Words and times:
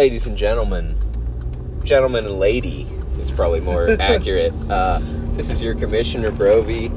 Ladies 0.00 0.26
and 0.26 0.34
gentlemen, 0.34 0.96
gentlemen 1.84 2.24
and 2.24 2.38
lady 2.38 2.86
is 3.20 3.30
probably 3.30 3.60
more 3.60 3.90
accurate. 4.00 4.54
Uh, 4.70 4.98
this 5.32 5.50
is 5.50 5.62
your 5.62 5.74
commissioner 5.74 6.30
Brovey. 6.30 6.90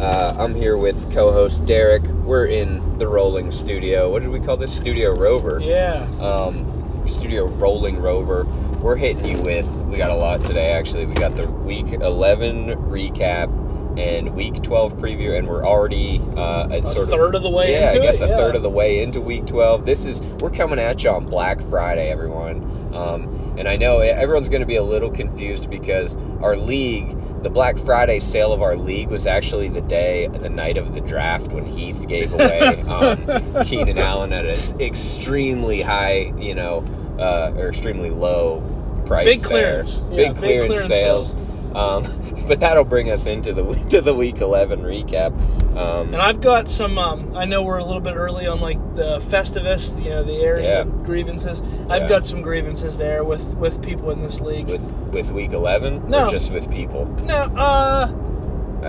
Uh, 0.00 0.34
I'm 0.38 0.54
here 0.54 0.78
with 0.78 1.12
co-host 1.12 1.66
Derek. 1.66 2.02
We're 2.24 2.46
in 2.46 2.96
the 2.96 3.08
Rolling 3.08 3.50
Studio. 3.50 4.10
What 4.10 4.22
did 4.22 4.32
we 4.32 4.40
call 4.40 4.56
this? 4.56 4.74
Studio 4.74 5.14
Rover. 5.14 5.60
Yeah. 5.60 6.08
Um, 6.18 7.06
Studio 7.06 7.44
Rolling 7.44 7.98
Rover. 7.98 8.44
We're 8.80 8.96
hitting 8.96 9.26
you 9.26 9.42
with. 9.42 9.82
We 9.82 9.98
got 9.98 10.08
a 10.08 10.14
lot 10.14 10.42
today. 10.42 10.72
Actually, 10.72 11.04
we 11.04 11.12
got 11.12 11.36
the 11.36 11.50
Week 11.50 11.92
11 11.92 12.68
recap 12.88 13.48
and 13.96 14.34
Week 14.34 14.62
12 14.62 14.94
preview, 14.94 15.38
and 15.38 15.48
we're 15.48 15.64
already 15.64 16.20
uh, 16.36 16.64
at 16.64 16.82
A 16.82 16.84
sort 16.84 17.08
third 17.08 17.34
of 17.34 17.42
the 17.42 17.50
way 17.50 17.72
Yeah, 17.72 17.88
into 17.90 18.02
I 18.02 18.04
guess 18.04 18.20
it, 18.20 18.26
a 18.26 18.28
yeah. 18.28 18.36
third 18.36 18.54
of 18.56 18.62
the 18.62 18.70
way 18.70 19.02
into 19.02 19.20
Week 19.20 19.46
12. 19.46 19.86
This 19.86 20.04
is 20.04 20.20
we're 20.40 20.50
coming 20.50 20.78
at 20.78 21.02
you 21.02 21.10
on 21.10 21.26
Black 21.26 21.60
Friday, 21.60 22.10
everyone. 22.10 22.62
Um, 22.94 23.54
and 23.58 23.68
I 23.68 23.76
know 23.76 23.98
everyone's 23.98 24.48
going 24.48 24.60
to 24.60 24.66
be 24.66 24.76
a 24.76 24.82
little 24.82 25.10
confused 25.10 25.70
because 25.70 26.16
our 26.42 26.56
league, 26.56 27.16
the 27.42 27.50
Black 27.50 27.78
Friday 27.78 28.20
sale 28.20 28.52
of 28.52 28.62
our 28.62 28.76
league, 28.76 29.08
was 29.08 29.26
actually 29.26 29.68
the 29.68 29.80
day, 29.82 30.26
the 30.28 30.50
night 30.50 30.76
of 30.76 30.92
the 30.94 31.00
draft 31.00 31.52
when 31.52 31.64
Heath 31.64 32.06
gave 32.08 32.32
away 32.34 32.80
um, 32.82 33.64
Keenan 33.64 33.98
Allen 33.98 34.32
at 34.32 34.44
an 34.44 34.80
extremely 34.80 35.80
high, 35.82 36.32
you 36.38 36.54
know, 36.54 36.84
uh, 37.18 37.52
or 37.56 37.68
extremely 37.68 38.10
low 38.10 38.62
price. 39.06 39.24
Big 39.36 39.42
clearance. 39.42 40.02
Yeah, 40.10 40.16
big 40.16 40.28
big 40.34 40.36
clearance, 40.36 40.66
clearance 40.66 40.88
sales. 40.88 41.34
Um, 41.74 42.04
but 42.46 42.60
that'll 42.60 42.84
bring 42.84 43.10
us 43.10 43.26
into 43.26 43.52
the 43.52 43.62
to 43.90 44.00
the 44.00 44.14
week 44.14 44.40
eleven 44.40 44.80
recap. 44.82 45.32
Um, 45.76 46.08
And 46.14 46.16
I've 46.16 46.40
got 46.40 46.68
some. 46.68 46.98
Um, 46.98 47.30
I 47.36 47.44
know 47.44 47.62
we're 47.62 47.78
a 47.78 47.84
little 47.84 48.00
bit 48.00 48.14
early 48.14 48.46
on 48.46 48.60
like 48.60 48.78
the 48.94 49.18
Festivus, 49.18 50.02
you 50.02 50.10
know, 50.10 50.22
the 50.22 50.34
airing 50.36 50.64
Yeah. 50.64 50.80
of 50.80 51.04
grievances. 51.04 51.62
I've 51.90 52.08
got 52.08 52.24
some 52.26 52.40
grievances 52.42 52.96
there 52.98 53.24
with 53.24 53.44
with 53.56 53.82
people 53.82 54.10
in 54.10 54.22
this 54.22 54.40
league. 54.40 54.68
with 54.68 54.96
with 55.12 55.32
week 55.32 55.52
eleven, 55.52 56.08
No. 56.08 56.26
or 56.26 56.28
just 56.30 56.52
with 56.52 56.70
people. 56.70 57.06
no, 57.24 57.34
uh, 57.36 58.12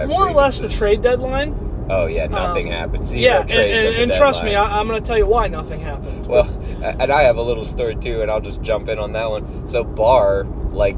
more 0.08 0.28
or 0.30 0.34
less 0.34 0.60
the 0.62 0.70
trade 0.70 1.02
deadline. 1.02 1.64
Oh 1.90 2.06
yeah, 2.06 2.28
nothing 2.28 2.68
Um, 2.68 2.74
happened. 2.74 3.08
Zero 3.08 3.22
yeah, 3.24 3.42
and, 3.42 3.52
and, 3.52 3.96
and 3.96 4.12
trust 4.12 4.44
me. 4.44 4.56
I, 4.56 4.80
I'm 4.80 4.88
going 4.90 5.02
to 5.02 5.08
tell 5.08 5.18
you 5.18 5.26
why 5.26 5.48
nothing 5.48 5.80
happened. 5.80 6.28
Well, 6.28 6.44
and 6.84 7.10
I 7.12 7.22
have 7.24 7.38
a 7.38 7.42
little 7.42 7.64
story 7.64 7.96
too, 7.96 8.22
and 8.22 8.30
I'll 8.30 8.42
just 8.42 8.62
jump 8.62 8.90
in 8.90 9.00
on 9.00 9.14
that 9.14 9.30
one. 9.30 9.68
So 9.68 9.86
Barr, 9.86 10.44
like 10.72 10.98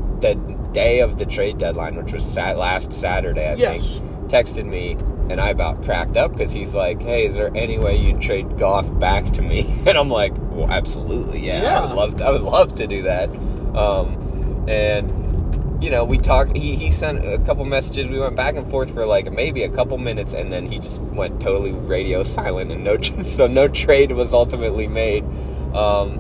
day 0.72 1.00
of 1.00 1.18
the 1.18 1.26
trade 1.26 1.58
deadline, 1.58 1.96
which 1.96 2.14
was 2.14 2.24
sat 2.26 2.58
last 2.58 2.94
Saturday, 2.94 3.48
I 3.48 3.56
Yes. 3.56 3.82
think, 3.82 4.30
texted 4.30 4.66
me, 4.66 4.98
and 5.30 5.40
I 5.42 5.50
about 5.50 5.84
cracked 5.84 6.18
up 6.18 6.34
because 6.34 6.52
he's 6.52 6.74
like, 6.76 7.02
"Hey, 7.02 7.26
is 7.26 7.36
there 7.36 7.52
any 7.56 7.78
way 7.80 7.96
you'd 7.98 8.22
trade 8.22 8.58
Goff 8.58 8.98
back 9.00 9.26
to 9.32 9.42
me?" 9.42 9.66
And 9.88 9.98
I'm 9.98 10.10
like, 10.10 10.34
"Well, 10.52 10.70
absolutely, 10.70 11.40
yeah, 11.46 11.80
I 11.80 11.86
would 11.86 11.96
love, 11.96 12.16
to, 12.18 12.26
I 12.26 12.32
would 12.32 12.42
love 12.42 12.76
to 12.76 12.88
do 12.88 13.04
that." 13.04 13.30
Um, 13.76 14.66
and 14.68 15.14
you 15.82 15.90
know, 15.90 16.04
we 16.04 16.18
talked. 16.18 16.58
He, 16.58 16.76
he 16.76 16.92
sent 16.92 17.26
a 17.26 17.38
couple 17.40 17.64
messages. 17.64 18.10
We 18.10 18.20
went 18.20 18.36
back 18.36 18.56
and 18.56 18.68
forth 18.68 18.94
for 18.94 19.06
like 19.06 19.32
maybe 19.32 19.64
a 19.64 19.70
couple 19.70 19.98
minutes, 19.98 20.34
and 20.34 20.52
then 20.52 20.66
he 20.70 20.78
just 20.78 21.02
went 21.02 21.40
totally 21.42 21.72
radio 21.72 22.22
silent, 22.22 22.72
and 22.72 22.84
no, 22.84 23.00
so 23.24 23.48
no 23.48 23.68
trade 23.70 24.12
was 24.12 24.34
ultimately 24.34 24.88
made. 24.88 25.24
Um, 25.74 26.20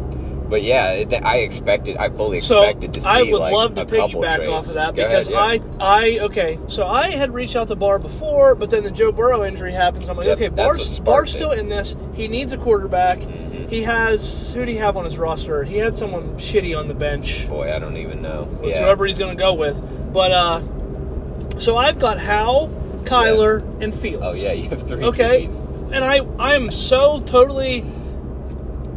but 0.50 0.64
yeah, 0.64 0.92
it, 0.92 1.14
I 1.14 1.38
expected, 1.38 1.98
I 1.98 2.10
fully 2.10 2.40
So 2.40 2.64
expected 2.64 2.94
to 2.94 3.02
see. 3.02 3.08
I 3.08 3.24
would 3.24 3.40
like, 3.40 3.54
love 3.54 3.76
to 3.76 3.86
piggyback 3.86 4.50
off 4.50 4.68
of 4.68 4.74
that 4.74 4.96
Go 4.96 5.04
because 5.06 5.28
ahead, 5.28 5.62
yeah. 5.62 5.80
I, 5.80 6.06
I 6.06 6.20
okay. 6.24 6.60
So 6.68 6.86
I 6.86 7.12
had 7.12 7.34
reached 7.34 7.56
out 7.56 7.68
to 7.68 7.76
Barr 7.76 8.00
before, 8.00 8.56
but 8.56 8.70
then 8.70 8.84
the 8.84 8.92
Joe 8.92 9.12
Burrow 9.12 9.46
injury 9.46 9.72
happens. 9.72 10.06
And 10.06 10.12
I'm 10.12 10.18
like, 10.18 10.28
Yep, 10.28 10.38
okay, 10.38 10.48
Barr's, 10.50 11.00
Barr's 11.00 11.32
still 11.32 11.52
in 11.52 11.70
this. 11.70 11.96
He 12.14 12.28
needs 12.28 12.52
a 12.52 12.58
quarterback. 12.58 13.20
Mhm. 13.20 13.70
He 13.70 13.84
has 13.84 14.52
who 14.54 14.66
do 14.66 14.72
you 14.72 14.80
have 14.80 14.98
on 14.98 15.06
his 15.06 15.18
roster? 15.18 15.64
He 15.64 15.78
had 15.78 15.96
someone 15.96 16.36
shitty 16.38 16.78
on 16.78 16.88
the 16.88 16.96
bench. 16.96 17.48
boy, 17.48 17.74
I 17.74 17.80
don't 17.80 17.98
even 17.98 18.22
know. 18.22 18.48
It's 18.64 18.78
yeah. 18.78 18.86
whoever 18.86 19.06
he's 19.06 19.18
going 19.18 19.36
to 19.36 19.42
go 19.42 19.54
with. 19.54 19.80
But 20.12 20.32
uh, 20.32 21.60
so 21.60 21.78
I've 21.78 22.00
got 22.00 22.18
Howe, 22.20 22.70
Kyler, 23.04 23.62
and 23.82 23.94
Fields. 23.94 24.26
Oh 24.26 24.34
yeah, 24.34 24.54
you 24.54 24.70
have 24.70 24.82
three. 24.88 25.04
Okay, 25.04 25.46
and 25.94 26.04
I 26.04 26.26
I 26.40 26.56
am 26.56 26.72
so 26.72 27.20
totally 27.20 27.86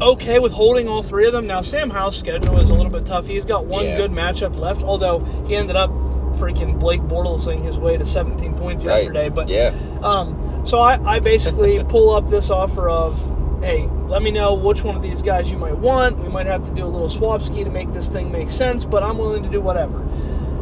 okay 0.03 0.39
with 0.39 0.53
holding 0.53 0.89
all 0.89 1.03
three 1.03 1.27
of 1.27 1.33
them. 1.33 1.47
Now 1.47 1.61
Sam 1.61 1.91
Howe's 1.91 2.17
schedule 2.17 2.59
is 2.61 2.71
a 2.71 2.75
little 2.75 2.91
bit 2.93 3.07
tough. 3.07 3.27
He's 3.27 3.45
got 3.45 3.67
one 3.67 3.85
Yeah. 3.87 3.97
good 3.97 4.11
matchup 4.11 4.57
left, 4.59 4.83
although 4.83 5.21
he 5.47 5.55
ended 5.57 5.77
up 5.77 5.91
freaking 6.37 6.79
Blake 6.79 7.01
Bortlesing 7.03 7.63
his 7.63 7.79
way 7.79 7.97
to 7.97 8.07
17 8.07 8.55
points 8.55 8.85
Right. 8.85 8.97
yesterday. 8.99 9.29
But 9.29 9.49
yeah, 9.49 9.73
um, 10.03 10.63
so 10.65 10.79
I, 10.79 10.99
I 11.05 11.19
basically 11.21 11.83
pull 11.89 12.11
up 12.11 12.29
this 12.29 12.51
offer 12.51 12.89
of, 12.89 13.21
hey, 13.63 13.89
let 14.07 14.23
me 14.23 14.31
know 14.31 14.55
which 14.55 14.83
one 14.83 14.97
of 14.97 15.03
these 15.03 15.23
guys 15.23 15.51
you 15.51 15.59
might 15.59 15.77
want. 15.79 16.19
We 16.19 16.29
might 16.29 16.47
have 16.47 16.65
to 16.65 16.71
do 16.73 16.85
a 16.85 16.89
little 16.89 17.09
swap 17.09 17.43
ski 17.43 17.65
to 17.65 17.71
make 17.71 17.91
this 17.93 18.09
thing 18.09 18.33
make 18.33 18.51
sense, 18.51 18.85
but 18.85 19.03
I'm 19.03 19.19
willing 19.19 19.43
to 19.43 19.49
do 19.49 19.61
whatever. 19.61 20.03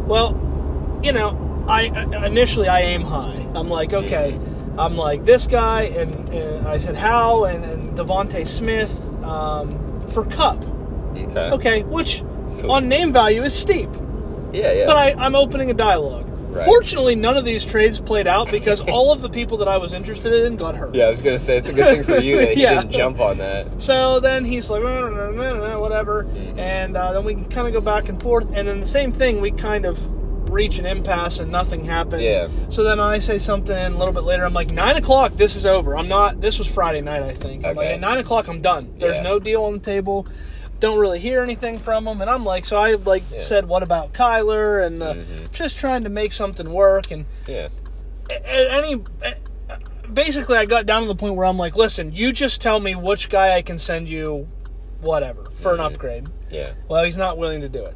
Well, 0.06 0.36
you 1.02 1.12
know, 1.12 1.64
I 1.68 1.84
initially 2.26 2.68
I 2.68 2.80
aim 2.82 3.02
high. 3.02 3.46
I'm 3.54 3.68
like, 3.68 3.92
okay, 3.92 4.38
I'm 4.78 4.96
like 4.96 5.24
this 5.24 5.46
guy, 5.46 5.82
and, 5.82 6.14
and 6.30 6.66
I 6.66 6.78
said 6.78 6.96
how 6.96 7.44
and, 7.44 7.64
and 7.64 7.96
DeVonta 7.96 8.46
Smith 8.46 9.09
um, 9.24 10.00
for 10.08 10.24
Kupp. 10.24 10.62
okay, 11.14 11.50
Okay, 11.52 11.82
which 11.84 12.22
Cool. 12.60 12.72
on 12.72 12.88
name 12.88 13.12
value 13.12 13.42
is 13.42 13.54
steep. 13.54 13.88
yeah, 14.52 14.72
yeah. 14.72 14.86
But 14.86 14.96
I, 14.96 15.12
I'm 15.12 15.34
opening 15.36 15.70
a 15.70 15.74
dialogue. 15.74 16.26
Right. 16.50 16.64
Fortunately, 16.66 17.14
none 17.14 17.36
of 17.36 17.44
these 17.44 17.64
trades 17.64 18.00
played 18.00 18.26
out 18.26 18.50
because 18.50 18.80
all 18.80 19.12
of 19.12 19.20
the 19.20 19.28
people 19.28 19.58
that 19.58 19.68
I 19.68 19.76
was 19.76 19.92
interested 19.92 20.32
in 20.46 20.56
got 20.56 20.74
hurt. 20.74 20.92
yeah, 20.96 21.04
I 21.04 21.10
was 21.10 21.22
gonna 21.22 21.38
say 21.38 21.58
it's 21.58 21.68
a 21.68 21.72
good 21.72 21.94
thing 21.94 22.02
for 22.02 22.20
you 22.20 22.38
that 22.38 22.48
he 22.56 22.62
Yeah. 22.62 22.80
didn't 22.80 22.90
jump 22.90 23.20
on 23.20 23.38
that. 23.38 23.80
So 23.80 24.18
then 24.18 24.44
he's 24.44 24.68
like, 24.68 24.82
"No, 24.82 25.08
no, 25.08 25.30
no, 25.30 25.30
no, 25.30 25.68
no, 25.68 25.78
whatever. 25.78 26.24
Mm-hmm. 26.24 26.58
And 26.58 26.96
uh, 26.96 27.12
then 27.12 27.24
we 27.24 27.34
kind 27.36 27.68
of 27.68 27.72
go 27.72 27.80
back 27.80 28.08
and 28.08 28.20
forth. 28.20 28.48
And 28.52 28.66
then 28.66 28.80
the 28.80 28.86
same 28.86 29.12
thing, 29.12 29.40
we 29.40 29.52
kind 29.52 29.84
of 29.86 29.96
reach 30.50 30.78
an 30.78 30.86
impasse 30.86 31.38
and 31.40 31.50
nothing 31.50 31.84
happens. 31.84 32.22
Yeah. 32.22 32.48
So 32.68 32.82
then 32.82 33.00
I 33.00 33.18
say 33.18 33.38
something 33.38 33.74
a 33.76 33.90
little 33.96 34.12
bit 34.14 34.24
later. 34.24 34.44
I'm 34.44 34.52
like, 34.54 34.70
nine 34.72 34.96
o'clock, 34.96 35.32
this 35.32 35.56
is 35.56 35.66
over. 35.66 35.96
I'm 35.96 36.08
not, 36.08 36.40
this 36.40 36.58
was 36.58 36.66
Friday 36.66 37.00
night, 37.00 37.22
I 37.22 37.32
think. 37.32 37.64
I'm 37.64 37.76
like, 37.76 37.86
Okay. 37.86 37.94
at 37.94 38.00
nine 38.00 38.18
o'clock, 38.18 38.48
I'm 38.48 38.60
done. 38.60 38.92
There's 38.98 39.16
Yeah. 39.16 39.22
no 39.22 39.38
deal 39.38 39.64
on 39.64 39.74
the 39.74 39.80
table. 39.80 40.26
Don't 40.80 40.98
really 40.98 41.18
hear 41.18 41.42
anything 41.42 41.78
from 41.78 42.04
them. 42.06 42.20
And 42.20 42.30
I'm 42.30 42.44
like, 42.44 42.64
so 42.64 42.76
I 42.78 42.94
like 42.94 43.22
Yeah. 43.32 43.40
said, 43.40 43.68
what 43.68 43.82
about 43.82 44.12
Kyler? 44.12 44.84
And 44.86 45.02
uh, 45.02 45.14
Mhm. 45.14 45.52
just 45.52 45.78
trying 45.78 46.02
to 46.04 46.08
make 46.08 46.32
something 46.32 46.70
work. 46.72 47.10
And 47.10 47.26
Yeah, 47.46 47.68
at 48.30 48.44
any 48.70 49.02
basically 50.12 50.56
i 50.56 50.64
got 50.64 50.86
down 50.86 51.02
to 51.02 51.08
the 51.08 51.14
point 51.14 51.36
where 51.36 51.46
i'm 51.46 51.56
like 51.56 51.76
listen 51.76 52.12
you 52.12 52.32
just 52.32 52.60
tell 52.60 52.80
me 52.80 52.96
which 52.96 53.28
guy 53.28 53.54
i 53.56 53.62
can 53.62 53.78
send 53.78 54.08
you 54.08 54.48
whatever 55.00 55.44
for 55.54 55.72
an 55.74 55.78
upgrade 55.80 56.26
yeah, 56.50 56.70
well 56.88 57.04
he's 57.04 57.16
not 57.16 57.38
willing 57.38 57.60
to 57.60 57.68
do 57.68 57.84
it 57.84 57.94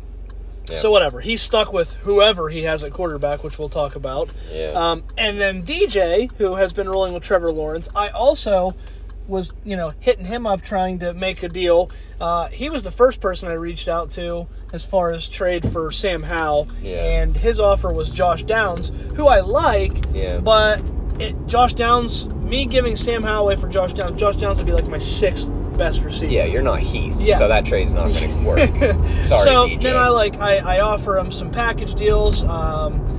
Yeah. 0.68 0.76
so 0.76 0.90
whatever 0.90 1.20
he's 1.20 1.42
stuck 1.42 1.72
with 1.74 1.94
whoever 1.96 2.48
he 2.48 2.62
has 2.62 2.84
at 2.84 2.92
quarterback 2.92 3.44
which 3.44 3.58
we'll 3.58 3.68
talk 3.68 3.96
about 3.96 4.30
yeah. 4.50 4.68
um, 4.74 5.02
and 5.18 5.38
then 5.38 5.62
dj 5.62 6.32
who 6.38 6.54
has 6.54 6.72
been 6.72 6.88
rolling 6.88 7.12
with 7.12 7.22
trevor 7.22 7.52
lawrence 7.52 7.88
i 7.94 8.08
also 8.08 8.74
was 9.28 9.52
you 9.64 9.76
know 9.76 9.92
hitting 10.00 10.24
him 10.24 10.46
up 10.46 10.62
trying 10.62 10.98
to 11.00 11.12
make 11.14 11.42
a 11.42 11.48
deal 11.48 11.90
uh, 12.20 12.48
he 12.48 12.70
was 12.70 12.82
the 12.82 12.90
first 12.90 13.20
person 13.20 13.48
i 13.50 13.52
reached 13.52 13.88
out 13.88 14.10
to 14.12 14.46
as 14.72 14.84
far 14.84 15.10
as 15.10 15.28
trade 15.28 15.70
for 15.70 15.90
sam 15.90 16.22
howell 16.22 16.66
Yeah. 16.82 17.20
and 17.20 17.36
his 17.36 17.60
offer 17.60 17.92
was 17.92 18.08
josh 18.10 18.42
downs 18.44 18.90
who 19.16 19.26
i 19.26 19.40
like 19.40 19.92
Yeah. 20.14 20.38
but 20.40 20.82
it, 21.20 21.34
josh 21.46 21.74
downs 21.74 22.26
me 22.28 22.64
giving 22.66 22.96
sam 22.96 23.22
howell 23.22 23.44
away 23.44 23.56
for 23.56 23.68
josh 23.68 23.92
downs 23.92 24.18
josh 24.18 24.36
downs 24.36 24.56
would 24.58 24.66
be 24.66 24.72
like 24.72 24.86
my 24.88 24.98
sixth 24.98 25.50
best 25.76 26.02
receiver 26.02 26.32
yeah, 26.32 26.44
you're 26.44 26.62
not 26.62 26.80
Heath, 26.80 27.20
Yeah. 27.20 27.36
so 27.36 27.48
that 27.48 27.64
trade's 27.64 27.94
not 27.94 28.08
gonna 28.12 28.26
work. 28.46 28.68
Sorry, 28.68 29.40
so 29.42 29.66
DJ. 29.68 29.80
then 29.82 29.96
I 29.96 30.08
like 30.08 30.38
I, 30.38 30.76
I 30.76 30.80
offer 30.80 31.18
him 31.18 31.30
some 31.30 31.50
package 31.50 31.94
deals. 31.94 32.42
Um, 32.44 33.10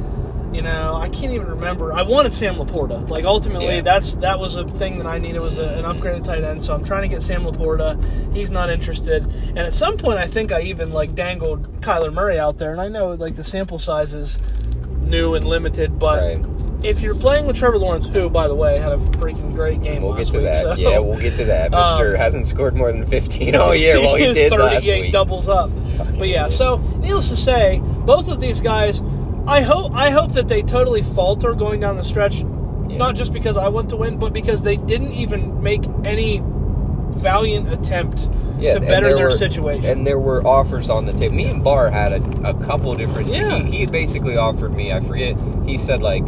you 0.54 0.62
know, 0.62 0.96
I 0.96 1.10
can't 1.10 1.34
even 1.34 1.48
remember. 1.48 1.92
I 1.92 2.04
wanted 2.04 2.31
Sam 2.31 2.56
LaPorta. 2.56 3.10
Like 3.10 3.25
ultimately, 3.25 3.75
Yeah. 3.75 3.81
that's 3.81 4.16
that 4.18 4.40
was 4.40 4.56
a 4.56 4.66
thing 4.66 5.00
that 5.00 5.07
I 5.07 5.18
needed 5.18 5.40
was 5.40 5.57
a, 5.60 5.68
an 5.78 5.84
upgraded 5.84 6.24
tight 6.24 6.44
end. 6.46 6.63
So 6.63 6.74
I'm 6.74 6.84
trying 6.86 7.02
to 7.02 7.10
get 7.10 7.22
Sam 7.22 7.44
LaPorta. 7.44 8.34
He's 8.34 8.52
not 8.52 8.69
interested. 8.69 9.25
And 9.50 9.60
at 9.60 9.74
some 9.74 9.98
point, 9.98 10.18
I 10.18 10.28
think 10.28 10.54
I 10.54 10.62
even 10.62 10.94
like 10.94 11.13
dangled 11.13 11.81
Kyler 11.81 12.13
Murray 12.13 12.40
out 12.40 12.58
there. 12.58 12.72
And 12.72 12.80
I 12.80 12.88
know 12.88 13.13
like 13.16 13.36
the 13.36 13.44
sample 13.44 13.80
size 13.80 14.13
is 14.13 14.40
new 15.01 15.36
and 15.36 15.44
limited, 15.46 16.00
but. 16.00 16.22
Right. 16.22 16.46
If 16.83 17.01
you're 17.01 17.16
playing 17.16 17.45
with 17.48 17.56
Trevor 17.56 17.77
Lawrence, 17.80 18.06
who, 18.07 18.30
by 18.30 18.48
the 18.48 18.56
way, 18.56 18.77
had 18.77 18.92
a 18.92 18.98
freaking 18.98 19.56
great 19.56 19.81
game 19.81 20.04
We'll 20.04 20.13
get 20.16 20.27
to 20.27 20.33
week, 20.38 20.44
that. 20.44 20.62
so- 20.62 20.74
Yeah, 20.75 21.00
we'll 21.00 21.19
get 21.19 21.36
to 21.38 21.45
that. 21.45 21.74
Um, 21.74 21.92
Mister 21.92 22.16
hasn't 22.18 22.45
scored 22.48 22.75
more 22.75 22.92
than 22.92 23.06
15 23.06 23.56
all 23.56 23.75
year. 23.75 23.95
Well, 24.00 24.16
he 24.16 24.33
did 24.33 24.51
last 24.51 24.86
week. 24.88 25.12
doubles 25.12 25.48
up. 25.48 25.69
Fucking 25.98 26.19
But 26.19 26.27
yeah, 26.27 26.50
so 26.50 26.77
needless 27.00 27.30
to 27.30 27.36
say, 27.36 27.80
both 27.83 28.27
of 28.30 28.39
these 28.39 28.62
guys, 28.62 29.01
I 29.48 29.62
hope 29.62 29.94
I 29.94 30.10
hope 30.12 30.33
that 30.33 30.48
they 30.48 30.62
totally 30.63 31.01
falter 31.04 31.54
going 31.54 31.80
down 31.80 31.95
the 31.98 32.04
stretch. 32.04 32.44
Not 32.44 33.16
just 33.16 33.33
because 33.33 33.57
I 33.57 33.68
want 33.69 33.89
to 33.89 33.95
win, 33.98 34.18
but 34.19 34.31
because 34.33 34.62
they 34.62 34.75
didn't 34.77 35.12
even 35.13 35.62
make 35.63 35.83
any 36.04 36.42
valiant 36.44 37.72
attempt 37.72 38.27
Yeah, 38.60 38.74
to 38.75 38.80
better 38.80 39.16
their 39.16 39.25
were- 39.27 39.31
situation. 39.31 39.89
And 39.89 40.06
there 40.07 40.19
were 40.19 40.45
offers 40.45 40.89
on 40.89 41.06
the 41.06 41.13
table. 41.13 41.36
Me 41.36 41.45
and 41.45 41.63
Barr 41.63 41.89
had 41.89 42.13
a, 42.13 42.50
a 42.50 42.54
couple 42.63 42.95
different. 42.95 43.27
Yeah. 43.30 43.57
He, 43.60 43.80
he 43.80 43.86
basically 43.86 44.38
offered 44.38 44.74
me. 44.75 44.92
I 44.94 45.00
forget. 45.00 45.36
He 45.66 45.77
said 45.77 46.01
like, 46.04 46.24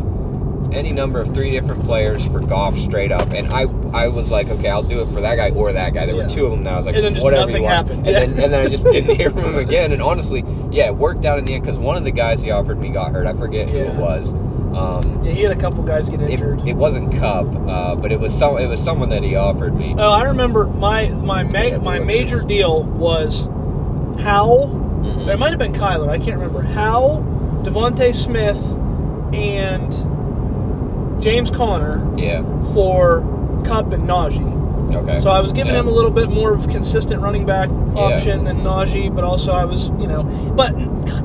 any 0.78 0.92
number 0.92 1.20
of 1.20 1.34
three 1.34 1.50
different 1.52 1.84
players 1.84 2.26
for 2.28 2.40
Goff 2.40 2.76
straight 2.78 3.12
up, 3.12 3.32
and 3.34 3.48
I 3.48 3.66
I 3.94 4.08
was 4.08 4.32
like, 4.32 4.48
okay, 4.50 4.70
I'll 4.70 4.84
do 4.84 5.02
it 5.02 5.08
for 5.08 5.20
that 5.22 5.36
guy 5.36 5.50
or 5.50 5.74
that 5.74 5.94
guy. 5.94 6.06
There 6.06 6.16
Yeah. 6.16 6.24
were 6.24 6.30
two 6.30 6.46
of 6.46 6.52
them 6.52 6.64
that 6.64 6.74
I 6.74 6.78
was 6.78 6.86
like, 6.86 6.96
And 6.96 7.04
then 7.04 7.14
just 7.14 7.24
whatever 7.24 7.48
nothing 7.48 7.64
you 7.64 7.68
want. 7.70 7.88
happened. 7.88 8.08
And, 8.08 8.14
Yeah. 8.14 8.20
then, 8.20 8.44
and 8.44 8.54
then 8.54 8.66
I 8.66 8.70
just 8.70 8.84
didn't 8.92 9.16
hear 9.16 9.30
from 9.30 9.44
him 9.46 9.56
again. 9.58 9.92
And 9.92 10.02
honestly, 10.02 10.44
yeah, 10.72 10.86
it 10.88 10.96
worked 10.96 11.26
out 11.26 11.40
in 11.40 11.46
the 11.46 11.54
end 11.56 11.64
because 11.64 11.80
one 11.80 11.98
of 11.98 12.04
the 12.04 12.12
guys 12.12 12.42
he 12.42 12.52
offered 12.52 12.80
me 12.80 12.90
got 12.90 13.12
hurt. 13.12 13.26
I 13.28 13.34
forget 13.34 13.68
who 13.68 13.78
it 13.80 13.94
was. 13.96 14.34
Um, 14.34 15.22
Yeah, 15.24 15.32
he 15.32 15.42
had 15.42 15.52
a 15.52 15.56
couple 15.60 15.84
guys 15.84 16.08
get 16.08 16.22
it, 16.22 16.30
injured. 16.30 16.62
it 16.68 16.76
wasn't 16.76 17.12
Kupp, 17.16 17.48
uh, 17.68 17.96
but 17.96 18.12
it 18.12 18.20
was 18.20 18.32
some. 18.34 18.58
It 18.60 18.68
was 18.68 18.80
someone 18.84 19.10
that 19.10 19.24
he 19.24 19.36
offered 19.36 19.76
me. 19.76 19.96
Oh, 19.98 20.12
I 20.12 20.24
remember 20.26 20.68
my 20.68 21.10
my 21.10 21.44
ma- 21.44 21.80
my 21.84 21.98
major 22.00 22.38
this. 22.40 22.46
deal 22.46 22.84
was 22.84 23.48
Howell. 24.20 24.70
Mhm. 25.04 25.28
It 25.28 25.40
might 25.40 25.50
have 25.50 25.60
been 25.60 25.74
Kyler. 25.74 26.10
I 26.10 26.20
can't 26.20 26.38
remember. 26.38 26.62
Howell, 26.62 27.24
DeVonta 27.64 28.14
Smith, 28.14 28.62
and 29.34 29.92
James 31.20 31.50
Conner 31.50 32.06
Yeah. 32.16 32.44
for 32.74 33.22
Kupp 33.66 33.92
and 33.94 34.04
Najee. 34.08 34.54
Okay. 34.94 35.20
So 35.20 35.30
I 35.30 35.42
was 35.42 35.52
giving 35.52 35.74
Yeah. 35.74 35.82
him 35.82 35.88
a 35.88 35.92
little 35.92 36.12
bit 36.12 36.30
more 36.30 36.54
of 36.54 36.70
consistent 36.70 37.22
running 37.22 37.46
back 37.46 37.70
option 37.96 38.46
than 38.46 38.62
Najee, 38.62 39.14
but 39.14 39.26
also 39.26 39.52
I 39.52 39.66
was, 39.66 39.92
you 40.00 40.08
know, 40.08 40.24
but 40.56 40.74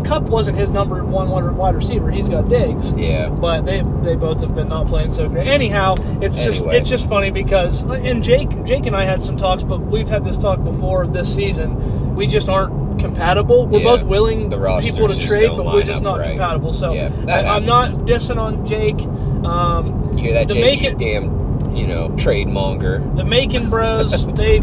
Kupp 0.03 0.25
wasn't 0.25 0.59
his 0.59 0.71
number 0.73 1.05
one 1.05 1.31
wide 1.57 1.75
receiver. 1.77 2.11
He's 2.11 2.29
got 2.29 2.49
Diggs. 2.49 2.93
Yeah. 2.97 3.29
but 3.29 3.65
they 3.65 3.83
they 4.03 4.17
both 4.17 4.41
have 4.41 4.55
been 4.55 4.69
not 4.69 4.89
playing 4.89 5.13
so 5.13 5.29
great. 5.29 5.47
Anyhow, 5.47 5.95
it's 6.21 6.45
just 6.45 6.67
it's 6.67 6.89
just 6.89 7.09
funny 7.09 7.31
because 7.31 7.85
and 7.85 8.23
Jake 8.23 8.65
Jake 8.65 8.87
and 8.87 8.97
I 8.97 9.05
had 9.05 9.23
some 9.23 9.37
talks, 9.37 9.63
but 9.63 9.81
we've 9.81 10.09
had 10.09 10.25
this 10.25 10.39
talk 10.39 10.65
before 10.65 11.07
this 11.07 11.33
season. 11.33 12.17
We 12.17 12.27
just 12.27 12.49
aren't 12.49 12.99
compatible. 12.99 13.67
We're 13.67 13.79
Yeah. 13.81 13.85
both 13.85 14.03
willing 14.03 14.51
people 14.51 15.09
to 15.09 15.19
trade, 15.19 15.51
but 15.57 15.67
we're 15.67 15.83
just 15.83 16.03
not 16.03 16.19
right. 16.19 16.29
compatible. 16.31 16.73
So 16.73 16.93
Yeah, 16.93 17.11
I, 17.29 17.57
I'm 17.57 17.65
not 17.65 17.91
dissing 18.07 18.39
on 18.39 18.67
Jake. 18.67 18.99
Um, 19.45 20.13
You 20.17 20.25
hear 20.25 20.35
that, 20.35 20.49
the 20.49 20.55
Jake? 20.55 20.65
make 20.65 20.83
You 20.83 20.91
it 20.91 20.99
damn, 20.99 21.75
you 21.77 21.87
know, 21.87 22.15
trade 22.17 22.49
monger. 22.49 22.99
the 23.17 23.25
Macon 23.25 23.69
Bros 23.71 24.27
they 24.35 24.61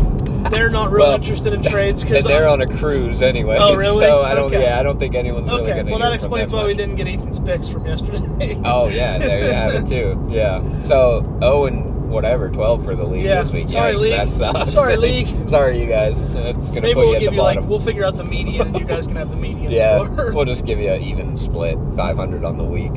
they're 0.51 0.69
not 0.69 0.89
real 0.91 1.05
Well, 1.07 1.15
interested 1.15 1.51
in 1.53 1.61
trades 1.61 2.01
because 2.03 2.23
they're 2.25 2.47
on 2.47 2.61
a 2.61 2.67
cruise 2.67 3.21
anyway. 3.21 3.57
Oh, 3.59 3.75
really? 3.75 4.05
So 4.05 4.21
I 4.21 4.33
don't. 4.35 4.45
Okay. 4.53 4.63
Yeah, 4.63 4.79
I 4.79 4.83
don't 4.83 4.97
think 4.97 5.13
anyone's 5.13 5.49
really 5.49 5.63
okay. 5.63 5.73
going 5.73 5.85
to. 5.87 5.91
Well, 5.91 5.99
that 5.99 6.13
explains 6.13 6.53
why 6.53 6.65
we 6.65 6.73
didn't 6.73 6.95
get 6.95 7.07
Ethan's 7.07 7.39
picks 7.39 7.67
from 7.67 7.85
yesterday. 7.85 8.57
Oh 8.65 8.87
yeah, 8.87 9.17
there 9.17 9.45
you 9.47 9.53
have 9.53 9.73
it 9.75 9.85
too. 9.87 10.27
Yeah. 10.29 10.77
So 10.79 11.37
oh 11.41 11.65
and 11.65 12.09
whatever, 12.09 12.49
twelve 12.49 12.83
for 12.85 12.95
the 12.95 13.03
league 13.05 13.25
Yeah. 13.25 13.39
this 13.41 13.51
week. 13.51 13.69
Sorry, 13.69 13.93
Yikes, 13.95 13.99
league. 13.99 14.11
That 14.13 14.31
sucks. 14.31 14.71
Sorry, 14.73 14.95
league. 14.97 15.27
Sorry, 15.49 15.79
you 15.81 15.87
guys. 15.87 16.21
That's 16.33 16.69
going 16.69 16.75
to 16.75 16.81
Maybe 16.81 16.93
put 16.93 16.97
we'll 16.99 17.09
you 17.09 17.15
at 17.15 17.19
give 17.19 17.29
the 17.31 17.35
you 17.35 17.41
bottom. 17.41 17.61
like 17.63 17.69
we'll 17.69 17.79
figure 17.81 18.05
out 18.05 18.15
the 18.15 18.23
median, 18.23 18.67
and 18.67 18.79
you 18.79 18.85
guys 18.85 19.07
can 19.07 19.17
have 19.17 19.29
the 19.29 19.35
median 19.35 19.71
yeah, 19.71 20.03
score. 20.05 20.31
we'll 20.33 20.45
just 20.45 20.65
give 20.65 20.79
you 20.79 20.89
an 20.89 21.01
even 21.03 21.35
split, 21.35 21.77
five 21.97 22.15
hundred 22.15 22.45
on 22.45 22.55
the 22.57 22.63
week. 22.63 22.93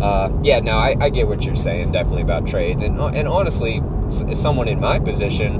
Uh, 0.00 0.30
yeah, 0.42 0.60
no, 0.60 0.72
I, 0.72 0.94
I 1.00 1.08
get 1.08 1.26
what 1.26 1.44
you're 1.44 1.54
saying, 1.54 1.92
definitely 1.92 2.22
about 2.22 2.46
trades, 2.46 2.82
and 2.82 3.00
uh, 3.00 3.06
and 3.08 3.26
honestly, 3.26 3.82
s- 4.06 4.22
someone 4.38 4.68
in 4.68 4.78
my 4.80 4.98
position 4.98 5.54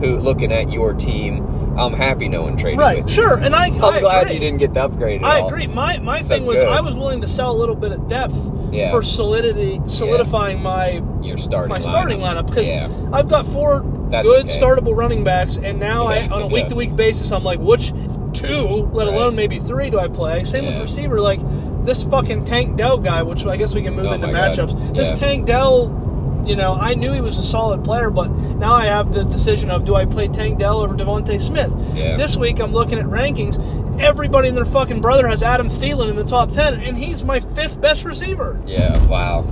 who 0.00 0.16
looking 0.16 0.50
at 0.50 0.72
your 0.72 0.94
team, 0.94 1.44
I'm 1.78 1.92
happy 1.92 2.26
no 2.28 2.42
one 2.42 2.56
traded 2.56 2.78
Right, 2.80 3.08
sure, 3.08 3.36
and 3.38 3.54
I. 3.54 3.66
I'm 3.66 3.84
I 3.84 4.00
glad 4.00 4.22
agree. 4.22 4.34
you 4.34 4.40
didn't 4.40 4.58
get 4.58 4.74
the 4.74 4.82
upgrade. 4.84 5.20
At 5.22 5.26
I 5.28 5.40
all. 5.40 5.48
agree. 5.48 5.66
My 5.66 5.98
my 5.98 6.22
So 6.22 6.28
thing 6.34 6.46
was 6.46 6.56
good. 6.56 6.68
I 6.68 6.80
was 6.80 6.94
willing 6.94 7.20
to 7.20 7.28
sell 7.28 7.52
a 7.52 7.58
little 7.58 7.74
bit 7.76 7.92
of 7.92 8.08
depth 8.08 8.36
Yeah. 8.72 8.90
for 8.90 9.02
solidity, 9.02 9.80
solidifying 9.86 10.62
my 10.62 11.02
Your 11.22 11.36
starting 11.36 11.68
my 11.68 11.80
starting 11.80 12.18
lineup 12.18 12.46
because 12.46 12.68
Yeah. 12.68 12.88
I've 13.12 13.28
got 13.28 13.46
four 13.46 13.84
That's 14.10 14.26
good 14.26 14.46
okay. 14.46 14.58
startable 14.58 14.96
running 14.96 15.22
backs, 15.22 15.58
and 15.58 15.78
now 15.78 16.08
Yeah, 16.10 16.26
I 16.32 16.34
on 16.34 16.42
a 16.42 16.46
week 16.46 16.68
to 16.68 16.74
week 16.74 16.96
basis 16.96 17.30
I'm 17.30 17.44
like, 17.44 17.60
which 17.60 17.92
two, 18.32 18.88
let 18.94 19.06
Right. 19.06 19.14
alone 19.14 19.36
maybe 19.36 19.58
three, 19.58 19.90
do 19.90 19.98
I 19.98 20.08
play? 20.08 20.44
Same 20.44 20.64
with 20.64 20.78
receiver, 20.78 21.20
like 21.20 21.38
this 21.84 22.02
fucking 22.04 22.44
Tank 22.44 22.76
Dell 22.76 22.98
guy, 22.98 23.22
which 23.22 23.46
I 23.46 23.56
guess 23.56 23.74
we 23.74 23.82
can 23.82 23.94
move 23.94 24.06
Oh 24.06 24.12
into 24.12 24.26
God. 24.28 24.34
matchups. 24.34 24.94
This 24.94 25.10
Yeah. 25.10 25.14
Tank 25.16 25.46
Dell. 25.46 25.98
You 26.44 26.56
know, 26.56 26.72
I 26.74 26.94
knew 26.94 27.12
he 27.12 27.20
was 27.20 27.38
a 27.38 27.42
solid 27.42 27.84
player, 27.84 28.10
but 28.10 28.28
now 28.28 28.72
I 28.72 28.86
have 28.86 29.12
the 29.12 29.22
decision 29.22 29.70
of 29.70 29.84
do 29.84 29.94
I 29.94 30.06
play 30.06 30.26
Tank 30.26 30.58
Dell 30.58 30.80
over 30.80 30.92
DeVonta 30.96 31.40
Smith? 31.40 31.72
Yeah. 31.94 32.16
This 32.16 32.36
week 32.36 32.58
I'm 32.58 32.72
looking 32.72 32.98
at 32.98 33.04
rankings. 33.06 33.60
Everybody 34.00 34.48
and 34.48 34.56
their 34.56 34.64
fucking 34.64 35.00
brother 35.00 35.28
has 35.28 35.44
Adam 35.44 35.68
Thielen 35.68 36.10
in 36.10 36.16
the 36.16 36.24
top 36.24 36.50
ten, 36.50 36.74
and 36.74 36.98
he's 36.98 37.22
my 37.22 37.38
fifth 37.38 37.80
best 37.80 38.04
receiver. 38.04 38.60
Yeah. 38.66 38.98
Wow. 39.06 39.42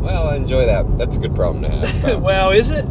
Well, 0.00 0.28
I 0.28 0.36
enjoy 0.36 0.64
that. 0.66 0.96
That's 0.96 1.16
a 1.16 1.18
good 1.18 1.34
problem 1.34 1.64
to 1.64 1.70
have. 1.70 2.22
Well, 2.22 2.50
is 2.52 2.70
it? 2.70 2.84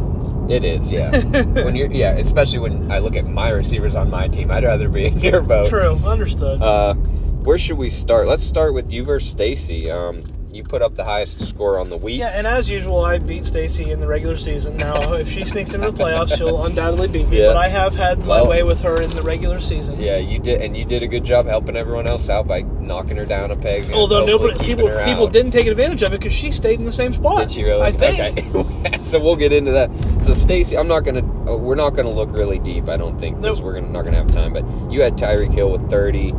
it 0.50 0.62
is. 0.64 0.92
Yeah. 0.92 1.10
when 1.64 1.74
you're. 1.74 1.90
Yeah. 1.90 2.10
Especially 2.16 2.58
when 2.58 2.92
I 2.92 2.98
look 2.98 3.16
at 3.16 3.26
my 3.26 3.48
receivers 3.48 3.96
on 3.96 4.10
my 4.10 4.28
team, 4.28 4.50
I'd 4.50 4.64
rather 4.64 4.90
be 4.90 5.06
in 5.06 5.18
your 5.20 5.40
boat. 5.40 5.68
True, 5.70 5.98
understood. 6.04 6.60
Uh, 6.60 6.94
where 7.44 7.58
should 7.58 7.78
we 7.78 7.90
start? 7.90 8.26
Let's 8.26 8.42
start 8.42 8.74
with 8.74 8.92
you 8.92 9.04
versus 9.04 9.30
Stacy. 9.30 9.90
Um, 9.90 10.22
you 10.50 10.64
put 10.64 10.80
up 10.80 10.94
the 10.94 11.04
highest 11.04 11.46
score 11.46 11.78
on 11.78 11.90
the 11.90 11.96
week. 11.96 12.18
yeah, 12.18 12.30
and 12.34 12.46
as 12.46 12.70
usual, 12.70 13.04
I 13.04 13.18
beat 13.18 13.44
Stacy 13.44 13.90
in 13.90 14.00
the 14.00 14.06
regular 14.06 14.36
season. 14.36 14.78
Now, 14.78 15.12
if 15.12 15.28
she 15.28 15.44
sneaks 15.44 15.74
into 15.74 15.90
the 15.90 15.96
playoffs, 16.02 16.36
she'll 16.38 16.64
undoubtedly 16.66 17.06
beat 17.08 17.28
me. 17.28 17.40
Yeah. 17.40 17.48
But 17.48 17.56
I 17.58 17.68
have 17.68 17.94
had 17.94 18.20
my 18.20 18.26
Well- 18.26 18.48
way 18.48 18.62
with 18.62 18.80
her 18.80 19.00
in 19.02 19.10
the 19.10 19.20
regular 19.22 19.60
season. 19.60 20.00
Yeah, 20.00 20.16
you 20.16 20.38
did, 20.38 20.62
and 20.62 20.74
you 20.76 20.86
did 20.86 21.02
a 21.02 21.06
good 21.06 21.22
job 21.24 21.46
helping 21.46 21.76
everyone 21.76 22.06
else 22.08 22.30
out 22.30 22.46
by 22.48 22.62
knocking 22.88 23.16
her 23.16 23.24
down 23.24 23.50
a 23.50 23.56
peg. 23.56 23.92
Although 23.92 24.24
nobody, 24.26 24.58
people, 24.58 24.88
people 24.88 25.26
out. 25.26 25.32
didn't 25.32 25.52
take 25.52 25.66
advantage 25.66 26.02
of 26.02 26.12
it 26.12 26.18
because 26.18 26.34
she 26.34 26.50
stayed 26.50 26.78
in 26.78 26.84
the 26.84 26.92
same 26.92 27.12
spot. 27.12 27.42
Did 27.42 27.50
she 27.52 27.64
really? 27.64 27.82
I 27.82 27.92
think. 27.92 28.54
Okay. 28.54 28.98
so 29.02 29.22
we'll 29.22 29.36
get 29.36 29.52
into 29.52 29.70
that. 29.72 29.90
So 30.22 30.34
Stacy, 30.34 30.76
I'm 30.76 30.88
not 30.88 31.00
gonna. 31.00 31.20
Uh, 31.48 31.56
we're 31.56 31.76
not 31.76 31.90
gonna 31.90 32.10
look 32.10 32.30
really 32.32 32.58
deep. 32.58 32.88
I 32.88 32.96
don't 32.96 33.18
think 33.18 33.36
because 33.36 33.60
Nope. 33.60 33.66
we're 33.66 33.74
gonna, 33.80 33.92
not 33.92 34.04
gonna 34.04 34.16
have 34.16 34.30
time. 34.30 34.52
But 34.52 34.64
you 34.90 35.02
had 35.02 35.14
Tyreek 35.14 35.52
Hill 35.52 35.70
with 35.70 35.88
30. 35.88 36.34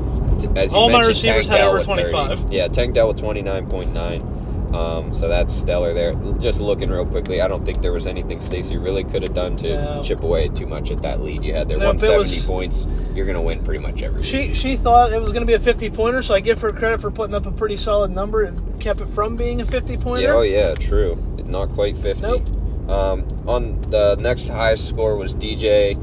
As 0.57 0.73
you 0.73 0.77
All 0.79 0.89
my 0.89 1.01
receivers 1.05 1.47
Tank 1.47 1.51
had 1.51 1.57
Dell 1.57 1.69
over 1.69 1.77
with 1.79 1.87
30. 1.87 2.11
25. 2.11 2.51
Yeah, 2.51 2.67
Tank 2.67 2.93
Dell 2.93 3.07
with 3.09 3.17
29.9. 3.17 4.38
Um, 4.73 5.11
so 5.13 5.27
that's 5.27 5.51
stellar 5.53 5.93
there. 5.93 6.13
Just 6.39 6.61
looking 6.61 6.89
real 6.89 7.05
quickly, 7.05 7.41
I 7.41 7.47
don't 7.47 7.65
think 7.65 7.81
there 7.81 7.91
was 7.91 8.05
anything 8.07 8.39
Stacy 8.39 8.77
really 8.77 9.03
could 9.03 9.23
have 9.23 9.33
done 9.33 9.55
to 9.57 9.75
No. 9.95 10.01
chip 10.03 10.23
away 10.23 10.47
too 10.49 10.67
much 10.67 10.91
at 10.91 11.01
that 11.01 11.21
lead 11.21 11.43
you 11.43 11.53
had 11.53 11.67
there. 11.67 11.77
It 11.77 11.79
170 11.83 12.37
was- 12.37 12.45
points. 12.45 12.87
You're 13.15 13.25
gonna 13.25 13.41
win 13.41 13.63
pretty 13.63 13.81
much 13.83 14.03
every 14.03 14.17
week. 14.21 14.25
She 14.25 14.53
she 14.53 14.75
thought 14.75 15.11
it 15.11 15.19
was 15.21 15.31
going 15.31 15.41
to 15.41 15.47
be 15.47 15.53
a 15.55 15.59
50 15.59 15.89
pointer, 15.89 16.21
so 16.21 16.35
I 16.35 16.39
give 16.39 16.61
her 16.61 16.69
credit 16.71 17.01
for 17.01 17.09
putting 17.11 17.33
up 17.35 17.45
a 17.45 17.51
pretty 17.51 17.77
solid 17.77 18.11
number. 18.11 18.43
It 18.43 18.53
kept 18.79 19.01
it 19.01 19.07
from 19.09 19.35
being 19.35 19.59
a 19.61 19.65
50 19.65 19.97
pointer. 19.97 20.23
Yeah, 20.27 20.33
oh 20.33 20.41
yeah, 20.41 20.73
true. 20.75 21.17
Not 21.45 21.69
quite 21.71 21.97
fifty. 21.97 22.21
Nope. 22.27 22.43
Um, 22.89 23.23
on 23.47 23.81
the 23.89 24.15
next 24.19 24.47
highest 24.49 24.87
score 24.87 25.15
was 25.15 25.33
DJ, 25.35 25.97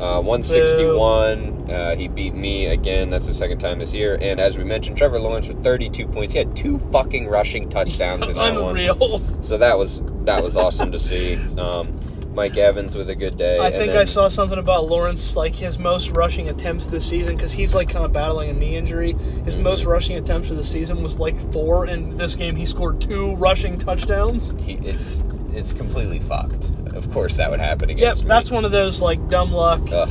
uh, 0.00 0.20
one 0.20 0.42
sixty 0.42 0.86
one. 0.86 1.70
Uh, 1.70 1.94
he 1.94 2.08
beat 2.08 2.34
me 2.34 2.66
again. 2.66 3.10
That's 3.10 3.26
the 3.26 3.34
second 3.34 3.58
time 3.58 3.78
this 3.78 3.92
year. 3.94 4.18
And 4.20 4.40
as 4.40 4.58
we 4.58 4.64
mentioned, 4.64 4.96
Trevor 4.96 5.20
Lawrence 5.20 5.48
with 5.48 5.62
thirty 5.62 5.88
two 5.90 6.06
points. 6.06 6.32
He 6.32 6.38
had 6.38 6.56
two 6.56 6.78
fucking 6.78 7.28
rushing 7.28 7.68
touchdowns 7.68 8.26
in 8.28 8.34
that 8.36 8.54
one. 8.54 8.70
Unreal. 8.70 9.20
So 9.42 9.58
that 9.58 9.78
was 9.78 10.02
that 10.24 10.42
was 10.42 10.56
awesome 10.56 10.92
to 10.92 10.98
see. 10.98 11.36
Um, 11.58 11.94
Mike 12.32 12.56
Evans 12.56 12.94
with 12.94 13.10
a 13.10 13.14
good 13.16 13.36
day. 13.36 13.58
I 13.58 13.66
and 13.66 13.74
think 13.74 13.90
then- 13.92 14.02
I 14.02 14.04
saw 14.04 14.28
something 14.28 14.58
about 14.58 14.86
Lawrence, 14.86 15.36
like 15.36 15.52
his 15.54 15.80
most 15.80 16.12
rushing 16.12 16.48
attempts 16.48 16.86
this 16.86 17.04
season, 17.04 17.34
because 17.34 17.50
he's 17.52 17.74
like 17.74 17.88
kind 17.90 18.04
of 18.04 18.12
battling 18.12 18.50
a 18.50 18.52
knee 18.52 18.76
injury. 18.76 19.14
His 19.44 19.56
Mm-hmm. 19.56 19.64
most 19.64 19.84
rushing 19.84 20.16
attempts 20.16 20.46
for 20.46 20.54
the 20.54 20.62
season 20.62 21.02
was 21.02 21.18
like 21.18 21.36
four, 21.36 21.86
and 21.86 22.16
this 22.18 22.36
game 22.36 22.54
he 22.54 22.66
scored 22.66 23.00
two 23.00 23.34
rushing 23.34 23.78
touchdowns. 23.78 24.54
He, 24.64 24.74
it's 24.74 25.24
it's 25.54 25.72
completely 25.72 26.18
fucked. 26.18 26.70
Of 26.94 27.10
course, 27.12 27.36
that 27.36 27.50
would 27.50 27.60
happen 27.60 27.88
Yep, 27.88 27.98
against 27.98 28.22
me. 28.24 28.28
that's 28.28 28.50
one 28.50 28.64
of 28.64 28.72
those 28.72 29.00
like 29.00 29.28
dumb 29.28 29.52
luck. 29.52 29.80
Yeah. 29.88 30.06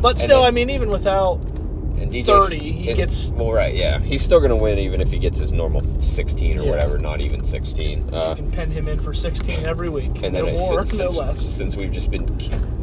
But 0.00 0.18
still, 0.18 0.40
then- 0.42 0.48
I 0.48 0.50
mean, 0.50 0.70
even 0.70 0.88
without 0.90 1.40
And 1.98 2.12
30, 2.14 2.58
he 2.58 2.94
gets- 2.94 3.30
well, 3.30 3.50
right? 3.52 3.74
Yeah, 3.74 3.98
he's 3.98 4.22
still 4.22 4.38
going 4.38 4.50
to 4.50 4.56
win 4.56 4.78
even 4.78 5.00
if 5.00 5.10
he 5.10 5.18
gets 5.18 5.38
his 5.40 5.52
normal 5.52 5.82
sixteen 6.00 6.58
or 6.58 6.62
Yeah. 6.64 6.70
whatever. 6.70 6.98
Not 6.98 7.20
even 7.20 7.42
sixteen. 7.42 8.06
you 8.12 8.16
Uh, 8.16 8.34
can 8.36 8.50
pen 8.52 8.70
him 8.70 8.86
in 8.88 9.00
for 9.00 9.12
16 9.12 9.66
every 9.66 9.88
week. 9.88 10.22
and 10.22 10.34
then 10.34 10.44
no 10.44 10.46
it- 10.46 10.58
more, 10.58 10.86
since, 10.86 10.98
no 11.00 11.08
since, 11.08 11.16
less. 11.16 11.40
since 11.40 11.76
we've 11.76 11.92
just 11.92 12.10
been 12.10 12.26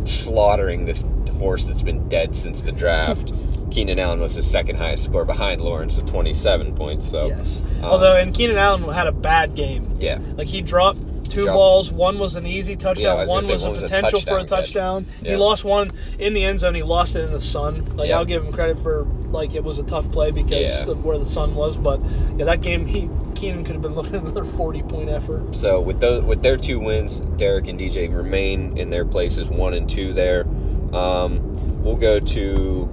slaughtering 0.06 0.86
this 0.86 1.06
horse 1.40 1.66
that's 1.66 1.82
been 1.82 2.08
dead 2.10 2.36
since 2.36 2.62
the 2.64 2.72
draft, 2.72 3.32
Keenan 3.72 4.00
Allen 4.00 4.20
was 4.20 4.36
his 4.36 4.46
second 4.50 4.78
highest 4.78 5.04
score 5.06 5.26
behind 5.26 5.60
Lawrence 5.62 5.98
with 5.98 6.08
twenty 6.08 6.34
seven 6.34 6.74
points. 6.74 7.06
So 7.10 7.28
Yes. 7.28 7.62
um, 7.84 7.86
Although, 7.92 8.16
and 8.18 8.34
Keenan 8.34 8.58
Allen 8.58 8.84
had 8.90 9.08
a 9.08 9.12
bad 9.12 9.56
game. 9.56 9.90
yeah, 10.00 10.20
Like 10.38 10.48
he 10.48 10.62
dropped 10.62 11.00
two 11.36 11.46
balls. 11.46 11.92
One 11.92 12.18
was 12.20 12.36
an 12.36 12.46
easy 12.48 12.74
Yeah, 12.74 12.80
touchdown. 12.80 13.18
was 13.20 13.30
one 13.30 13.48
was 13.48 13.64
a 13.64 13.66
one 13.70 13.74
was 13.74 13.84
a 13.84 13.86
potential 13.88 14.22
for 14.22 14.38
a 14.40 14.44
touchdown 14.44 15.06
touchdown. 15.06 15.06
He 15.24 15.36
lost 15.36 15.64
one 15.64 15.92
in 16.20 16.34
the 16.34 16.44
end 16.44 16.60
zone. 16.60 16.76
He 16.76 16.84
lost 16.84 17.16
it 17.16 17.22
in 17.22 17.32
the 17.32 17.42
sun. 17.42 17.96
Like 17.98 18.10
Yeah. 18.10 18.18
I'll 18.18 18.26
give 18.26 18.44
him 18.44 18.52
credit 18.52 18.78
for 18.80 19.06
like 19.30 19.54
it 19.56 19.64
was 19.64 19.80
a 19.80 19.84
tough 19.84 20.12
play 20.12 20.32
because 20.32 20.86
Yeah. 20.86 20.92
of 20.92 21.04
where 21.06 21.18
the 21.18 21.26
sun 21.26 21.56
was. 21.56 21.78
But 21.78 22.00
yeah, 22.38 22.46
that 22.46 22.62
game 22.62 22.86
he 22.86 23.10
Keenan 23.36 23.64
could 23.66 23.74
have 23.76 23.82
been 23.82 23.96
looking 24.00 24.16
at 24.16 24.22
another 24.22 24.44
forty 24.46 24.82
point 24.82 25.10
effort. 25.10 25.56
So 25.56 25.80
with 25.82 26.00
those 26.00 26.24
with 26.24 26.42
their 26.42 26.58
two 26.58 26.80
wins, 26.80 27.20
Derek 27.20 27.68
and 27.68 27.80
DJ 27.80 28.08
remain 28.16 28.78
in 28.78 28.90
their 28.90 29.06
places 29.06 29.50
one 29.50 29.74
and 29.74 29.90
two 29.90 30.14
there. 30.14 30.46
Um, 30.94 31.54
we'll 31.84 31.96
go 31.98 32.20
to 32.20 32.90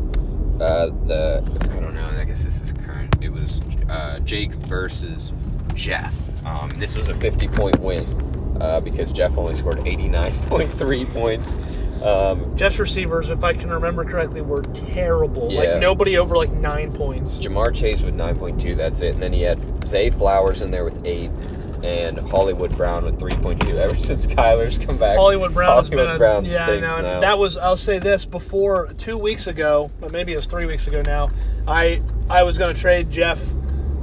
uh, 0.60 0.86
the 1.06 1.44
I 1.76 1.80
don't 1.80 1.94
know. 1.94 2.04
I 2.18 2.24
guess 2.24 2.42
this 2.42 2.60
is 2.60 2.72
current. 2.72 3.16
It 3.20 3.30
was 3.32 3.60
uh, 3.88 4.18
Jake 4.20 4.52
versus 4.52 5.32
Jeff. 5.74 6.44
Um, 6.44 6.70
this 6.78 6.96
was 6.96 7.08
a 7.08 7.14
50 7.14 7.46
point 7.48 7.78
win 7.78 8.04
uh, 8.62 8.80
because 8.80 9.12
Jeff 9.12 9.36
only 9.36 9.54
scored 9.56 9.78
89.3 9.78 11.06
points. 11.12 11.56
Um, 12.02 12.54
Jeff's 12.56 12.78
receivers, 12.78 13.30
if 13.30 13.44
I 13.44 13.52
can 13.54 13.70
remember 13.70 14.04
correctly, 14.04 14.40
were 14.40 14.62
terrible. 14.62 15.50
Yeah. 15.50 15.60
Like 15.60 15.78
nobody 15.80 16.16
over 16.18 16.36
like 16.36 16.52
nine 16.52 16.92
points. 16.92 17.38
Ja'Marr 17.38 17.74
Chase 17.74 18.02
with 18.02 18.16
9.2. 18.16 18.76
That's 18.76 19.00
it. 19.00 19.14
And 19.14 19.22
then 19.22 19.32
he 19.32 19.42
had 19.42 19.58
Zay 19.86 20.10
Flowers 20.10 20.62
in 20.62 20.70
there 20.70 20.84
with 20.84 21.04
eight. 21.04 21.30
and 21.82 22.18
Hollywood 22.18 22.76
Brown 22.76 23.04
with 23.04 23.18
3.2. 23.20 23.76
Ever 23.76 23.96
since 24.00 24.26
Kyler's 24.26 24.78
come 24.78 24.96
back, 24.96 25.16
Hollywood 25.16 25.52
Brown 25.52 25.78
has 25.78 25.90
been 25.90 25.98
a, 25.98 26.18
yeah, 26.18 26.62
I 26.62 26.66
stinks 26.66 26.86
know. 26.86 26.96
and 26.96 27.02
now. 27.02 27.20
That 27.20 27.38
was 27.38 27.56
I'll 27.56 27.76
say 27.76 27.98
this 27.98 28.24
before 28.24 28.92
two 28.98 29.18
weeks 29.18 29.48
ago, 29.48 29.90
but 30.00 30.12
maybe 30.12 30.32
it 30.32 30.36
was 30.36 30.46
three 30.46 30.66
weeks 30.66 30.86
ago 30.86 31.02
now. 31.04 31.30
I 31.66 32.00
I 32.30 32.44
was 32.44 32.56
going 32.58 32.72
to 32.74 32.80
trade 32.80 33.10
Jeff. 33.10 33.52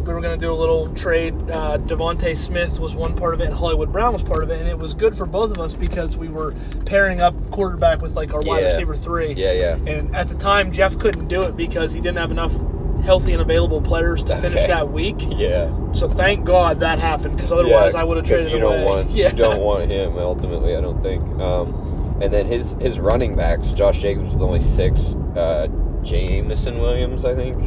We 0.09 0.15
were 0.15 0.21
going 0.21 0.37
to 0.39 0.43
do 0.43 0.51
a 0.51 0.55
little 0.57 0.91
trade. 0.95 1.35
Uh, 1.51 1.77
DeVonta 1.77 2.35
Smith 2.35 2.79
was 2.79 2.95
one 2.95 3.15
part 3.15 3.35
of 3.35 3.41
it, 3.41 3.45
and 3.45 3.53
Hollywood 3.53 3.91
Brown 3.91 4.11
was 4.11 4.23
part 4.23 4.41
of 4.41 4.49
it, 4.49 4.59
and 4.59 4.67
it 4.67 4.75
was 4.75 4.95
good 4.95 5.13
for 5.15 5.27
both 5.27 5.51
of 5.51 5.59
us 5.59 5.73
because 5.73 6.17
we 6.17 6.29
were 6.29 6.55
pairing 6.87 7.21
up 7.21 7.35
quarterback 7.51 8.01
with 8.01 8.15
like 8.15 8.33
our 8.33 8.41
wide 8.41 8.61
Yeah. 8.63 8.69
receiver 8.69 8.95
three. 8.95 9.33
yeah, 9.33 9.51
yeah. 9.51 9.75
And 9.85 10.15
at 10.15 10.27
the 10.27 10.33
time, 10.33 10.71
Jeff 10.71 10.97
couldn't 10.97 11.27
do 11.27 11.43
it 11.43 11.55
because 11.55 11.93
he 11.93 12.01
didn't 12.01 12.17
have 12.17 12.31
enough 12.31 12.55
healthy 13.03 13.33
and 13.33 13.41
available 13.43 13.81
players 13.81 14.23
to 14.23 14.35
finish 14.37 14.57
Okay. 14.63 14.67
that 14.67 14.91
week. 14.91 15.17
Yeah. 15.29 15.69
So 15.91 16.07
thank 16.07 16.43
God 16.43 16.79
that 16.79 16.97
happened 16.97 17.35
because 17.35 17.51
otherwise 17.51 17.93
Yeah, 17.93 18.01
I 18.01 18.03
would 18.03 18.17
have 18.17 18.25
traded 18.25 18.49
you 18.51 18.65
away. 18.65 18.77
don't 18.77 18.85
want 18.85 19.11
yeah. 19.11 19.29
you 19.31 19.37
don't 19.37 19.61
want 19.61 19.91
him 19.91 20.17
ultimately. 20.17 20.75
I 20.75 20.81
don't 20.81 21.03
think. 21.03 21.21
Um, 21.39 22.17
and 22.19 22.33
then 22.33 22.47
his 22.47 22.75
his 22.81 22.99
running 22.99 23.35
backs, 23.35 23.69
Josh 23.73 24.01
Jacobs 24.01 24.33
was 24.33 24.41
only 24.41 24.59
six. 24.59 25.13
Uh, 25.37 25.67
Jameson 26.01 26.79
Williams, 26.79 27.25
I 27.25 27.35
think, 27.35 27.57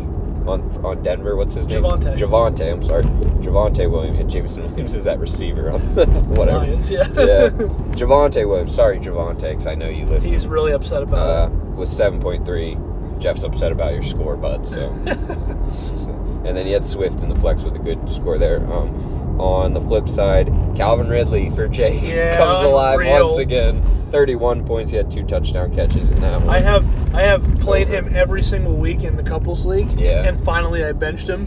on 0.49 0.63
on 0.85 1.03
Denver. 1.03 1.37
What's 1.37 1.55
his 1.55 1.67
name? 1.67 1.83
Javonte. 1.83 2.17
Javante. 2.17 2.73
I'm 2.73 2.83
sorry, 2.83 3.05
Javante 3.05 3.91
Williams. 3.91 4.21
And 4.21 4.31
Jameson 4.31 4.65
Williams 4.65 4.95
is 4.95 5.05
that 5.05 5.19
receiver 5.19 5.71
on 5.71 5.95
the 5.95 6.07
whatever. 6.37 6.59
Lions, 6.59 6.91
yeah. 6.91 7.03
yeah, 7.15 7.49
Javante 7.97 8.47
Williams. 8.49 8.75
Sorry, 8.75 8.99
Javante, 8.99 9.51
because 9.51 9.67
I 9.67 9.75
know 9.75 9.89
you 9.89 10.07
listen. 10.07 10.31
He's 10.31 10.47
really 10.47 10.73
upset 10.73 11.03
about 11.03 11.29
uh, 11.29 11.53
it. 11.53 11.57
with 11.77 11.89
seven 11.89 12.21
point 12.21 12.45
three. 12.45 12.77
Jeff's 13.19 13.45
upset 13.45 13.71
about 13.71 13.93
your 13.93 14.03
score, 14.03 14.37
bud. 14.37 14.67
So, 14.67 14.91
and 16.45 16.57
then 16.57 16.67
he 16.67 16.73
had 16.73 16.85
Swift 16.85 17.23
in 17.23 17.29
the 17.29 17.37
flex 17.37 17.63
with 17.63 17.77
a 17.77 17.79
good 17.79 18.11
score 18.11 18.37
there. 18.37 18.59
Um, 18.73 19.22
on 19.41 19.73
the 19.73 19.81
flip 19.81 20.09
side, 20.09 20.47
Calvin 20.77 21.09
Ridley 21.09 21.51
for 21.51 21.69
Jake 21.69 22.03
Yeah, 22.03 22.37
comes 22.37 22.61
alive 22.61 23.01
unreal. 23.01 23.27
once 23.27 23.39
again. 23.39 23.83
Thirty-one 24.11 24.67
points. 24.67 24.91
He 24.91 24.97
had 24.99 25.11
two 25.11 25.23
touchdown 25.25 25.75
catches 25.75 26.09
in 26.11 26.21
that 26.21 26.41
one. 26.41 26.51
I 26.51 26.61
have 26.61 26.87
I 27.15 27.23
have 27.23 27.43
played 27.61 27.89
him 27.89 28.15
every 28.15 28.43
single 28.43 28.75
week 28.77 29.05
in 29.05 29.17
the 29.17 29.23
couples 29.23 29.65
league. 29.65 29.91
Yeah. 29.99 30.23
And 30.25 30.39
finally 30.45 30.85
I 30.85 30.93
benched 30.93 31.29
him. 31.29 31.47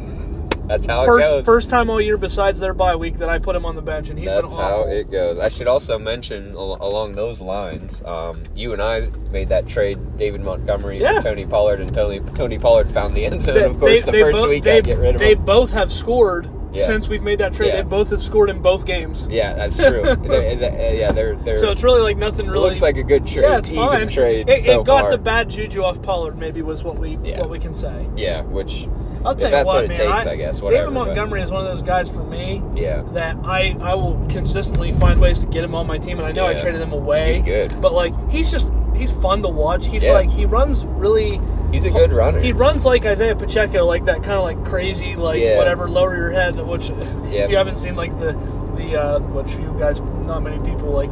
That's 0.68 0.88
how 0.88 1.04
it 1.04 1.06
First 1.06 1.28
goes. 1.28 1.46
first 1.46 1.70
time 1.70 1.92
all 1.92 2.02
year 2.02 2.18
besides 2.18 2.60
their 2.60 2.74
bye 2.74 2.96
week 2.96 3.18
that 3.20 3.30
I 3.30 3.38
put 3.38 3.56
him 3.56 3.68
on 3.68 3.76
the 3.76 3.84
bench 3.84 4.10
and 4.10 4.18
he's 4.18 4.28
That's 4.28 4.52
been 4.52 4.60
awful. 4.60 4.86
how 4.86 4.90
it 4.90 5.12
goes. 5.12 5.38
I 5.38 5.48
should 5.50 5.68
also 5.68 6.00
mention 6.00 6.56
along 6.56 7.14
those 7.14 7.40
lines, 7.40 8.02
um, 8.04 8.42
you 8.56 8.74
and 8.74 8.82
I 8.82 9.10
made 9.32 9.50
that 9.50 9.68
trade, 9.68 10.18
David 10.18 10.42
Montgomery 10.42 11.00
Yeah. 11.00 11.20
Tony 11.20 11.46
Pollard, 11.46 11.82
and 11.82 11.94
Tony 11.94 12.20
Tony 12.34 12.58
Pollard 12.58 12.90
found 12.90 13.14
the 13.14 13.28
end 13.28 13.44
zone. 13.44 13.54
They- 13.54 13.64
of 13.64 13.80
course, 13.80 13.92
they- 13.92 14.00
the 14.00 14.12
they 14.12 14.22
first 14.24 14.38
both- 14.40 14.50
week 14.50 14.64
they, 14.64 14.78
I 14.78 14.82
get 14.82 14.98
rid 14.98 15.10
of 15.14 15.22
him. 15.22 15.28
They 15.28 15.34
him. 15.34 15.46
both 15.46 15.70
have 15.70 15.92
scored 15.92 16.50
Yeah. 16.76 16.86
since 16.86 17.08
we've 17.08 17.24
made 17.24 17.40
that 17.40 17.54
trade. 17.54 17.68
Yeah. 17.70 17.78
They 17.78 17.90
both 17.90 18.10
have 18.12 18.22
scored 18.22 18.50
in 18.50 18.62
both 18.62 18.86
games. 18.86 19.28
Yeah, 19.30 19.54
that's 19.54 19.78
true. 19.78 20.04
They- 20.16 20.56
they- 20.56 21.00
yeah, 21.00 21.12
they're 21.12 21.36
they're. 21.36 21.58
So 21.58 21.72
it's 21.72 21.84
really 21.84 22.02
like 22.02 22.18
nothing 22.18 22.46
it 22.48 22.50
really 22.50 22.70
looks 22.70 22.82
like 22.82 22.98
a 22.98 23.04
good 23.04 23.26
trade. 23.28 23.44
Yeah, 23.44 23.58
it's 23.60 23.70
fine. 23.70 24.08
trade. 24.10 24.50
It, 24.50 24.64
so 24.66 24.82
it 24.82 24.86
got 24.86 25.02
far. 25.04 25.12
the 25.12 25.18
bad 25.18 25.50
juju 25.50 25.84
off 25.84 26.02
Pollard. 26.02 26.38
Maybe 26.38 26.62
was 26.62 26.84
what 26.84 26.98
we 26.98 27.18
Yeah. 27.24 27.40
what 27.40 27.50
we 27.50 27.60
can 27.60 27.74
say. 27.74 28.08
Yeah, 28.16 28.42
which 28.44 28.88
I'll 29.24 29.34
tell 29.36 29.50
that's 29.50 29.62
you 29.62 29.66
what, 29.66 29.76
what 29.76 29.84
it 29.86 29.88
man. 29.90 29.98
takes, 29.98 30.28
I, 30.28 30.32
I 30.32 30.36
guess. 30.36 30.62
Whatever. 30.62 30.84
David 30.84 30.94
but- 30.94 31.06
Montgomery 31.06 31.42
is 31.42 31.52
one 31.52 31.66
of 31.66 31.72
those 31.72 31.82
guys 31.82 32.10
for 32.10 32.24
me 32.24 32.62
Yeah, 32.76 33.02
that 33.14 33.38
I 33.44 33.76
I 33.82 33.96
will 33.96 34.24
consistently 34.30 34.92
find 34.92 35.20
ways 35.20 35.40
to 35.40 35.48
get 35.48 35.64
him 35.64 35.74
on 35.76 35.88
my 35.88 35.98
team, 35.98 36.20
and 36.20 36.28
I 36.28 36.32
know 36.32 36.46
I 36.46 36.54
traded 36.54 36.82
him 36.82 36.94
away. 36.94 37.36
He's 37.38 37.44
good. 37.46 37.82
but 37.82 37.94
like 37.94 38.14
he's 38.30 38.52
just 38.52 38.72
he's 38.96 39.12
fun 39.12 39.42
to 39.44 39.50
watch. 39.50 39.86
He's 39.88 40.04
Yeah. 40.06 40.14
like 40.14 40.30
he 40.30 40.46
runs 40.46 40.86
really. 40.86 41.40
he's 41.72 41.86
a 41.86 41.90
good 41.90 42.14
runner. 42.14 42.40
He 42.40 42.54
runs 42.54 42.86
like 42.86 43.06
Isaiah 43.06 43.36
Pacheco, 43.36 43.86
like 43.86 44.06
that 44.06 44.24
kind 44.24 44.34
of 44.38 44.44
like 44.44 44.64
crazy, 44.66 45.16
like 45.16 45.40
Yeah. 45.42 45.58
whatever, 45.58 45.90
lower 45.90 46.16
your 46.16 46.32
head. 46.32 46.56
Which, 46.66 46.90
if 47.26 47.50
you 47.50 47.58
haven't 47.58 47.76
seen, 47.76 47.96
like 47.96 48.18
the 48.20 48.34
the 48.76 48.96
uh, 49.02 49.20
which 49.20 49.54
you 49.58 49.76
guys, 49.80 50.00
not 50.00 50.42
many 50.44 50.60
people 50.60 50.90
like 50.92 51.10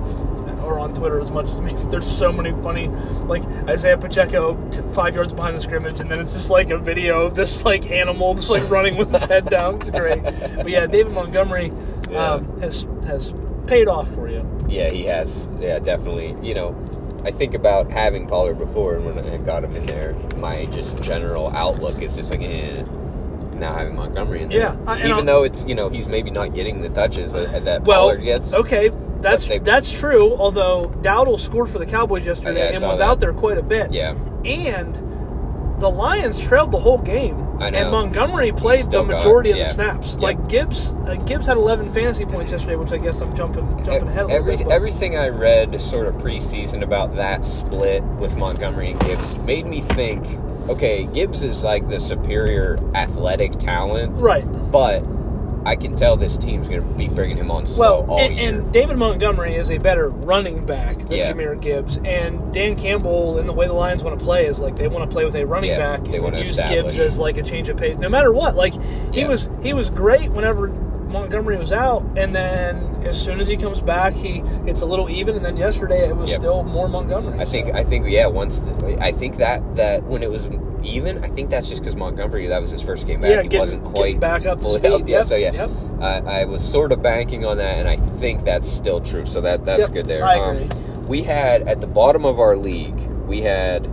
are 0.63 0.79
on 0.79 0.93
Twitter 0.93 1.19
as 1.19 1.29
much 1.31 1.45
as 1.47 1.59
me. 1.59 1.73
There's 1.89 2.05
so 2.09 2.31
many 2.31 2.51
funny, 2.61 2.87
like 3.25 3.43
Isaiah 3.67 3.97
Pacheco 3.97 4.55
t- 4.69 4.81
five 4.93 5.15
yards 5.15 5.33
behind 5.33 5.55
the 5.57 5.59
scrimmage, 5.59 5.99
and 5.99 6.09
then 6.09 6.19
it's 6.19 6.33
just 6.33 6.49
like 6.49 6.69
a 6.69 6.77
video 6.77 7.25
of 7.25 7.35
this 7.35 7.65
like 7.65 7.89
animal 7.91 8.33
just 8.35 8.49
like 8.49 8.69
running 8.69 8.95
with 8.95 9.13
its 9.13 9.25
head 9.25 9.49
down. 9.49 9.75
It's 9.75 9.89
great. 9.89 10.23
But 10.23 10.69
yeah, 10.69 10.85
David 10.87 11.11
Montgomery 11.13 11.71
Yeah. 12.09 12.31
um, 12.35 12.59
has 12.61 12.87
has 13.05 13.33
paid 13.67 13.87
off 13.89 14.09
for 14.13 14.29
you. 14.29 14.45
Yeah, 14.69 14.89
he 14.89 15.03
has. 15.03 15.49
Yeah, 15.59 15.79
definitely. 15.79 16.35
You 16.41 16.53
know, 16.53 16.75
I 17.25 17.31
think 17.31 17.53
about 17.53 17.89
having 17.91 18.27
Pollard 18.27 18.57
before, 18.59 18.95
and 18.95 19.05
when 19.05 19.17
I 19.19 19.37
got 19.37 19.63
him 19.63 19.75
in 19.75 19.85
there, 19.85 20.13
my 20.37 20.65
just 20.65 21.01
general 21.01 21.49
outlook 21.55 22.01
is 22.01 22.15
just 22.15 22.31
like, 22.31 22.41
eh. 22.41 22.83
Now 23.55 23.73
having 23.75 23.95
Montgomery 23.95 24.41
in 24.41 24.49
there, 24.49 24.57
Yeah, 24.59 24.75
I- 24.87 24.97
even 24.99 25.11
I'll- 25.11 25.23
though 25.23 25.43
it's 25.43 25.63
you 25.65 25.75
know 25.75 25.87
he's 25.89 26.07
maybe 26.07 26.31
not 26.31 26.53
getting 26.53 26.81
the 26.81 26.89
touches 26.89 27.31
that, 27.33 27.63
that 27.65 27.83
Well, 27.85 28.01
Pollard 28.09 28.23
gets. 28.23 28.53
okay, 28.53 28.91
that's 29.21 29.47
they- 29.47 29.59
that's 29.59 29.91
true. 29.91 30.35
Although 30.35 30.91
Dowdle 31.01 31.39
scored 31.39 31.69
for 31.69 31.77
the 31.79 31.85
Cowboys 31.85 32.25
yesterday 32.25 32.63
I 32.69 32.71
and 32.71 32.83
was 32.83 32.97
that. 32.97 33.03
out 33.07 33.19
there 33.19 33.31
quite 33.31 33.57
a 33.57 33.63
bit. 33.63 33.93
Yeah, 33.93 34.15
and 34.43 34.95
the 35.79 35.89
Lions 35.89 36.41
trailed 36.41 36.71
the 36.71 36.79
whole 36.79 36.97
game. 36.97 37.42
I 37.59 37.69
know. 37.69 37.79
And 37.79 37.91
Montgomery 37.91 38.51
played 38.51 38.85
the 38.85 39.03
majority 39.03 39.51
of 39.51 39.57
yeah. 39.57 39.65
the 39.65 39.69
snaps. 39.69 40.13
Yep. 40.13 40.21
Like 40.21 40.47
Gibbs, 40.47 40.93
uh, 41.05 41.15
Gibbs 41.25 41.45
had 41.45 41.57
11 41.57 41.93
fantasy 41.93 42.25
points 42.25 42.51
yesterday, 42.51 42.75
which 42.75 42.91
I 42.91 42.97
guess 42.97 43.21
I'm 43.21 43.35
jumping 43.35 43.67
jumping 43.83 44.07
ahead 44.07 44.29
Every, 44.29 44.57
bit. 44.57 44.67
everything 44.67 45.17
I 45.17 45.29
read 45.29 45.79
sort 45.81 46.07
of 46.07 46.15
preseason 46.15 46.83
about 46.83 47.15
that 47.15 47.45
split 47.45 48.03
with 48.03 48.35
Montgomery 48.37 48.91
and 48.91 48.99
Gibbs 49.01 49.37
made 49.39 49.65
me 49.65 49.81
think, 49.81 50.25
okay, 50.69 51.05
Gibbs 51.13 51.43
is 51.43 51.63
like 51.63 51.87
the 51.89 51.99
superior 51.99 52.79
athletic 52.95 53.53
talent, 53.53 54.13
right. 54.19 54.45
but 54.71 55.01
I 55.65 55.75
can 55.75 55.95
tell 55.95 56.17
this 56.17 56.35
team's 56.37 56.67
going 56.67 56.81
to 56.81 56.87
be 56.97 57.07
bringing 57.07 57.37
him 57.37 57.49
on 57.49 57.65
slow 57.65 58.01
Well, 58.01 58.11
all 58.11 58.19
and, 58.19 58.35
year. 58.35 58.49
and 58.49 58.71
David 58.73 58.97
Montgomery 58.97 59.55
is 59.55 59.71
a 59.71 59.77
better 59.77 60.09
running 60.09 60.65
back 60.65 60.97
than 60.97 61.11
Yeah. 61.13 61.31
Jahmyr 61.31 61.59
Gibbs. 61.61 61.99
And 62.03 62.53
Dan 62.53 62.75
Campbell, 62.75 63.37
in 63.37 63.47
the 63.47 63.53
way 63.53 63.67
the 63.67 63.73
Lions 63.73 64.03
want 64.03 64.17
to 64.19 64.23
play, 64.23 64.45
is 64.45 64.59
like 64.59 64.75
they 64.75 64.87
want 64.87 65.09
to 65.09 65.13
play 65.13 65.23
with 65.25 65.35
a 65.35 65.45
running 65.45 65.69
Yeah, 65.71 65.77
back 65.77 66.03
they 66.03 66.17
and 66.17 66.37
use 66.37 66.49
establish. 66.49 66.95
Gibbs 66.95 66.99
as 66.99 67.19
like 67.19 67.37
a 67.37 67.43
change 67.43 67.69
of 67.69 67.77
pace. 67.77 67.97
No 67.97 68.09
matter 68.09 68.31
what, 68.33 68.55
like 68.55 68.73
he 69.13 69.21
Yeah. 69.21 69.27
was 69.27 69.49
he 69.61 69.73
was 69.73 69.89
great 69.89 70.31
whenever 70.31 70.67
Montgomery 71.13 71.57
was 71.57 71.71
out, 71.71 72.03
and 72.17 72.35
then 72.35 72.77
as 73.05 73.21
soon 73.21 73.39
as 73.39 73.47
he 73.47 73.55
comes 73.55 73.79
back, 73.79 74.13
he 74.13 74.39
it's 74.65 74.81
a 74.81 74.85
little 74.85 75.09
even. 75.09 75.35
And 75.35 75.45
then 75.45 75.55
yesterday 75.55 76.07
it 76.09 76.15
was 76.17 76.29
Yep. 76.31 76.39
still 76.39 76.63
more 76.63 76.89
Montgomery. 76.89 77.39
I 77.39 77.45
think. 77.45 77.73
I 77.73 77.83
think 77.83 78.07
yeah. 78.09 78.25
Once 78.25 78.59
the, 78.59 78.97
I 79.01 79.11
think 79.11 79.37
that 79.37 79.75
that 79.75 80.03
when 80.03 80.23
it 80.23 80.31
was 80.31 80.49
even, 80.83 81.23
I 81.23 81.27
think 81.27 81.49
that's 81.51 81.69
just 81.69 81.81
because 81.81 81.95
Montgomery 81.95 82.47
that 82.47 82.61
was 82.61 82.71
his 82.71 82.81
first 82.81 83.05
game 83.07 83.21
back. 83.21 83.29
Yeah, 83.31 83.41
he 83.43 83.47
getting- 83.47 83.59
wasn't 83.59 83.83
quite 83.85 84.19
back 84.19 84.45
up 84.45 84.59
to 84.61 84.69
speed. 84.69 85.07
Yeah, 85.07 85.17
Yep, 85.19 85.25
so 85.27 85.35
yeah, 85.35 85.53
yep. 85.53 85.69
I, 86.01 86.41
I 86.41 86.45
was 86.45 86.61
sort 86.67 86.91
of 86.91 87.01
banking 87.01 87.45
on 87.45 87.57
that, 87.57 87.77
and 87.77 87.87
I 87.87 87.95
think 87.95 88.43
that's 88.43 88.67
still 88.69 88.99
true. 88.99 89.25
So 89.25 89.39
that 89.41 89.65
that's 89.65 89.81
Yep, 89.81 89.93
good 89.93 90.05
there. 90.07 90.25
I 90.25 90.39
Um, 90.39 91.07
we 91.07 91.21
had 91.21 91.61
at 91.67 91.79
the 91.79 91.87
bottom 91.87 92.25
of 92.25 92.39
our 92.39 92.57
league, 92.57 92.99
we 93.27 93.41
had. 93.41 93.87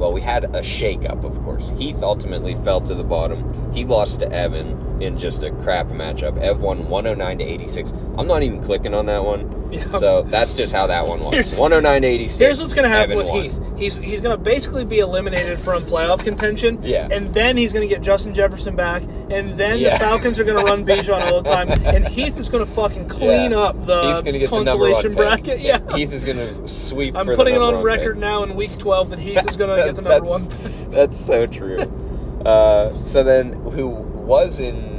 Well, 0.00 0.14
we 0.14 0.22
had 0.22 0.44
a 0.44 0.62
shakeup, 0.62 1.24
of 1.24 1.38
course. 1.44 1.74
Heath 1.76 2.02
ultimately 2.02 2.54
fell 2.54 2.80
to 2.80 2.94
the 2.94 3.04
bottom. 3.04 3.46
He 3.74 3.84
lost 3.84 4.20
to 4.20 4.32
Evan 4.32 5.02
in 5.02 5.18
just 5.18 5.42
a 5.42 5.50
crap 5.50 5.88
matchup. 5.88 6.38
Ev 6.38 6.62
won 6.62 6.88
109 6.88 7.36
to 7.36 7.44
86. 7.44 7.92
I'm 8.16 8.26
not 8.26 8.42
even 8.42 8.62
clicking 8.62 8.94
on 8.94 9.04
that 9.06 9.22
one. 9.22 9.59
So 9.98 10.22
that's 10.22 10.56
just 10.56 10.72
how 10.72 10.86
that 10.88 11.06
one 11.06 11.20
was. 11.20 11.32
Here's- 11.32 11.58
109 11.58 12.02
to 12.02 12.08
86. 12.08 12.38
Here's 12.38 12.58
what's 12.60 12.72
going 12.72 12.82
to 12.84 12.88
happen 12.88 13.12
Evan 13.12 13.18
with 13.18 13.28
won. 13.28 13.42
Heath. 13.42 13.60
He's 13.76 13.96
he's 13.96 14.20
going 14.20 14.36
to 14.36 14.42
basically 14.42 14.84
be 14.84 14.98
eliminated 14.98 15.58
from 15.58 15.84
playoff 15.84 16.22
contention. 16.24 16.78
Yeah. 16.82 17.08
And 17.10 17.32
then 17.32 17.56
he's 17.56 17.72
going 17.72 17.88
to 17.88 17.92
get 17.94 18.02
Justin 18.02 18.34
Jefferson 18.34 18.76
back, 18.76 19.02
and 19.30 19.56
then 19.56 19.78
Yeah. 19.78 19.94
the 19.96 20.04
Falcons 20.04 20.38
are 20.38 20.44
going 20.44 20.58
to 20.58 20.64
run 20.64 20.84
Bijan 20.84 21.20
all 21.30 21.40
the 21.42 21.48
time, 21.50 21.70
and 21.84 22.06
Heath 22.06 22.36
is 22.38 22.48
going 22.50 22.64
to 22.64 22.70
fucking 22.70 23.08
clean 23.08 23.52
Yeah. 23.52 23.58
up 23.58 23.86
the 23.86 24.12
He's 24.12 24.22
gonna 24.22 24.38
get 24.38 24.50
the 24.50 24.56
one 24.56 24.64
consolation 24.66 25.10
pick. 25.10 25.16
bracket. 25.16 25.60
Yeah. 25.70 25.96
Heath 25.96 26.12
is 26.12 26.24
going 26.24 26.36
to 26.38 26.68
sweep. 26.68 27.14
I'm 27.16 27.26
putting 27.26 27.54
the 27.54 27.60
it 27.60 27.74
on 27.74 27.82
record 27.82 28.14
pick. 28.16 28.20
now 28.20 28.42
in 28.42 28.54
week 28.56 28.76
12 28.78 29.10
that 29.10 29.18
Heath 29.18 29.48
is 29.48 29.56
going 29.56 29.70
to 29.78 29.84
get 29.84 29.94
the 29.96 30.02
number 30.02 30.26
That's- 30.26 30.48
one. 30.82 30.90
That's 30.90 31.16
so 31.18 31.46
true. 31.46 31.80
uh, 32.44 32.92
so 33.04 33.22
then, 33.22 33.52
who 33.52 33.88
was 33.90 34.60
in 34.60 34.89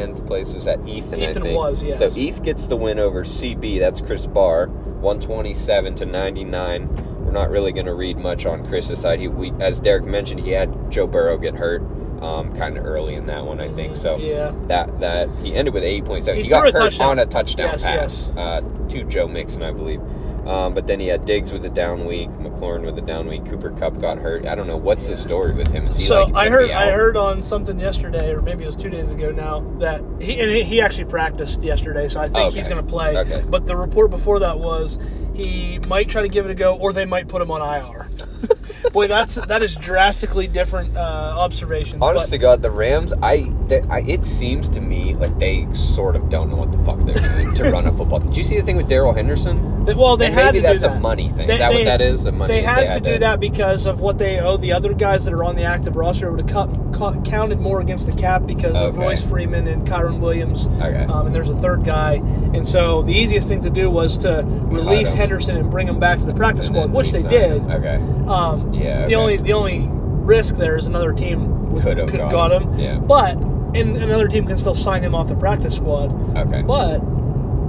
tenth 0.00 0.26
place 0.26 0.52
was 0.54 0.64
that 0.64 0.86
Ethan? 0.88 1.20
I 1.20 1.30
Ethan 1.30 1.42
think. 1.42 1.56
was, 1.58 1.82
yes. 1.84 1.98
So 1.98 2.06
Eth 2.16 2.42
gets 2.42 2.66
the 2.66 2.76
win 2.76 2.98
over 2.98 3.22
CB. 3.22 3.78
That's 3.78 4.00
Chris 4.00 4.26
Barr, 4.26 4.66
one 4.68 5.20
twenty-seven 5.20 5.94
to 5.96 6.06
ninety-nine. 6.06 7.24
We're 7.24 7.32
not 7.32 7.50
really 7.50 7.72
going 7.72 7.86
to 7.86 7.94
read 7.94 8.16
much 8.16 8.46
on 8.46 8.66
Chris's 8.66 8.98
side. 9.00 9.20
He, 9.20 9.28
we, 9.28 9.52
as 9.60 9.78
Derek 9.80 10.04
mentioned, 10.04 10.40
he 10.40 10.50
had 10.50 10.90
Joe 10.90 11.06
Burrow 11.06 11.36
get 11.38 11.54
hurt. 11.54 11.82
Um, 12.20 12.54
kind 12.54 12.76
of 12.76 12.84
early 12.84 13.14
in 13.14 13.24
that 13.28 13.46
one, 13.46 13.62
I 13.62 13.70
think. 13.70 13.96
So 13.96 14.18
Yeah. 14.18 14.50
that 14.66 15.00
that 15.00 15.30
he 15.42 15.54
ended 15.54 15.72
with 15.72 15.82
eight 15.84 16.04
point 16.04 16.22
seven. 16.22 16.36
He 16.36 16.42
He, 16.44 16.50
got 16.50 16.60
threw 16.68 16.68
a 16.68 16.82
hurt 16.84 17.00
on 17.00 17.18
a 17.18 17.24
touchdown 17.24 17.70
Yes, 17.72 17.82
pass 17.82 18.30
Uh, 18.36 18.60
to 18.88 19.04
Joe 19.04 19.26
Mixon, 19.26 19.62
I 19.62 19.70
believe. 19.70 20.02
Um, 20.46 20.72
but 20.74 20.86
then 20.86 20.98
he 21.00 21.06
had 21.08 21.24
Diggs 21.26 21.52
with 21.52 21.64
a 21.66 21.68
down 21.68 22.06
week, 22.06 22.30
McLaurin 22.30 22.82
with 22.84 22.96
a 22.98 23.02
down 23.02 23.28
week, 23.28 23.44
Cooper 23.44 23.70
Kupp 23.70 24.00
got 24.00 24.18
hurt. 24.18 24.46
I 24.46 24.54
don't 24.54 24.66
know 24.66 24.76
what's 24.76 25.06
the 25.06 25.16
story 25.16 25.52
with 25.52 25.70
him. 25.70 25.84
Is 25.86 25.96
he 25.96 26.04
So 26.04 26.24
like 26.24 26.34
I 26.34 26.48
heard 26.50 26.70
I 26.70 26.90
heard 26.92 27.16
on 27.16 27.42
something 27.42 27.78
yesterday, 27.78 28.32
or 28.32 28.40
maybe 28.40 28.64
it 28.64 28.66
was 28.66 28.76
two 28.76 28.88
days 28.90 29.10
ago 29.10 29.30
now, 29.30 29.60
that 29.80 30.02
he 30.20 30.40
and 30.40 30.50
he- 30.50 30.64
he 30.64 30.80
actually 30.80 31.04
practiced 31.04 31.62
yesterday, 31.62 32.08
so 32.08 32.20
I 32.20 32.24
think 32.26 32.46
Okay. 32.48 32.56
he's 32.56 32.68
going 32.68 32.82
to 32.82 32.88
play. 32.88 33.16
Okay. 33.18 33.42
But 33.48 33.66
the 33.66 33.76
report 33.76 34.10
before 34.10 34.38
that 34.40 34.58
was 34.58 34.98
he 35.34 35.78
might 35.88 36.08
try 36.08 36.22
to 36.22 36.28
give 36.28 36.46
it 36.46 36.50
a 36.50 36.54
go, 36.54 36.74
or 36.76 36.92
they 36.92 37.04
might 37.06 37.28
put 37.28 37.42
him 37.42 37.50
on 37.50 37.60
IR. 37.60 38.08
Boy, 38.92 39.06
that's 39.08 39.34
that 39.36 39.62
is 39.62 39.76
drastically 39.76 40.46
different 40.46 40.96
uh, 40.96 41.34
observations. 41.38 42.02
Honest 42.02 42.26
but- 42.26 42.30
to 42.30 42.38
God, 42.38 42.62
the 42.62 42.70
Rams, 42.70 43.12
I, 43.22 43.52
they, 43.68 43.80
I, 43.82 44.00
it 44.00 44.24
seems 44.24 44.68
to 44.70 44.80
me 44.80 45.14
like 45.14 45.38
they 45.38 45.66
sort 45.74 46.16
of 46.16 46.28
don't 46.28 46.50
know 46.50 46.56
what 46.56 46.72
the 46.72 46.78
fuck 46.78 46.98
they're 47.00 47.14
doing 47.14 47.54
to 47.54 47.70
run 47.70 47.86
a 47.86 47.92
football. 47.92 48.18
Did 48.20 48.36
you 48.36 48.44
see 48.44 48.56
the 48.56 48.62
thing 48.64 48.76
with 48.76 48.88
Darrell 48.88 49.12
Henderson? 49.12 49.84
They- 49.84 49.94
well, 49.94 50.16
they 50.16 50.26
And 50.26 50.34
had 50.34 50.44
maybe 50.54 50.58
to 50.58 50.62
that's 50.62 50.80
do 50.82 50.86
a 50.88 50.90
that. 50.90 51.00
money 51.02 51.28
thing. 51.28 51.46
They- 51.46 51.52
Is 51.54 51.58
that 51.58 51.72
what 51.72 51.84
that 51.84 52.00
is? 52.00 52.24
A 52.26 52.32
money? 52.32 52.52
They 52.54 52.62
had 52.62 52.94
to 52.94 53.00
do 53.12 53.18
that 53.18 53.38
because 53.40 53.86
of 53.86 54.00
what 54.00 54.18
they 54.18 54.40
owe 54.40 54.56
the 54.56 54.72
other 54.72 54.94
guys 54.94 55.24
that 55.26 55.34
are 55.34 55.44
on 55.44 55.56
the 55.56 55.64
active 55.64 55.94
roster. 55.96 56.30
Would 56.30 56.40
have 56.40 56.50
cut, 56.50 56.92
cut, 56.94 57.24
counted 57.24 57.60
more 57.60 57.80
against 57.80 58.06
the 58.06 58.12
cap 58.12 58.46
because 58.46 58.76
of 58.76 58.98
Royce 58.98 59.24
Freeman 59.24 59.68
and 59.68 59.86
Kyren 59.86 60.20
Williams. 60.20 60.66
Okay. 60.66 61.04
Um, 61.04 61.26
and 61.26 61.34
there's 61.34 61.50
a 61.50 61.56
third 61.56 61.84
guy. 61.84 62.14
And 62.54 62.66
so 62.66 63.02
the 63.02 63.12
easiest 63.14 63.46
thing 63.48 63.60
to 63.62 63.70
do 63.70 63.88
was 63.90 64.18
to 64.18 64.42
release. 64.44 65.10
Henderson 65.10 65.56
and 65.56 65.70
bring 65.70 65.86
him 65.88 65.98
back 65.98 66.18
to 66.18 66.24
the 66.24 66.32
practice 66.34 66.68
squad, 66.68 66.92
which 66.92 67.10
they 67.10 67.22
did. 67.22 67.62
him. 67.62 67.70
Okay. 67.70 67.96
Um, 68.26 68.69
Yeah, 68.72 68.98
The 68.98 69.04
okay. 69.04 69.14
only 69.14 69.36
the 69.38 69.52
only 69.52 69.88
risk 69.90 70.56
there 70.56 70.76
is 70.76 70.86
another 70.86 71.12
team 71.12 71.80
Could 71.80 71.98
have 71.98 72.12
got 72.12 72.30
got 72.30 72.52
him. 72.52 72.78
Yeah. 72.78 72.98
But 72.98 73.36
and 73.74 73.96
another 73.96 74.26
team 74.28 74.46
can 74.46 74.56
still 74.58 74.74
sign 74.74 75.02
him 75.02 75.14
off 75.14 75.28
the 75.28 75.36
practice 75.36 75.76
squad. 75.76 76.12
Okay. 76.36 76.62
But 76.62 77.00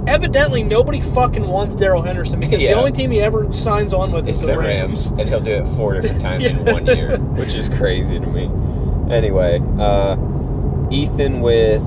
evidently 0.08 0.62
nobody 0.64 1.00
fucking 1.00 1.46
wants 1.46 1.74
Darrell 1.76 2.02
Henderson 2.02 2.40
because 2.40 2.60
Yeah. 2.62 2.72
the 2.74 2.78
only 2.78 2.92
team 2.92 3.10
he 3.10 3.20
ever 3.20 3.52
signs 3.52 3.92
on 3.94 4.10
with 4.12 4.28
It's 4.28 4.40
is 4.40 4.46
the 4.46 4.58
Rams, 4.58 5.06
and 5.06 5.28
he'll 5.28 5.40
do 5.40 5.52
it 5.52 5.64
four 5.66 5.94
different 5.94 6.20
times 6.28 6.44
in 6.46 6.64
one 6.64 6.86
year, 6.86 7.16
which 7.18 7.54
is 7.54 7.68
crazy 7.68 8.18
to 8.18 8.26
me. 8.26 8.50
Anyway, 9.14 9.60
uh, 9.78 10.16
Ethan 10.90 11.40
with 11.40 11.82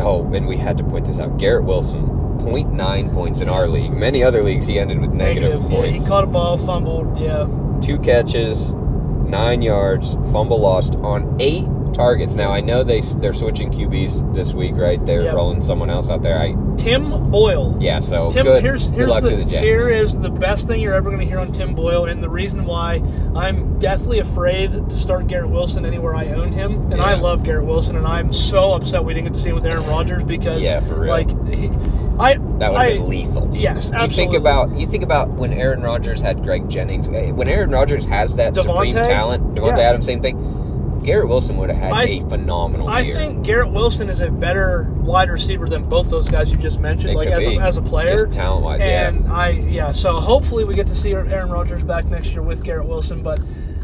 oh, 0.00 0.30
and 0.32 0.46
we 0.46 0.56
had 0.56 0.78
to 0.78 0.84
point 0.84 1.06
this 1.06 1.18
out. 1.18 1.36
Garrett 1.38 1.64
Wilson, 1.64 2.06
0.9 2.38 3.12
points 3.12 3.40
in 3.40 3.48
our 3.48 3.68
league. 3.68 3.92
Many 3.92 4.22
other 4.22 4.42
leagues, 4.44 4.66
he 4.66 4.78
ended 4.78 5.00
with 5.00 5.12
negative, 5.12 5.60
Yeah, 5.70 5.86
he 5.86 5.98
caught 6.04 6.24
a 6.24 6.26
ball, 6.28 6.56
fumbled. 6.58 7.18
Yeah. 7.18 7.46
Two 7.82 7.98
catches, 7.98 8.72
nine 8.72 9.60
yards, 9.62 10.14
fumble 10.32 10.60
lost 10.60 10.94
on 10.96 11.36
eight 11.40 11.66
targets. 11.92 12.34
Now 12.36 12.52
I 12.52 12.60
know 12.62 12.82
they 12.82 13.00
they're 13.02 13.34
switching 13.34 13.70
QBs 13.70 14.32
this 14.34 14.54
week, 14.54 14.72
right? 14.76 15.04
They're 15.04 15.22
Yep. 15.24 15.34
rolling 15.34 15.60
someone 15.60 15.90
else 15.90 16.08
out 16.08 16.22
there. 16.22 16.38
I 16.38 16.54
Tim 16.78 17.30
Boyle. 17.30 17.76
yeah, 17.80 17.98
so 17.98 18.30
Tim, 18.30 18.46
good. 18.46 18.62
here's 18.62 18.88
good 18.90 18.96
here's 18.98 19.10
luck 19.10 19.22
the 19.24 19.36
the 19.44 19.58
here 19.58 19.90
is 19.90 20.18
the 20.18 20.30
best 20.30 20.66
thing 20.66 20.80
you're 20.80 20.94
ever 20.94 21.10
going 21.10 21.20
to 21.20 21.26
hear 21.26 21.38
on 21.38 21.52
Tim 21.52 21.74
Boyle, 21.74 22.06
and 22.06 22.22
the 22.22 22.30
reason 22.30 22.64
why 22.64 23.02
I'm 23.36 23.78
deathly 23.78 24.20
afraid 24.20 24.72
to 24.72 24.90
start 24.90 25.26
Garrett 25.26 25.50
Wilson 25.50 25.84
anywhere 25.84 26.14
I 26.14 26.28
own 26.28 26.50
him, 26.52 26.90
and 26.92 27.00
I 27.02 27.14
love 27.14 27.42
Garrett 27.44 27.66
Wilson, 27.66 27.96
and 27.96 28.06
I'm 28.06 28.32
so 28.32 28.72
upset 28.72 29.04
we 29.04 29.12
didn't 29.12 29.26
get 29.26 29.34
to 29.34 29.40
see 29.40 29.50
him 29.50 29.56
with 29.56 29.66
Aaron 29.66 29.84
Rodgers 29.86 30.24
because 30.24 30.62
Yeah, 30.62 30.80
for 30.80 31.00
real. 31.00 31.10
like 31.10 31.30
he, 31.54 31.70
I 32.18 32.36
That 32.62 32.72
would 32.72 32.80
have 32.80 32.92
been 33.00 33.08
lethal. 33.08 33.50
Yes, 33.52 33.92
absolutely. 33.92 34.02
You 34.02 34.08
think 34.08 34.34
about 34.34 34.78
you 34.78 34.86
think 34.86 35.02
about 35.04 35.28
when 35.30 35.52
Aaron 35.52 35.82
Rodgers 35.82 36.20
had 36.20 36.42
Greg 36.42 36.68
Jennings. 36.68 37.08
eh, 37.08 37.30
When 37.32 37.48
Aaron 37.48 37.70
Rodgers 37.70 38.04
has 38.06 38.34
that 38.36 38.54
supreme 38.54 38.94
Davante? 38.94 39.04
talent, 39.04 39.54
Davante 39.54 39.78
Yeah. 39.78 39.88
Adams, 39.90 40.06
same 40.06 40.20
thing. 40.22 41.00
Garrett 41.04 41.28
Wilson 41.28 41.56
would 41.56 41.68
have 41.68 41.78
had 41.78 41.92
I- 41.92 42.04
a 42.04 42.20
phenomenal 42.28 42.86
I 42.88 43.00
year. 43.00 43.16
think 43.16 43.42
Garrett 43.44 43.72
Wilson 43.72 44.08
is 44.08 44.20
a 44.20 44.30
better 44.30 44.88
wide 45.00 45.30
receiver 45.30 45.68
than 45.68 45.88
both 45.88 46.08
those 46.10 46.28
guys 46.28 46.52
you 46.52 46.56
just 46.56 46.78
mentioned, 46.78 47.14
It 47.14 47.16
like 47.16 47.26
as 47.28 47.44
a, 47.44 47.56
as 47.56 47.76
a 47.76 47.82
player, 47.82 48.26
Just 48.26 48.32
talent-wise, 48.32 48.78
yeah. 48.78 49.08
And 49.08 49.26
I, 49.28 49.48
yeah, 49.48 49.90
so 49.90 50.20
hopefully 50.20 50.64
we 50.64 50.74
get 50.76 50.86
to 50.86 50.94
see 50.94 51.12
Aaron 51.12 51.50
Rodgers 51.50 51.82
back 51.82 52.04
next 52.06 52.30
year 52.32 52.42
with 52.42 52.62
Garrett 52.62 52.86
Wilson. 52.86 53.20
But 53.24 53.40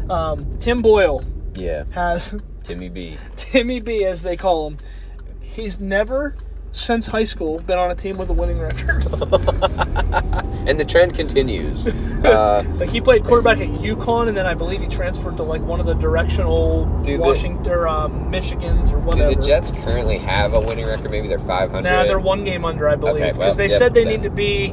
um, 0.09 0.45
Tim 0.59 0.81
Boyle 0.81 1.25
yeah, 1.55 1.83
has 1.91 2.33
Timmy 2.63 2.87
B. 2.87 3.17
Timmy 3.35 3.81
B, 3.81 4.05
as 4.05 4.21
they 4.23 4.37
call 4.37 4.67
him. 4.69 4.77
He's 5.41 5.77
never 5.77 6.35
since 6.71 7.07
high 7.07 7.23
school 7.23 7.59
been 7.59 7.77
on 7.79 7.89
a 7.91 7.95
team 7.95 8.17
with 8.17 8.29
a 8.29 8.33
winning 8.33 8.59
record. 8.59 9.03
And 10.67 10.79
the 10.79 10.85
trend 10.85 11.15
continues. 11.15 11.87
uh, 12.23 12.61
like 12.75 12.89
he 12.89 13.01
played 13.01 13.23
quarterback 13.23 13.57
at 13.59 13.69
UConn, 13.69 14.27
and 14.27 14.37
then 14.37 14.45
I 14.45 14.53
believe 14.53 14.81
he 14.81 14.87
transferred 14.87 15.37
to 15.37 15.43
like 15.43 15.61
one 15.61 15.79
of 15.79 15.87
the 15.87 15.95
directional 15.95 16.85
Do 17.01 17.17
the- 17.17 17.23
Washington 17.23 17.65
or 17.71 17.87
um, 17.87 18.29
Michigan's 18.29 18.91
or 18.91 18.99
whatever. 18.99 19.33
do 19.33 19.39
the 19.39 19.47
Jets 19.47 19.71
currently 19.71 20.19
have 20.19 20.53
a 20.53 20.59
winning 20.59 20.85
record? 20.85 21.09
Maybe 21.09 21.27
they're 21.27 21.39
500. 21.39 21.81
Nah, 21.81 22.03
they're 22.03 22.19
one 22.19 22.43
game 22.43 22.65
under, 22.65 22.87
I 22.87 22.97
believe, 22.97 23.15
Okay, 23.15 23.31
because 23.31 23.39
well, 23.39 23.55
they 23.55 23.69
yep, 23.69 23.77
said 23.79 23.93
they 23.95 24.03
then. 24.03 24.13
need 24.13 24.23
to 24.23 24.29
be 24.29 24.69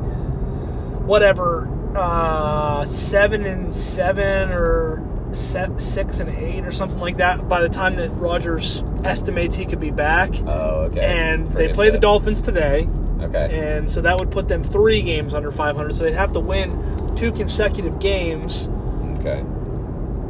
whatever 1.06 1.66
uh, 1.94 2.85
seven 2.85 3.46
and 3.46 3.72
seven 3.72 4.50
or 4.50 4.96
six 5.37 6.20
and 6.20 6.31
eight 6.37 6.64
or 6.64 6.70
something 6.72 6.99
like 6.99 7.18
that 7.18 7.49
by 7.49 7.61
the 7.61 7.68
time 7.68 7.94
that 7.96 8.09
Rodgers 8.12 8.83
estimates 9.05 9.55
he 9.57 9.64
could 9.64 9.81
be 9.81 9.90
back. 9.90 10.31
Oh, 10.46 10.88
okay. 10.90 11.01
And 11.01 11.46
For 11.49 11.59
they 11.59 11.72
play 11.72 11.87
to- 11.87 11.92
the 11.92 11.99
Dolphins 11.99 12.40
today, 12.42 12.88
Okay. 13.20 13.77
and 13.77 13.88
so 13.88 14.01
that 14.01 14.18
would 14.18 14.31
put 14.31 14.49
them 14.49 14.62
three 14.62 15.03
games 15.03 15.35
under 15.35 15.51
500. 15.53 15.96
So 15.96 16.05
they'd 16.05 16.14
have 16.14 16.33
to 16.33 16.40
win 16.40 17.12
two 17.16 17.33
consecutive 17.33 17.99
games 17.99 18.68
Okay. 19.18 19.42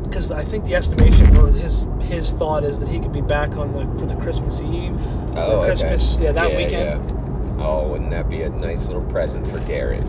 because 0.05 0.31
I 0.31 0.43
think 0.45 0.65
the 0.67 0.75
estimation 0.75 1.37
or 1.39 1.49
his 1.49 1.87
his 2.03 2.31
thought 2.33 2.63
is 2.63 2.79
that 2.79 2.89
he 2.89 3.01
could 3.01 3.13
be 3.13 3.21
back 3.21 3.57
on 3.57 3.73
the 3.73 3.81
for 3.99 4.07
the 4.07 4.15
Christmas 4.23 4.61
Eve, 4.63 4.97
Oh, 5.37 5.63
Christmas, 5.65 6.15
okay. 6.17 6.25
yeah, 6.27 6.33
that 6.33 6.53
Yeah, 6.53 6.57
weekend. 6.57 7.11
yeah. 7.11 7.65
Oh, 7.67 7.89
wouldn't 7.89 8.11
that 8.13 8.29
be 8.29 8.43
a 8.43 8.49
nice 8.51 8.87
little 8.87 9.03
present 9.03 9.45
for 9.47 9.59
Garrett? 9.61 10.05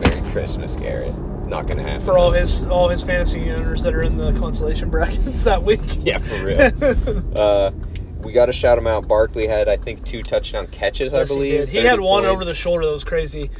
Merry 0.00 0.20
Christmas, 0.30 0.74
Garrett. 0.76 1.12
Not 1.48 1.66
gonna 1.66 1.82
happen. 1.82 2.04
for 2.04 2.18
all 2.18 2.30
his 2.30 2.64
all 2.64 2.88
his 2.88 3.02
fantasy 3.02 3.50
owners 3.50 3.82
that 3.82 3.94
are 3.94 4.02
in 4.02 4.16
the 4.16 4.32
consolation 4.32 4.90
brackets 4.90 5.42
that 5.42 5.62
week. 5.62 5.80
Yeah, 6.00 6.18
for 6.18 6.44
real. 6.44 7.36
uh, 7.36 7.70
we 8.20 8.32
got 8.32 8.46
to 8.46 8.52
shout 8.52 8.78
him 8.78 8.86
out. 8.86 9.08
Barkley 9.08 9.46
had, 9.46 9.68
I 9.68 9.76
think, 9.76 10.04
two 10.04 10.22
touchdown 10.22 10.66
catches. 10.66 11.14
I 11.14 11.24
believe 11.24 11.68
he, 11.68 11.76
he 11.76 11.78
30 11.78 11.86
had 11.86 12.00
one 12.00 12.24
points. 12.24 12.32
over 12.32 12.44
the 12.44 12.54
shoulder 12.54 12.84
that 12.86 12.92
was 12.92 13.04
crazy. 13.04 13.50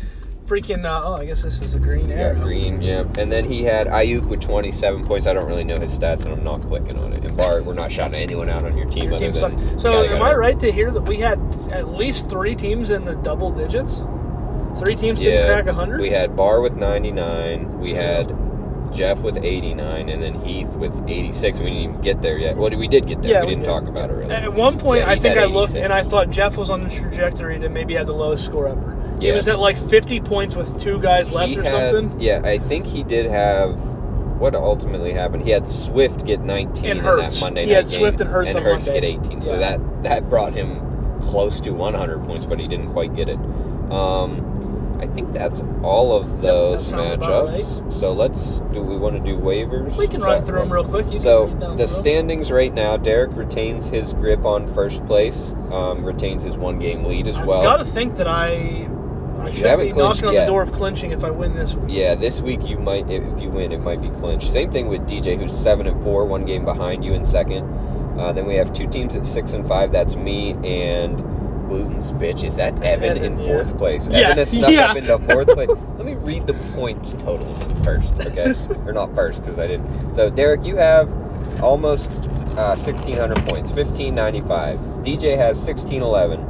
Freaking! 0.46 0.84
Uh, 0.84 1.02
oh, 1.04 1.14
I 1.14 1.26
guess 1.26 1.42
this 1.42 1.60
is 1.60 1.74
a 1.74 1.78
green 1.78 2.10
arrow. 2.10 2.36
Yeah. 2.36 2.42
Green, 2.42 2.80
yeah. 2.80 3.04
And 3.18 3.30
then 3.30 3.44
he 3.44 3.64
had 3.64 3.86
Aiyuk 3.86 4.26
with 4.26 4.40
27 4.40 5.04
points. 5.04 5.26
I 5.26 5.34
don't 5.34 5.46
really 5.46 5.64
know 5.64 5.76
his 5.76 5.96
stats, 5.98 6.24
and 6.24 6.32
I'm 6.32 6.42
not 6.42 6.62
clicking 6.62 6.98
on 6.98 7.12
it. 7.12 7.22
And 7.24 7.36
Bart, 7.36 7.66
we're 7.66 7.74
not 7.74 7.92
shouting 7.92 8.20
anyone 8.20 8.48
out 8.48 8.64
on 8.64 8.76
your 8.76 8.86
team. 8.88 9.04
Your 9.04 9.14
other 9.14 9.32
team. 9.32 9.78
So, 9.78 10.04
am 10.04 10.22
I 10.22 10.32
right 10.32 10.58
to 10.60 10.72
hear 10.72 10.90
that 10.90 11.02
we 11.02 11.18
had 11.18 11.38
at 11.70 11.88
least 11.88 12.30
three 12.30 12.54
teams 12.54 12.88
in 12.88 13.04
the 13.04 13.14
double 13.16 13.50
digits? 13.50 14.02
Three 14.78 14.94
teams 14.96 15.18
didn't 15.18 15.34
Yeah, 15.46 15.60
crack 15.62 15.74
hundred. 15.74 16.00
we 16.00 16.10
had 16.10 16.36
Barr 16.36 16.60
with 16.60 16.76
99. 16.76 17.80
We 17.80 17.92
had 17.92 18.34
Jeff 18.92 19.22
with 19.22 19.36
89, 19.36 20.08
and 20.08 20.22
then 20.22 20.40
Heath 20.42 20.76
with 20.76 21.02
86. 21.06 21.58
We 21.58 21.66
didn't 21.66 21.78
even 21.82 22.00
get 22.00 22.22
there 22.22 22.38
yet. 22.38 22.56
Well, 22.56 22.70
we 22.70 22.88
did 22.88 23.06
get 23.06 23.20
there. 23.22 23.30
Yeah, 23.32 23.40
we 23.40 23.48
we 23.48 23.52
didn't 23.52 23.64
did. 23.64 23.70
talk 23.70 23.86
about 23.86 24.10
it 24.10 24.14
really. 24.14 24.34
At 24.34 24.52
one 24.54 24.78
point, 24.78 25.00
Yeah, 25.02 25.10
I 25.10 25.16
think 25.16 25.36
I 25.36 25.44
looked 25.44 25.74
and 25.74 25.92
I 25.92 26.02
thought 26.02 26.30
Jeff 26.30 26.56
was 26.56 26.70
on 26.70 26.84
the 26.84 26.90
trajectory 26.90 27.58
to 27.58 27.68
maybe 27.68 27.94
have 27.94 28.06
the 28.06 28.14
lowest 28.14 28.44
score 28.44 28.68
ever. 28.68 28.96
He 29.20 29.28
Yeah. 29.28 29.34
was 29.34 29.46
at 29.48 29.58
like 29.58 29.76
50 29.76 30.20
points 30.20 30.56
with 30.56 30.80
two 30.80 30.98
guys 31.00 31.32
left 31.32 31.50
He 31.50 31.58
or 31.58 31.64
had- 31.64 31.90
something. 31.92 32.20
Yeah, 32.20 32.40
I 32.44 32.58
think 32.58 32.86
he 32.86 33.02
did 33.02 33.26
have. 33.26 33.78
What 34.38 34.54
ultimately 34.54 35.12
happened? 35.12 35.42
He 35.42 35.50
had 35.50 35.66
Swift 35.66 36.24
get 36.24 36.40
19 36.40 36.88
And 36.90 37.00
in 37.00 37.04
Hurts. 37.04 37.34
that 37.40 37.44
Monday 37.44 37.62
He 37.62 37.66
night 37.70 37.74
had 37.76 37.84
game, 37.86 37.98
Swift 37.98 38.20
and 38.20 38.30
Hurts 38.30 38.54
on 38.54 38.62
Hurts 38.62 38.88
get 38.88 39.02
18. 39.04 39.42
So 39.42 39.58
that 39.58 39.80
that 40.04 40.30
brought 40.30 40.52
him 40.54 40.80
close 41.20 41.60
to 41.62 41.72
100 41.72 42.22
points, 42.24 42.44
but 42.46 42.60
he 42.60 42.68
didn't 42.68 42.92
quite 42.92 43.16
get 43.16 43.28
it. 43.28 43.38
Um, 43.90 44.57
I 45.00 45.06
think 45.06 45.32
that's 45.32 45.62
all 45.82 46.12
of 46.16 46.40
those 46.42 46.92
about 46.92 47.20
matchups. 47.20 47.92
So 47.92 48.12
let's. 48.12 48.58
Do 48.72 48.82
we 48.82 48.96
want 48.96 49.14
to 49.16 49.20
do 49.22 49.36
waivers? 49.38 49.96
We 49.96 50.08
can 50.08 50.20
run 50.20 50.44
through 50.44 50.58
them 50.58 50.72
real 50.72 50.84
quick. 50.84 51.10
You 51.12 51.18
So 51.18 51.46
can 51.46 51.54
read 51.54 51.60
down 51.60 51.76
the 51.76 51.88
standings 51.88 52.50
right 52.50 52.74
now, 52.74 52.96
Derek 52.96 53.36
retains 53.36 53.88
his 53.88 54.12
grip 54.12 54.44
on 54.44 54.66
first 54.66 55.04
place, 55.06 55.54
um, 55.70 56.04
retains 56.04 56.42
his 56.42 56.56
one 56.56 56.78
game 56.78 57.04
lead 57.04 57.28
as 57.28 57.36
I've 57.36 57.46
well. 57.46 57.62
got 57.62 57.76
to 57.76 57.84
think 57.84 58.16
that 58.16 58.26
I 58.26 58.88
I 59.40 59.52
should 59.52 59.66
haven't 59.66 59.86
be 59.86 59.92
clinched 59.92 60.22
knocking 60.22 60.28
on 60.30 60.34
yet. 60.34 60.40
the 60.40 60.46
door 60.46 60.62
of 60.62 60.72
clinching 60.72 61.12
if 61.12 61.22
I 61.22 61.30
win 61.30 61.54
this 61.54 61.74
week. 61.76 61.96
Yeah, 61.96 62.16
this 62.16 62.40
week 62.40 62.66
you 62.66 62.76
might 62.78 63.08
if 63.08 63.40
you 63.40 63.50
win, 63.50 63.70
it 63.70 63.78
might 63.80 64.02
be 64.02 64.08
clinched. 64.10 64.50
Same 64.52 64.70
thing 64.72 64.88
with 64.88 65.02
DJ, 65.02 65.38
who's 65.38 65.56
seven 65.56 65.86
and 65.86 66.02
four, 66.02 66.24
one 66.26 66.44
game 66.44 66.64
behind 66.64 67.04
you 67.04 67.12
in 67.14 67.22
second. 67.22 67.64
Uh, 68.18 68.32
then 68.32 68.46
we 68.46 68.56
have 68.56 68.72
two 68.72 68.88
teams 68.88 69.14
at 69.14 69.24
six 69.24 69.52
and 69.52 69.64
five. 69.64 69.92
That's 69.92 70.16
me 70.16 70.54
and 70.64 71.20
Gluten's 71.68 72.12
bitch. 72.12 72.44
Is 72.44 72.56
that 72.56 72.76
That's 72.76 72.98
Evan, 72.98 73.18
Evan, 73.18 73.32
in 73.32 73.38
yeah. 73.38 73.46
fourth 73.46 73.76
place? 73.78 74.08
Yeah, 74.08 74.18
Evan 74.18 74.38
has 74.38 74.50
snuck 74.50 74.70
yeah. 74.70 74.90
up 74.90 74.96
into 74.96 75.18
fourth 75.18 75.48
place. 75.48 75.68
Let 75.68 76.06
me 76.06 76.14
read 76.14 76.46
the 76.46 76.54
points 76.74 77.12
totals 77.14 77.64
first, 77.84 78.18
okay? 78.26 78.54
or 78.86 78.92
not 78.92 79.14
first 79.14 79.42
because 79.42 79.58
I 79.58 79.66
didn't. 79.66 80.14
So 80.14 80.30
Derek, 80.30 80.64
you 80.64 80.76
have 80.76 81.10
almost 81.62 82.10
uh, 82.56 82.74
sixteen 82.74 83.16
hundred 83.16 83.38
points, 83.48 83.70
fifteen 83.70 84.14
ninety 84.14 84.40
five. 84.40 84.78
DJ 85.04 85.36
has 85.36 85.62
sixteen 85.62 86.02
eleven. 86.02 86.40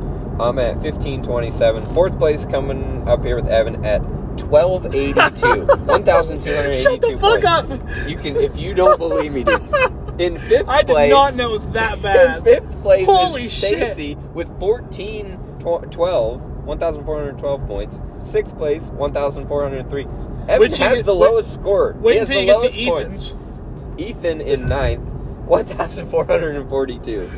I'm 0.41 0.59
at 0.59 0.81
fifteen 0.81 1.23
twenty 1.23 1.51
seven. 1.51 1.85
Fourth 1.87 2.17
place 2.19 2.45
coming 2.45 3.07
up 3.09 3.25
here 3.25 3.37
with 3.37 3.49
Evan 3.49 3.85
at. 3.85 4.03
1282 4.39 5.67
1282 5.87 6.81
Shut 6.81 7.01
the 7.01 7.19
fuck 7.19 7.43
points. 7.43 7.47
up. 7.47 8.09
you 8.09 8.17
can 8.17 8.37
if 8.37 8.57
you 8.57 8.73
don't 8.73 8.97
believe 8.97 9.33
me 9.33 9.43
dude. 9.43 9.61
in 10.19 10.39
fifth 10.39 10.69
I 10.69 10.79
did 10.83 10.89
place 10.89 11.11
not 11.11 11.35
know 11.37 11.49
it 11.51 11.53
was 11.53 11.67
that 11.69 12.01
bad. 12.03 12.39
in 12.39 12.45
fifth 12.45 12.83
place 12.83 13.07
Holy 13.07 13.45
is. 13.45 13.53
Stacy 13.53 14.15
with 14.35 14.49
14 14.59 15.39
12 15.61 16.43
1412 16.67 17.67
points 17.67 18.03
sixth 18.23 18.57
place 18.57 18.91
1403 18.91 20.03
Evan 20.49 20.61
Wait 20.61 20.77
has 20.79 20.97
get- 20.99 21.05
the 21.07 21.15
wait- 21.15 21.31
lowest 21.31 21.53
score 21.55 21.95
Wait 22.01 22.13
he 22.15 22.19
has 22.21 22.29
until 22.31 22.41
the 22.41 22.47
you 22.47 22.53
get 22.53 22.59
lowest 22.59 22.75
to 22.77 22.85
points 22.87 23.35
Ethan's. 23.35 24.01
Ethan 24.01 24.41
in 24.41 24.69
ninth 24.69 25.09
1442 25.49 27.29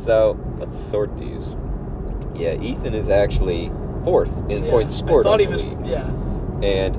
so 0.00 0.38
let's 0.58 0.78
sort 0.78 1.16
these 1.16 1.56
yeah 2.34 2.54
Ethan 2.60 2.94
is 2.94 3.08
actually 3.10 3.70
fourth 4.04 4.48
in 4.50 4.64
Yeah, 4.64 4.70
points 4.70 4.96
scored 4.96 5.26
I 5.26 5.30
thought 5.30 5.40
he 5.40 5.46
was. 5.48 5.64
league. 5.64 5.86
Yeah. 5.86 6.06
and 6.62 6.96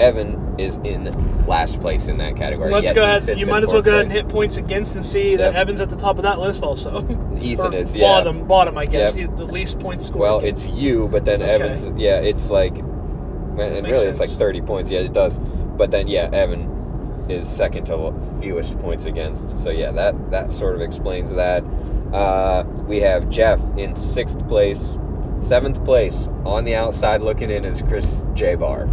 Evan 0.00 0.58
is 0.58 0.76
in 0.78 1.46
last 1.46 1.80
place 1.80 2.08
in 2.08 2.18
that 2.18 2.36
category. 2.36 2.70
Let's 2.70 2.84
Yet 2.84 2.94
go 2.94 3.02
ahead. 3.02 3.38
You 3.38 3.46
might 3.46 3.62
as 3.62 3.72
well 3.72 3.82
go 3.82 3.90
ahead 3.90 4.02
and 4.02 4.12
hit 4.12 4.28
points 4.28 4.56
against 4.56 4.94
and 4.94 5.04
see 5.04 5.36
that 5.36 5.54
Evan's 5.54 5.80
at 5.80 5.90
the 5.90 5.96
top 5.96 6.16
of 6.16 6.22
that 6.22 6.38
list 6.38 6.62
also. 6.62 7.02
Ethan 7.40 7.74
is, 7.74 7.94
yeah. 7.94 8.02
bottom, 8.02 8.46
bottom, 8.46 8.76
I 8.78 8.86
guess. 8.86 9.14
Yep. 9.14 9.30
He- 9.30 9.36
the 9.36 9.44
least 9.44 9.78
points 9.78 10.06
scored. 10.06 10.20
Well, 10.20 10.40
it's 10.40 10.66
you, 10.66 11.08
but 11.08 11.24
then 11.24 11.42
Okay. 11.42 11.52
Evans. 11.52 11.90
Yeah, 12.00 12.18
it's 12.20 12.50
like, 12.50 12.78
and 12.78 13.58
really, 13.58 13.82
Makes 13.82 14.02
it's 14.02 14.20
like 14.20 14.30
thirty 14.30 14.60
points. 14.60 14.90
Yeah, 14.90 15.00
it 15.00 15.12
does. 15.12 15.38
But 15.38 15.90
then, 15.90 16.06
yeah, 16.08 16.30
Evan 16.32 17.26
is 17.28 17.48
second 17.48 17.84
to 17.86 18.12
fewest 18.40 18.78
points 18.80 19.04
against. 19.04 19.58
So 19.58 19.70
yeah, 19.70 19.90
that 19.92 20.30
that 20.30 20.52
sort 20.52 20.74
of 20.74 20.80
explains 20.80 21.32
that. 21.34 21.64
Uh, 22.12 22.64
we 22.86 23.00
have 23.00 23.28
Jeff 23.28 23.60
in 23.76 23.94
sixth 23.94 24.46
place, 24.48 24.96
seventh 25.40 25.84
place 25.84 26.28
on 26.44 26.64
the 26.64 26.74
outside 26.74 27.20
looking 27.20 27.50
in 27.50 27.64
is 27.64 27.82
Chris 27.82 28.22
J 28.34 28.54
Barr. 28.54 28.88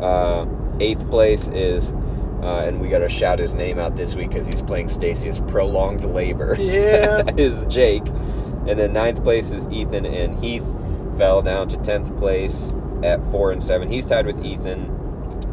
Uh, 0.00 0.46
eighth 0.80 1.08
place 1.10 1.48
is. 1.48 1.92
Uh, 2.42 2.64
and 2.64 2.80
we 2.80 2.88
got 2.88 3.00
to 3.00 3.08
shout 3.08 3.38
his 3.38 3.52
name 3.52 3.78
out 3.78 3.96
this 3.96 4.14
week 4.14 4.30
because 4.30 4.46
he's 4.46 4.62
playing 4.62 4.88
Stacy's 4.88 5.40
prolonged 5.40 6.06
labor. 6.06 6.56
Yeah. 6.58 7.22
is 7.36 7.66
Jake, 7.66 8.06
and 8.66 8.78
then 8.78 8.94
ninth 8.94 9.22
place 9.22 9.50
is 9.50 9.68
Ethan, 9.68 10.06
and 10.06 10.42
Heath 10.42 10.74
fell 11.18 11.42
down 11.42 11.68
to 11.68 11.76
tenth 11.76 12.16
place 12.16 12.72
at 13.02 13.22
four 13.24 13.52
and 13.52 13.62
seven. 13.62 13.90
He's 13.90 14.06
tied 14.06 14.24
with 14.24 14.42
Ethan, 14.42 14.86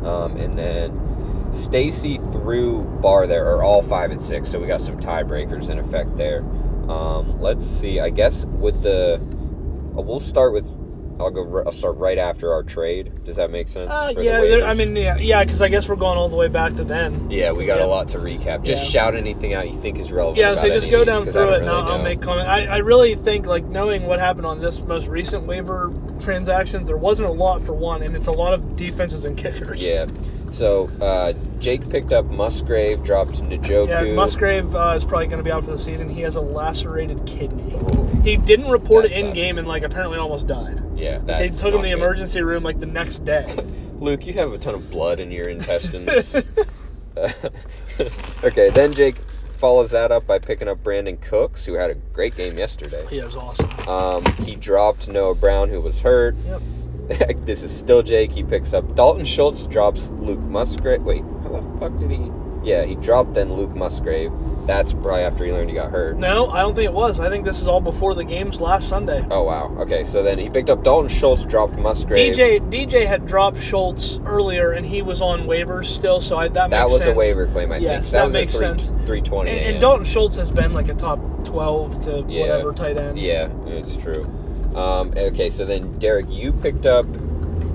um, 0.05 0.37
and 0.37 0.57
then 0.57 1.51
Stacy 1.53 2.17
through 2.17 2.83
Barr 3.01 3.27
there 3.27 3.45
are 3.47 3.63
all 3.63 3.81
five 3.81 4.11
and 4.11 4.21
six, 4.21 4.49
so 4.49 4.59
we 4.59 4.67
got 4.67 4.81
some 4.81 4.99
tiebreakers 4.99 5.69
in 5.69 5.79
effect 5.79 6.15
there. 6.17 6.39
Um, 6.89 7.41
let's 7.41 7.65
see. 7.65 7.99
I 7.99 8.09
guess 8.09 8.45
with 8.45 8.83
the, 8.83 9.19
we'll 9.93 10.19
start 10.19 10.53
with. 10.53 10.76
I'll 11.19 11.31
go. 11.31 11.63
I'll 11.65 11.71
start 11.71 11.97
right 11.97 12.17
after 12.17 12.53
our 12.53 12.63
trade. 12.63 13.23
Does 13.25 13.35
that 13.37 13.49
make 13.51 13.67
sense? 13.67 13.89
Uh, 13.91 14.13
the 14.13 14.23
yeah, 14.23 14.65
I 14.65 14.73
mean, 14.73 14.95
yeah, 14.95 15.17
yeah, 15.17 15.43
because 15.43 15.61
I 15.61 15.67
guess 15.69 15.89
we're 15.89 15.95
going 15.95 16.17
all 16.17 16.29
the 16.29 16.35
way 16.35 16.47
back 16.47 16.75
to 16.75 16.83
then. 16.83 17.29
Yeah, 17.31 17.51
we 17.51 17.65
got 17.65 17.79
Yeah. 17.79 17.85
a 17.85 17.87
lot 17.87 18.07
to 18.09 18.17
recap. 18.19 18.63
Just 18.63 18.83
Yeah. 18.93 19.01
shout 19.01 19.15
anything 19.15 19.53
out 19.53 19.67
you 19.67 19.73
think 19.73 19.99
is 19.99 20.11
relevant. 20.11 20.37
Yeah, 20.37 20.53
so 20.55 20.67
just 20.67 20.89
go 20.89 21.03
down 21.03 21.25
these, 21.25 21.33
down 21.33 21.33
'cause 21.33 21.35
I 21.35 21.39
through 21.45 21.53
it, 21.55 21.61
and 21.61 21.69
I'll, 21.69 21.87
I'll 21.93 22.03
make 22.03 22.21
comment. 22.21 22.47
I, 22.47 22.65
I 22.67 22.77
really 22.77 23.15
think, 23.15 23.45
like, 23.47 23.65
knowing 23.65 24.05
what 24.05 24.19
happened 24.19 24.45
on 24.45 24.61
this 24.61 24.81
most 24.81 25.07
recent 25.07 25.47
waiver 25.47 25.91
transactions, 26.19 26.87
there 26.87 26.97
wasn't 26.97 27.29
a 27.29 27.31
lot 27.33 27.61
for 27.61 27.73
one, 27.73 28.03
and 28.03 28.15
it's 28.15 28.27
a 28.27 28.31
lot 28.31 28.53
of 28.53 28.75
defenses 28.75 29.25
and 29.25 29.35
kickers. 29.37 29.87
Yeah. 29.87 30.05
So 30.49 30.89
uh, 31.01 31.33
Jake 31.59 31.89
picked 31.89 32.13
up 32.13 32.25
Musgrave, 32.25 33.03
dropped 33.03 33.41
Njoku. 33.43 33.89
Yeah, 33.89 34.13
Musgrave 34.13 34.73
uh, 34.75 34.93
is 34.95 35.03
probably 35.03 35.27
going 35.27 35.39
to 35.39 35.43
be 35.43 35.51
out 35.51 35.65
for 35.65 35.71
the 35.71 35.77
season. 35.77 36.07
He 36.07 36.21
has 36.21 36.37
a 36.37 36.41
lacerated 36.41 37.25
kidney. 37.25 37.73
Ooh. 37.73 38.07
He 38.23 38.37
didn't 38.37 38.69
report 38.69 39.03
it 39.05 39.11
in 39.11 39.25
sucks. 39.27 39.35
game 39.35 39.57
and 39.57 39.67
like 39.67 39.83
apparently 39.83 40.17
almost 40.17 40.47
died. 40.47 40.81
Yeah, 40.97 41.19
they 41.19 41.49
took 41.49 41.73
him 41.73 41.81
to 41.81 41.87
the 41.87 41.89
good. 41.89 41.91
emergency 41.93 42.41
room 42.41 42.63
like 42.63 42.79
the 42.79 42.85
next 42.85 43.23
day. 43.23 43.47
Luke, 43.99 44.25
you 44.25 44.33
have 44.33 44.51
a 44.51 44.57
ton 44.57 44.75
of 44.75 44.89
blood 44.89 45.19
in 45.19 45.31
your 45.31 45.47
intestines. 45.47 46.35
okay, 48.43 48.69
then 48.69 48.91
Jake 48.91 49.17
follows 49.53 49.91
that 49.91 50.11
up 50.11 50.27
by 50.27 50.39
picking 50.39 50.67
up 50.67 50.83
Brandin 50.83 51.19
Cooks, 51.19 51.65
who 51.65 51.73
had 51.73 51.89
a 51.89 51.95
great 51.95 52.35
game 52.35 52.57
yesterday. 52.57 53.03
yeah, 53.09 53.23
it 53.23 53.25
was 53.25 53.35
awesome. 53.35 53.69
Um, 53.87 54.25
he 54.43 54.55
dropped 54.55 55.07
Noah 55.07 55.35
Brown, 55.35 55.69
who 55.69 55.81
was 55.81 56.01
hurt. 56.01 56.35
Yep. 56.45 56.61
this 57.41 57.63
is 57.63 57.75
still 57.75 58.03
Jake. 58.03 58.31
He 58.31 58.43
picks 58.43 58.73
up 58.73 58.95
Dalton 58.95 59.25
Schultz, 59.25 59.65
drops 59.65 60.09
Luke 60.11 60.41
Musgrave. 60.41 61.01
Wait, 61.01 61.23
how 61.43 61.49
the 61.49 61.79
fuck 61.79 61.95
did 61.95 62.11
he? 62.11 62.29
Yeah, 62.67 62.83
he 62.83 62.95
dropped 62.95 63.33
then 63.33 63.53
Luke 63.53 63.73
Musgrave. 63.75 64.31
That's 64.65 64.91
probably 64.91 65.21
after 65.21 65.45
he 65.45 65.53
learned 65.53 65.69
he 65.69 65.75
got 65.75 65.89
hurt. 65.89 66.17
No, 66.17 66.47
I 66.49 66.59
don't 66.59 66.75
think 66.75 66.83
it 66.89 66.93
was. 66.93 67.21
I 67.21 67.29
think 67.29 67.45
this 67.45 67.61
is 67.61 67.67
all 67.69 67.79
before 67.79 68.13
the 68.13 68.25
games 68.25 68.59
last 68.59 68.89
Sunday. 68.89 69.25
Oh 69.31 69.43
wow. 69.43 69.73
Okay, 69.79 70.03
so 70.03 70.21
then 70.21 70.37
he 70.37 70.49
picked 70.49 70.69
up 70.69 70.83
Dalton 70.83 71.09
Schultz, 71.09 71.45
dropped 71.45 71.77
Musgrave. 71.77 72.35
DJ 72.35 72.59
DJ 72.69 73.05
had 73.07 73.25
dropped 73.25 73.61
Schultz 73.61 74.19
earlier, 74.25 74.73
and 74.73 74.85
he 74.85 75.01
was 75.01 75.21
on 75.21 75.43
waivers 75.43 75.85
still, 75.85 76.19
so 76.19 76.35
I, 76.35 76.49
that 76.49 76.69
makes 76.69 76.71
sense. 76.71 76.71
that 76.71 76.89
was 76.93 77.01
sense. 77.03 77.11
a 77.13 77.17
waiver 77.17 77.47
claim, 77.47 77.71
I 77.71 77.77
Yes, 77.77 78.11
think. 78.11 78.21
That, 78.23 78.25
that 78.27 78.39
makes 78.39 78.51
three, 78.57 78.59
sense. 78.67 78.89
320. 78.89 79.49
And, 79.49 79.59
and 79.59 79.79
Dalton 79.79 80.05
Schultz 80.05 80.35
has 80.35 80.51
been 80.51 80.73
like 80.73 80.89
a 80.89 80.93
top 80.93 81.19
twelve 81.45 82.01
to 82.01 82.25
Yeah. 82.27 82.41
whatever 82.41 82.73
tight 82.73 82.97
end. 82.97 83.17
Yeah, 83.17 83.49
it's 83.67 83.95
true. 83.95 84.25
Um, 84.75 85.13
okay, 85.15 85.49
so 85.49 85.63
then 85.63 85.97
Derek, 85.99 86.25
you 86.29 86.51
picked 86.51 86.85
up 86.85 87.05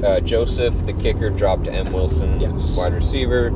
uh, 0.05 0.21
Joseph, 0.21 0.85
the 0.85 0.93
kicker, 0.93 1.31
dropped 1.31 1.69
M. 1.69 1.91
Wilson, 1.93 2.39
Yes. 2.39 2.77
wide 2.77 2.93
receiver. 2.93 3.51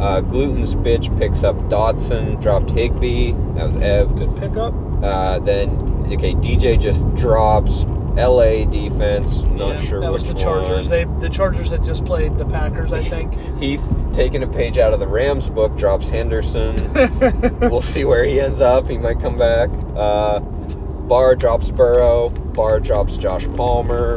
Uh, 0.00 0.20
Gluten's 0.20 0.74
bitch 0.74 1.16
picks 1.18 1.44
up 1.44 1.68
Dodson, 1.68 2.36
dropped 2.36 2.70
Higbee. 2.70 3.32
That 3.54 3.66
was 3.66 3.76
Ev. 3.76 4.16
good 4.16 4.34
pickup. 4.36 4.72
Uh, 5.02 5.38
then 5.40 5.68
okay, 6.12 6.34
DJ 6.34 6.80
just 6.80 7.12
drops 7.14 7.84
L.A. 8.16 8.64
defense. 8.66 9.42
Not 9.42 9.74
Yeah, 9.74 9.76
sure 9.76 10.00
that 10.00 10.10
was 10.12 10.26
the 10.26 10.34
Chargers. 10.34 10.88
one. 10.88 10.90
They 10.90 11.04
the 11.20 11.28
Chargers 11.28 11.68
had 11.68 11.84
just 11.84 12.04
played 12.04 12.36
the 12.38 12.46
Packers, 12.46 12.92
I 12.92 13.02
think. 13.12 13.34
Heath 13.58 13.84
taking 14.12 14.42
a 14.42 14.46
page 14.48 14.78
out 14.78 14.92
of 14.92 15.00
the 15.00 15.06
Rams 15.06 15.48
book 15.50 15.76
drops 15.76 16.08
Henderson. 16.08 16.74
we'll 17.60 17.80
see 17.82 18.04
where 18.04 18.24
he 18.24 18.40
ends 18.40 18.60
up. 18.60 18.88
He 18.88 18.96
might 18.98 19.20
come 19.20 19.38
back. 19.38 19.68
Uh, 19.94 20.40
Barr 20.40 21.36
drops 21.36 21.70
Burrow. 21.70 22.30
Barr 22.30 22.80
drops 22.80 23.16
Josh 23.16 23.46
Palmer. 23.56 24.16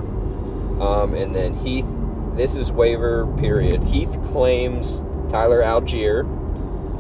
Um, 0.82 1.14
and 1.14 1.36
then 1.36 1.54
Heath, 1.58 1.86
this 2.36 2.56
is 2.58 2.72
waiver 2.72 3.28
period. 3.38 3.84
Heath 3.84 4.18
claims 4.26 5.00
Tyler 5.34 5.64
Allgeier. 5.64 6.24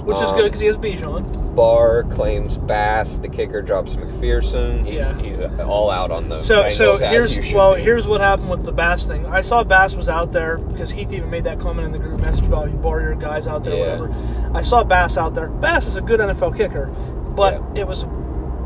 Which 0.04 0.20
is 0.20 0.32
Um, 0.32 0.36
good 0.36 0.44
because 0.46 0.60
he 0.60 0.66
has 0.68 0.76
Bijan. 0.76 1.56
Barr 1.56 2.04
claims 2.04 2.58
Bass. 2.58 3.20
The 3.20 3.30
kicker 3.30 3.62
drops 3.62 3.96
McPherson. 3.96 4.86
He's 4.86 5.12
Yeah. 5.12 5.18
he's 5.20 5.40
all 5.62 5.90
out 5.92 6.10
on 6.12 6.28
the 6.28 6.42
So 6.42 6.64
Bengals, 6.64 6.72
so 6.72 6.96
here's 6.98 7.54
well 7.54 7.76
be. 7.76 7.82
here's 7.84 8.06
what 8.08 8.20
happened 8.20 8.50
with 8.50 8.64
the 8.64 8.72
Bass 8.74 9.06
thing. 9.06 9.26
I 9.28 9.42
saw 9.42 9.64
Bass 9.64 9.96
was 9.96 10.10
out 10.10 10.32
there 10.34 10.58
because 10.58 10.90
Heath 10.92 11.14
even 11.14 11.30
made 11.30 11.44
that 11.46 11.60
comment 11.60 11.86
in 11.86 11.92
the 11.94 12.00
group 12.00 12.20
message 12.22 12.44
about 12.46 12.70
you 12.72 12.76
bar 12.78 13.02
your 13.02 13.14
guys 13.16 13.46
out 13.48 13.64
there, 13.64 13.76
Yeah. 13.76 13.82
whatever. 14.00 14.10
I 14.54 14.62
saw 14.64 14.84
Bass 14.84 15.16
out 15.18 15.36
there. 15.36 15.48
Bass 15.48 15.88
is 15.88 15.96
a 15.96 16.02
good 16.02 16.20
NFL 16.20 16.52
kicker, 16.52 16.90
but 17.36 17.62
Yeah. 17.76 17.82
it 17.84 17.88
was 17.88 18.06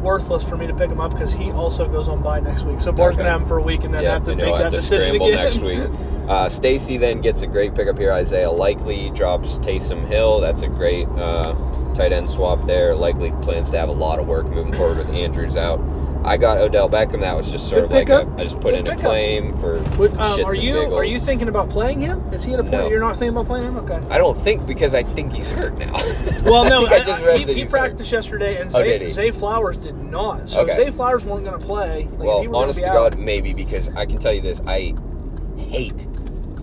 worthless 0.07 0.47
for 0.47 0.55
me 0.57 0.65
to 0.65 0.73
pick 0.73 0.89
him 0.89 1.01
up 1.01 1.11
because 1.11 1.33
he 1.33 1.51
also 1.51 1.87
goes 1.87 2.07
on 2.07 2.23
by 2.23 2.39
next 2.39 2.63
week. 2.63 2.79
So 2.79 2.91
Barr's 2.91 3.15
Okay. 3.15 3.23
gonna 3.23 3.31
have 3.31 3.41
him 3.41 3.47
for 3.47 3.57
a 3.57 3.61
week 3.61 3.83
and 3.83 3.93
then 3.93 4.03
yeah, 4.03 4.13
have 4.13 4.23
to 4.23 4.35
make 4.35 4.45
that 4.45 4.61
have 4.63 4.71
to 4.71 4.77
decision 4.77 5.15
again 5.15 5.31
next 5.31 5.57
week. 5.59 5.79
Uh, 6.27 6.49
Stacy 6.49 6.97
then 6.97 7.21
gets 7.21 7.41
a 7.41 7.47
great 7.47 7.73
pickup 7.73 7.97
here. 7.97 8.11
Isaiah 8.11 8.51
Likely 8.51 9.11
drops 9.11 9.59
Taysom 9.59 10.05
Hill. 10.09 10.41
That's 10.41 10.61
a 10.61 10.67
great 10.67 11.07
uh, 11.07 11.53
tight 11.97 12.13
end 12.13 12.29
swap 12.29 12.65
there. 12.65 12.95
Likely 12.95 13.31
plans 13.41 13.71
to 13.71 13.77
have 13.77 13.89
a 13.89 13.93
lot 13.93 14.19
of 14.19 14.27
work 14.27 14.45
moving 14.45 14.73
forward 14.73 14.97
with 14.99 15.09
Andrews 15.09 15.57
out. 15.57 15.79
I 16.23 16.35
got 16.35 16.57
Odell 16.57 16.89
Beckham. 16.89 17.21
That 17.21 17.37
was 17.37 17.49
just 17.49 17.69
sort 17.69 17.85
of 17.85 17.91
like 17.91 18.09
a. 18.09 18.27
I 18.37 18.43
just 18.43 18.55
put 18.59 18.71
Good 18.71 18.79
in 18.81 18.87
a 18.87 18.95
claim 18.97 19.53
for 19.59 19.79
Would- 19.97 20.17
um, 20.17 20.43
are 20.43 20.55
you 20.55 20.77
are 20.95 21.05
you 21.05 21.19
thinking 21.19 21.47
about 21.47 21.69
playing 21.69 22.01
him? 22.01 22.21
Is 22.33 22.43
he 22.43 22.53
at 22.53 22.59
a 22.59 22.63
point 22.63 22.73
No. 22.73 22.89
you're 22.89 22.99
not 22.99 23.13
thinking 23.17 23.29
about 23.29 23.45
playing 23.45 23.65
him? 23.65 23.77
Okay. 23.77 24.01
I 24.09 24.17
don't 24.17 24.35
think 24.35 24.65
because 24.65 24.93
I 24.93 25.03
think 25.03 25.31
he's 25.33 25.49
hurt 25.49 25.77
now. 25.77 25.93
Well, 26.43 26.63
no, 26.69 26.85
I, 26.85 26.89
I 26.89 26.95
I- 26.95 27.03
just 27.03 27.23
I- 27.23 27.25
read 27.25 27.47
he, 27.49 27.53
he 27.55 27.65
practiced 27.65 28.11
yesterday, 28.11 28.59
and 28.61 28.69
Oh, 28.69 28.79
Zay, 28.79 28.99
did? 28.99 29.09
Zay 29.09 29.31
Flowers 29.31 29.77
did 29.77 29.95
not. 29.97 30.47
So 30.49 30.61
Okay. 30.61 30.75
Zay 30.75 30.91
Flowers 30.91 31.23
weren't 31.25 31.43
going 31.45 31.59
to 31.59 31.65
play. 31.65 32.03
Like, 32.05 32.11
hurt. 32.11 32.19
Well, 32.49 32.55
honest 32.55 32.79
to 32.79 32.87
out- 32.89 32.93
God, 33.11 33.19
maybe 33.19 33.53
because 33.53 33.89
I 33.89 34.05
can 34.05 34.17
tell 34.17 34.33
you 34.33 34.41
this: 34.41 34.59
I 34.65 34.93
hate 35.57 36.07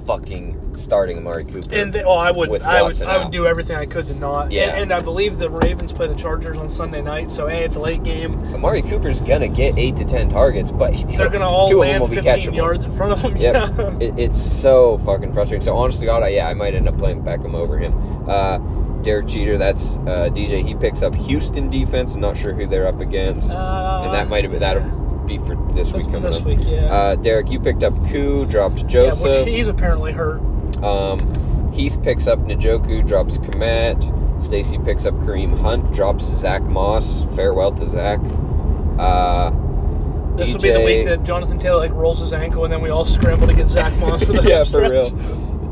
fucking 0.07 0.61
starting 0.77 1.19
Amari 1.19 1.45
Cooper. 1.45 1.75
And 1.75 1.93
they, 1.93 2.03
oh, 2.03 2.13
I 2.15 2.31
would, 2.31 2.49
I 2.63 2.83
would, 2.83 3.01
I 3.03 3.17
would 3.19 3.27
out. 3.27 3.33
do 3.33 3.47
everything 3.47 3.77
I 3.77 3.87
could 3.87 4.07
to 4.09 4.15
not. 4.15 4.53
Yeah. 4.53 4.71
And, 4.71 4.83
and 4.83 4.93
I 4.93 5.01
believe 5.01 5.39
the 5.39 5.51
Ravens 5.51 5.93
play 5.93 6.07
the 6.09 6.15
Chargers 6.15 6.57
on 6.59 6.69
Sunday 6.71 7.03
night, 7.03 7.31
so 7.31 7.47
hey, 7.47 7.65
it's 7.65 7.77
a 7.77 7.81
late 7.81 8.03
game. 8.03 8.39
Amari 8.55 8.83
Cooper's 8.83 9.21
gonna 9.21 9.49
get 9.49 9.77
eight 9.79 9.97
to 9.97 10.05
ten 10.05 10.29
targets, 10.29 10.71
but 10.71 10.93
They're 11.17 11.29
gonna 11.31 11.49
all 11.49 11.69
two 11.69 11.83
of 11.83 11.89
them 11.89 11.91
land 11.91 12.03
will 12.03 12.09
be 12.09 12.17
15 12.17 12.33
catchable. 12.53 12.57
yards 12.57 12.85
in 12.85 12.93
front 12.93 13.13
of 13.13 13.23
them. 13.23 13.37
Yep, 13.37 13.55
Yeah. 13.55 13.97
it, 14.01 14.19
it's 14.19 14.41
so 14.41 14.99
fucking 14.99 15.33
frustrating. 15.33 15.65
So 15.65 15.77
honest 15.77 16.01
to 16.01 16.07
God, 16.07 16.23
I, 16.23 16.29
yeah, 16.29 16.49
I 16.49 16.55
might 16.55 16.75
end 16.75 16.89
up 16.89 16.99
playing 16.99 17.23
Beckham 17.23 17.55
over 17.55 17.79
him. 17.79 17.95
Uh, 18.29 18.59
Derek 19.03 19.27
Jeter, 19.27 19.59
that's 19.59 19.99
uh, 19.99 20.31
DJ. 20.33 20.67
He 20.67 20.75
picks 20.75 21.03
up 21.03 21.15
Houston 21.15 21.69
defense. 21.69 22.15
I'm 22.15 22.21
not 22.23 22.37
sure 22.39 22.55
who 22.55 22.67
they're 22.67 22.87
up 22.87 23.01
against, 23.01 23.51
Uh, 23.51 24.03
and 24.05 24.15
that 24.15 24.29
might 24.31 24.45
have 24.45 24.59
that'll 24.59 24.83
be 25.27 25.37
for 25.39 25.57
this 25.75 25.91
That's 25.91 25.93
week 25.93 26.07
coming 26.07 26.23
this 26.23 26.39
up. 26.41 26.47
week, 26.47 26.59
yeah. 26.63 26.87
Uh, 26.93 27.15
Derek, 27.17 27.51
you 27.51 27.59
picked 27.61 27.83
up 27.85 27.95
Koo, 28.09 28.47
dropped 28.47 28.81
Yeah, 28.83 28.87
Joseph. 28.89 29.25
which 29.45 29.49
he's 29.55 29.69
apparently 29.69 30.13
hurt. 30.13 30.41
Um, 30.85 31.73
Heath 31.73 32.01
picks 32.03 32.27
up 32.27 32.39
Njoku, 32.41 33.07
drops 33.07 33.39
Komet. 33.39 34.43
Stacy 34.43 34.79
picks 34.79 35.07
up 35.07 35.15
Kareem 35.15 35.59
Hunt, 35.59 35.93
drops 35.93 36.25
Zach 36.25 36.63
Moss. 36.63 37.25
Farewell 37.35 37.73
to 37.73 37.89
Zach. 37.89 38.21
Uh, 38.99 39.51
This 40.37 40.51
DJ, 40.51 40.53
will 40.55 40.61
be 40.61 40.71
the 40.73 40.81
week 40.81 41.05
that 41.07 41.25
Jonathan 41.25 41.59
Taylor 41.59 41.79
like 41.79 41.93
rolls 41.93 42.21
his 42.21 42.33
ankle, 42.33 42.65
and 42.65 42.73
then 42.73 42.81
we 42.81 42.91
all 42.91 43.05
scramble 43.05 43.47
to 43.47 43.55
get 43.55 43.69
Zach 43.69 43.97
Moss 43.99 44.23
for 44.25 44.33
the 44.35 44.43
yeah, 44.49 44.65
for 44.65 44.83
real. 44.89 45.11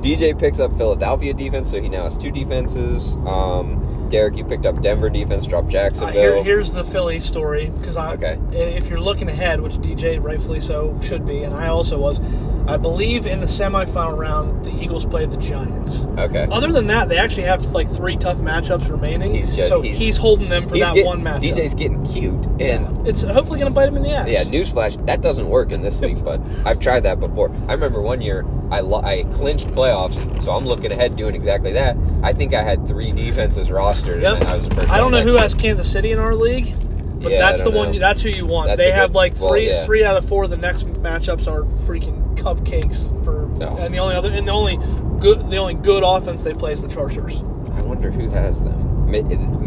DJ 0.01 0.37
picks 0.37 0.59
up 0.59 0.77
Philadelphia 0.77 1.35
defense, 1.35 1.71
so 1.71 1.81
he 1.81 1.89
now 1.89 2.05
has 2.05 2.17
two 2.17 2.31
defenses. 2.33 3.15
Um, 3.27 3.81
Derek, 4.13 4.37
you 4.37 4.45
picked 4.45 4.67
up 4.67 4.83
Denver 4.83 5.09
defense, 5.09 5.47
dropped 5.47 5.69
Uh, 5.69 5.71
Jacksonville. 5.71 6.13
here, 6.35 6.45
here's 6.45 6.71
the 6.71 6.85
Philly 6.85 7.19
story 7.19 7.73
because 7.81 7.97
I, 7.97 8.13
Okay. 8.13 8.37
if 8.53 8.91
you're 8.91 9.01
looking 9.01 9.29
ahead, 9.31 9.59
which 9.63 9.81
DJ 9.81 10.19
rightfully 10.19 10.61
so 10.61 10.95
should 11.01 11.25
be, 11.25 11.45
and 11.45 11.55
I 11.55 11.69
also 11.69 11.99
was, 11.99 12.21
I 12.69 12.77
believe 12.77 13.27
in 13.27 13.41
the 13.41 13.47
semifinal 13.47 14.17
round, 14.17 14.67
the 14.67 14.71
Eagles 14.71 15.07
play 15.07 15.25
the 15.25 15.39
Giants. 15.39 16.05
Okay. 16.19 16.47
Other 16.53 16.71
than 16.71 16.89
that, 16.89 17.09
they 17.09 17.17
actually 17.17 17.45
have 17.45 17.65
like 17.73 17.89
three 17.89 18.17
tough 18.19 18.37
matchups 18.37 18.91
remaining. 18.91 19.35
He's 19.35 19.57
just- 19.57 19.71
so 19.71 19.81
he's- 19.81 19.97
he's, 19.99 20.17
holding 20.19 20.51
them 20.51 20.69
for 20.69 20.77
that 20.77 20.93
getting- 20.93 21.07
one 21.07 21.23
matchup. 21.23 21.41
DJ's 21.41 21.75
getting 21.75 22.05
cute, 22.05 22.47
and 22.61 22.87
it's 23.09 23.23
hopefully 23.23 23.59
going 23.61 23.73
to 23.73 23.75
bite 23.75 23.89
him 23.89 23.97
in 23.97 24.03
the 24.03 24.11
ass. 24.11 24.29
Yeah, 24.29 24.45
newsflash, 24.45 25.05
that 25.07 25.23
doesn't 25.23 25.49
work 25.49 25.73
in 25.73 25.81
this 25.83 26.03
league, 26.03 26.23
but 26.23 26.39
I've 26.67 26.79
tried 26.81 27.05
that 27.05 27.19
before. 27.19 27.51
I 27.67 27.73
remember 27.73 28.03
one 28.03 28.21
year 28.21 28.45
I 28.71 28.81
lo- 28.81 29.03
I 29.05 29.25
clinched 29.35 29.69
playoffs, 29.75 30.17
so 30.43 30.53
I'm 30.53 30.67
looking 30.67 30.93
ahead 30.93 31.15
doing 31.17 31.35
exactly 31.35 31.73
that. 31.73 31.95
I 32.23 32.33
think 32.33 32.55
I 32.55 32.63
had 32.63 32.87
three 32.87 33.13
defenses 33.13 33.69
rostered, 33.69 34.02
Yep. 34.07 34.45
I 34.45 34.55
was 34.55 34.69
the 34.69 34.75
first. 34.75 34.91
I 34.91 34.99
don't 34.99 35.11
know 35.13 35.23
who 35.23 35.37
has 35.37 35.55
Kansas 35.55 35.91
City 35.91 36.13
in 36.13 36.19
our 36.19 36.35
league, 36.35 36.75
but 37.23 37.33
Yeah, 37.33 37.39
that's 37.39 37.63
the 37.65 37.71
one. 37.71 37.93
know. 37.93 37.99
That's 37.99 38.23
who 38.23 38.29
you 38.31 38.47
want. 38.47 38.69
That's 38.69 38.79
they 38.79 38.91
have 38.91 39.11
good- 39.11 39.17
like 39.17 39.35
well, 39.41 39.51
three, 39.51 39.69
yeah. 39.69 39.85
three 39.87 40.05
out 40.05 40.17
of 40.17 40.25
four 40.29 40.45
of 40.45 40.51
the 40.51 40.57
next 40.57 40.87
matchups 40.87 41.47
are 41.51 41.63
freaking 41.87 42.37
cupcakes 42.37 43.09
for, 43.25 43.49
Oh. 43.63 43.77
and 43.79 43.93
the 43.95 43.99
only 43.99 44.15
other, 44.15 44.31
and 44.31 44.47
the 44.49 44.53
only 44.53 44.79
good, 45.21 45.49
the 45.51 45.57
only 45.57 45.75
good 45.75 46.03
offense 46.05 46.43
they 46.43 46.55
play 46.55 46.73
is 46.73 46.83
the 46.83 46.89
Chargers. 46.89 47.41
I 47.75 47.83
wonder 47.83 48.11
who 48.11 48.29
has 48.31 48.61
them. 48.63 49.11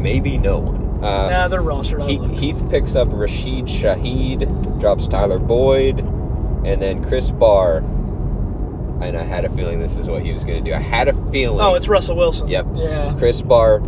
Maybe 0.01 0.37
no 0.37 0.57
one. 0.59 0.99
Uh, 1.03 1.29
nah, 1.29 1.47
they're 1.47 1.61
rostered. 1.61 2.07
He-. 2.07 2.17
Heath 2.35 2.63
picks 2.69 2.95
up 2.95 3.09
Rashid 3.11 3.65
Shaheed, 3.65 4.79
drops 4.79 5.07
Tyler 5.07 5.39
Boyd, 5.39 5.99
and 5.99 6.81
then 6.81 7.03
Chris 7.03 7.31
Barr. 7.31 7.77
And 9.01 9.17
I 9.17 9.23
had 9.23 9.43
a 9.45 9.49
feeling 9.49 9.79
this 9.79 9.97
is 9.97 10.07
what 10.07 10.23
he 10.23 10.31
was 10.31 10.43
going 10.45 10.63
to 10.63 10.69
do. 10.71 10.73
I 10.75 10.79
had 10.79 11.07
a 11.09 11.13
feeling. 11.31 11.59
oh, 11.59 11.75
it's 11.75 11.87
Russell 11.87 12.15
Wilson. 12.15 12.47
Yep. 12.47 12.65
Yeah. 12.75 13.13
Chris 13.17 13.41
Barr 13.41 13.79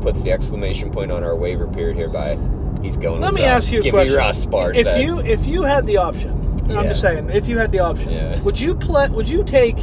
puts 0.00 0.22
the 0.22 0.30
exclamation 0.32 0.90
point 0.90 1.10
on 1.12 1.22
our 1.24 1.34
waiver 1.36 1.66
period 1.66 1.96
here 1.96 2.08
by 2.08 2.38
he's 2.82 2.96
going. 2.96 3.20
Let 3.20 3.34
me 3.34 3.42
Russ. 3.42 3.64
ask 3.64 3.72
you 3.72 3.80
a 3.80 3.82
Give 3.82 3.92
question. 3.92 4.14
me 4.16 4.18
Russ 4.18 4.46
Barr. 4.46 4.72
if 4.72 4.98
you 4.98 5.20
if 5.20 5.46
you 5.46 5.62
had 5.62 5.86
the 5.86 5.96
option, 5.98 6.30
and 6.68 6.72
I'm 6.78 6.84
just 6.86 7.00
saying, 7.00 7.30
if 7.30 7.48
you 7.48 7.58
had 7.58 7.72
the 7.72 7.80
option, 7.80 8.12
Yeah. 8.12 8.40
would 8.42 8.60
you 8.60 8.74
play? 8.74 9.08
Would 9.08 9.28
you 9.28 9.44
take 9.44 9.76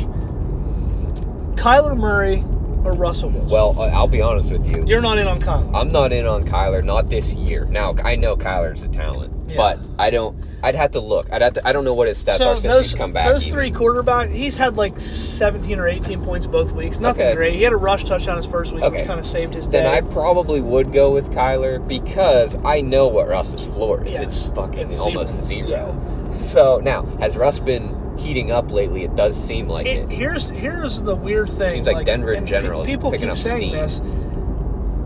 Kyler 1.56 1.97
Murray 1.97 2.43
or 2.84 2.93
Russell 2.93 3.30
Wilson? 3.30 3.49
well, 3.49 3.80
I'll 3.93 4.08
be 4.08 4.21
honest 4.21 4.52
with 4.52 4.67
you. 4.67 4.84
you're 4.86 5.02
not 5.02 5.17
in 5.17 5.28
on 5.28 5.39
Kyler. 5.39 5.73
I'm 5.73 5.91
not 5.91 6.12
in 6.12 6.26
on 6.26 6.43
Kyler, 6.43 6.84
not 6.84 7.08
this 7.08 7.34
year. 7.36 7.65
Now 7.65 7.95
I 8.04 8.15
know 8.15 8.36
Kyler's 8.36 8.84
a 8.84 8.88
talent, 8.89 9.42
Yeah. 9.54 9.58
but 9.58 9.80
I 9.98 10.10
don't. 10.10 10.36
I'd 10.62 10.76
have 10.76 10.92
to 10.92 11.02
look. 11.02 11.32
I'd 11.32 11.42
have 11.42 11.54
to. 11.56 11.68
I 11.68 11.74
don't 11.74 11.84
know 11.84 11.94
what 11.94 12.08
his 12.08 12.24
stats 12.24 12.38
so 12.38 12.50
are 12.52 12.56
since 12.56 12.63
those, 12.74 12.92
he's 12.92 12.96
come 12.96 13.12
back. 13.12 13.28
those 13.28 13.46
even. 13.48 13.60
three 13.60 13.72
quarterback, 13.72 14.30
he's 14.30 14.56
had 14.56 14.78
like 14.78 14.98
17 15.00 15.78
or 15.78 15.88
18 15.89 16.24
points 16.24 16.48
both 16.48 16.72
weeks. 16.72 17.00
Nothing 17.00 17.28
Okay. 17.28 17.36
great. 17.36 17.54
He 17.56 17.63
had 17.63 17.74
a 17.74 17.78
rush 17.78 18.06
touchdown 18.06 18.38
his 18.38 18.46
first 18.46 18.72
week, 18.74 18.84
Okay. 18.84 19.00
which 19.00 19.06
kind 19.08 19.20
of 19.20 19.26
saved 19.26 19.54
his 19.54 19.66
day. 19.68 19.82
Then 19.84 19.88
I 19.88 20.08
probably 20.10 20.62
would 20.62 20.94
go 20.94 21.12
with 21.12 21.32
Kyler 21.32 21.86
because 21.86 22.56
I 22.63 22.80
know 22.82 23.08
what 23.08 23.28
Russ's 23.28 23.66
floor 23.66 24.06
is. 24.06 24.13
Yes. 24.13 24.24
It's 24.24 24.50
fucking 24.56 24.80
It's 24.80 25.00
almost 25.00 25.44
zero. 25.44 25.68
zero. 25.68 26.36
So 26.38 26.80
now, 26.82 27.04
has 27.20 27.36
Russ 27.36 27.60
been 27.60 27.94
heating 28.18 28.50
up 28.52 28.72
lately? 28.72 29.04
It 29.04 29.16
does 29.16 29.36
seem 29.36 29.68
like 29.68 29.86
It- 29.86 30.10
it. 30.10 30.12
here's 30.12 30.48
here's 30.50 31.02
the 31.02 31.16
weird 31.16 31.50
thing. 31.50 31.68
It 31.68 31.72
Seems 31.74 31.88
like 31.88 32.06
Denver 32.06 32.32
in 32.32 32.46
general 32.46 32.82
is 32.82 32.88
people 32.88 33.12
picking 33.12 33.28
keep 33.28 33.34
up 33.34 33.38
saying 33.38 33.58
steam. 33.58 33.72
this. 33.74 34.02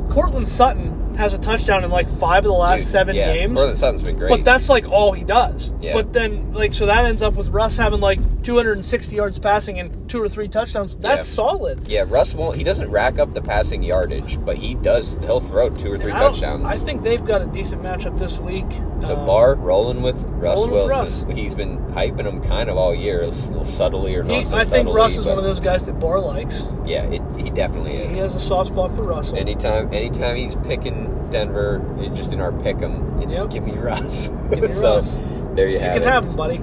Courtland 0.10 0.48
Sutton 0.48 0.97
has 1.18 1.34
a 1.34 1.38
touchdown 1.40 1.84
in 1.84 1.92
like 1.92 2.08
five 2.08 2.40
of 2.40 2.44
the 2.46 2.52
last 2.54 2.82
Dude, 2.84 2.88
seven 2.92 3.16
yeah, 3.16 3.34
games. 3.34 3.60
Sutton's 3.80 4.04
been 4.04 4.18
great. 4.18 4.30
But 4.30 4.46
that's 4.46 4.70
like 4.70 4.88
all 4.90 5.12
he 5.12 5.24
does. 5.24 5.74
Yeah. 5.82 5.94
But 5.94 6.14
then, 6.14 6.54
like, 6.54 6.74
so 6.74 6.86
that 6.86 7.06
ends 7.06 7.22
up 7.22 7.36
with 7.36 7.50
Russ 7.50 7.76
having 7.78 8.00
like 8.00 8.20
260 8.44 9.16
yards 9.16 9.40
passing 9.40 9.80
and 9.80 10.10
two 10.10 10.22
or 10.22 10.30
three 10.30 10.48
touchdowns. 10.48 10.96
That's 10.96 11.28
Yeah. 11.28 11.34
solid. 11.36 11.88
yeah, 11.88 12.06
Russ 12.08 12.34
won't. 12.34 12.56
He 12.56 12.64
doesn't 12.64 12.90
rack 12.92 13.20
up 13.20 13.34
the 13.34 13.42
passing 13.42 13.84
yardage, 13.84 14.38
but 14.46 14.58
he 14.58 14.76
does. 14.76 15.18
He'll 15.22 15.40
throw 15.40 15.70
two 15.70 15.92
or 15.92 15.98
three 15.98 16.12
I 16.14 16.20
touchdowns. 16.20 16.66
I 16.66 16.78
think 16.78 17.04
they've 17.04 17.24
got 17.24 17.42
a 17.42 17.46
decent 17.48 17.82
matchup 17.84 18.18
this 18.18 18.40
week. 18.40 18.66
So 19.02 19.16
Um, 19.18 19.26
Barr 19.26 19.56
rolling 19.56 20.02
with 20.02 20.24
Russ 20.30 20.56
rolling 20.58 20.72
with 20.72 20.86
Wilson. 20.86 21.32
He's 21.32 21.56
been 21.56 21.78
hyping 21.92 22.26
him 22.26 22.42
kind 22.42 22.70
of 22.70 22.78
all 22.78 22.94
year, 22.96 23.22
a 23.24 23.28
little 23.28 23.66
subtly 23.66 24.16
or 24.16 24.24
not 24.24 24.38
he- 24.38 24.46
so 24.46 24.56
I 24.58 24.64
think 24.66 24.90
Russ 24.94 25.18
is 25.18 25.26
one 25.26 25.38
of 25.38 25.44
those 25.44 25.60
guys 25.60 25.86
that 25.86 26.00
Barr 26.00 26.20
likes. 26.20 26.68
Yeah, 26.88 27.04
it, 27.04 27.22
he 27.38 27.50
definitely 27.50 27.98
is. 27.98 28.16
He 28.16 28.22
has 28.22 28.36
a 28.36 28.40
soft 28.40 28.70
spot 28.70 28.96
for 28.96 29.04
Russell. 29.04 29.38
Anytime, 29.38 29.94
anytime 29.94 30.36
he's 30.38 30.56
picking 30.56 31.30
Denver, 31.30 31.82
just 32.16 32.32
in 32.34 32.40
our 32.40 32.52
pick 32.54 32.82
'em, 32.82 33.22
it's 33.22 33.38
Yep. 33.38 33.50
give 33.50 33.64
me 33.66 33.74
Russ. 33.74 34.30
Give 34.50 34.62
me 34.64 34.72
so 34.72 34.96
Russ. 34.96 35.18
there 35.56 35.68
you, 35.68 35.74
you 35.74 35.80
have 35.80 35.92
it. 35.92 35.96
You 35.96 36.02
can 36.02 36.12
have 36.12 36.26
him, 36.26 36.36
buddy. 36.36 36.60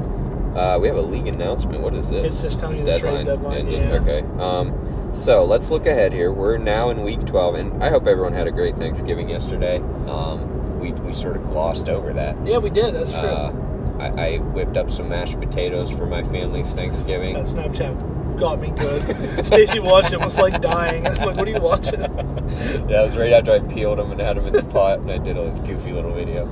Uh, 0.59 0.79
we 0.79 0.87
have 0.89 0.97
a 0.97 1.03
league 1.03 1.27
announcement. 1.27 1.83
What 1.83 1.95
is 1.95 2.09
this? 2.09 2.25
It's 2.33 2.43
just 2.43 2.61
telling 2.61 2.79
you 2.79 2.85
the 2.85 2.99
trade 2.99 3.27
deadline, 3.27 3.69
yeah. 3.69 3.99
Okay. 4.01 4.25
Um, 4.39 5.11
so 5.13 5.45
let's 5.45 5.71
look 5.71 5.87
ahead 5.87 6.13
here. 6.13 6.33
We're 6.33 6.59
now 6.59 6.91
in 6.91 7.03
week 7.03 7.25
12, 7.27 7.55
and 7.57 7.83
I 7.85 7.91
hope 7.91 8.07
everyone 8.07 8.33
had 8.33 8.47
a 8.47 8.53
great 8.53 8.77
Thanksgiving 8.77 9.29
yesterday. 9.29 9.79
Um, 10.09 10.79
we, 10.81 10.93
we 10.93 11.13
sort 11.13 11.37
of 11.37 11.45
glossed 11.45 11.89
over 11.89 12.13
that. 12.13 12.37
Yeah, 12.47 12.59
we 12.59 12.71
did. 12.71 12.95
That's 12.95 13.11
true. 13.13 13.21
Uh, 13.21 13.53
I, 13.99 14.07
I 14.07 14.37
whipped 14.39 14.77
up 14.77 14.91
some 14.91 15.09
mashed 15.09 15.39
potatoes 15.41 15.91
for 15.91 16.07
my 16.07 16.23
family's 16.23 16.73
Thanksgiving. 16.73 17.35
that 17.35 17.45
Snapchat 17.45 18.14
got 18.35 18.61
me 18.61 18.71
good. 18.77 19.45
Stacy 19.45 19.81
watched 19.81 20.13
it, 20.13 20.21
was 20.21 20.39
like 20.39 20.61
dying. 20.61 21.07
I'm 21.07 21.15
like, 21.17 21.37
what 21.37 21.47
are 21.49 21.51
you 21.51 21.61
watching? 21.61 22.01
yeah, 22.01 23.01
it 23.03 23.05
was 23.07 23.17
right 23.17 23.33
after 23.33 23.53
I 23.53 23.61
peeled 23.61 23.99
them 23.99 24.11
and 24.13 24.21
had 24.21 24.37
them 24.37 24.47
in 24.47 24.53
the 24.53 24.63
pot, 24.65 25.01
and 25.01 25.11
I 25.11 25.19
did 25.19 25.37
a 25.37 25.51
goofy 25.67 25.93
little 25.93 26.13
video. 26.13 26.47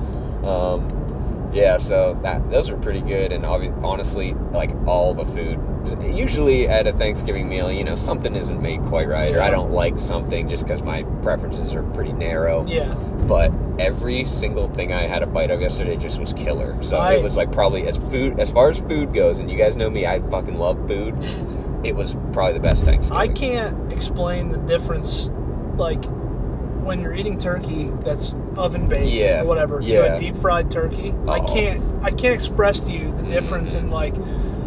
Um, 0.47 1.49
yeah, 1.53 1.77
so 1.77 2.19
that 2.23 2.49
those 2.49 2.71
were 2.71 2.77
pretty 2.77 3.01
good, 3.01 3.31
and 3.31 3.45
honestly, 3.45 4.33
like 4.51 4.71
all 4.87 5.13
the 5.13 5.25
food. 5.25 5.59
Usually 6.01 6.67
at 6.67 6.87
a 6.87 6.93
Thanksgiving 6.93 7.47
meal, 7.47 7.71
you 7.71 7.83
know, 7.83 7.93
something 7.95 8.35
isn't 8.35 8.59
made 8.61 8.81
quite 8.83 9.07
right, 9.07 9.35
or 9.35 9.41
I 9.41 9.51
don't 9.51 9.71
like 9.71 9.99
something 9.99 10.47
just 10.49 10.63
because 10.63 10.81
my 10.81 11.03
preferences 11.21 11.75
are 11.75 11.83
pretty 11.83 12.13
narrow. 12.13 12.65
Yeah. 12.65 12.91
But 13.27 13.51
every 13.79 14.25
single 14.25 14.67
thing 14.69 14.93
I 14.93 15.05
had 15.07 15.21
a 15.23 15.27
bite 15.27 15.51
of 15.51 15.61
yesterday 15.61 15.95
just 15.95 16.19
was 16.19 16.33
killer. 16.33 16.81
So 16.81 16.97
I- 16.97 17.13
it 17.15 17.21
was 17.23 17.37
like 17.37 17.51
probably 17.51 17.87
as 17.87 17.97
food 17.97 18.39
as 18.39 18.49
far 18.49 18.69
as 18.71 18.79
food 18.79 19.13
goes, 19.13 19.37
and 19.39 19.51
you 19.51 19.57
guys 19.57 19.77
know 19.77 19.89
me, 19.91 20.07
I 20.07 20.21
fucking 20.21 20.57
love 20.57 20.87
food. 20.87 21.15
It 21.83 21.95
was 21.95 22.15
probably 22.31 22.53
the 22.53 22.59
best 22.59 22.85
Thanksgiving. 22.85 23.17
I 23.21 23.27
can't 23.27 23.91
explain 23.91 24.49
the 24.49 24.57
difference, 24.59 25.29
like 25.75 26.03
when 26.83 26.99
you're 27.01 27.13
eating 27.15 27.37
turkey 27.37 27.89
that's 28.03 28.33
oven 28.57 28.87
baked 28.87 29.09
Yeah, 29.11 29.41
or 29.41 29.45
whatever 29.45 29.79
to 29.81 30.15
a 30.15 30.19
deep 30.19 30.35
fried 30.37 30.69
turkey. 30.69 31.13
I 31.27 31.39
Oh. 31.39 31.43
can't 31.45 31.81
I 32.03 32.09
can't 32.11 32.33
express 32.33 32.79
to 32.81 32.91
you 32.91 33.13
the 33.15 33.23
difference 33.23 33.73
in 33.73 33.89
like 33.89 34.13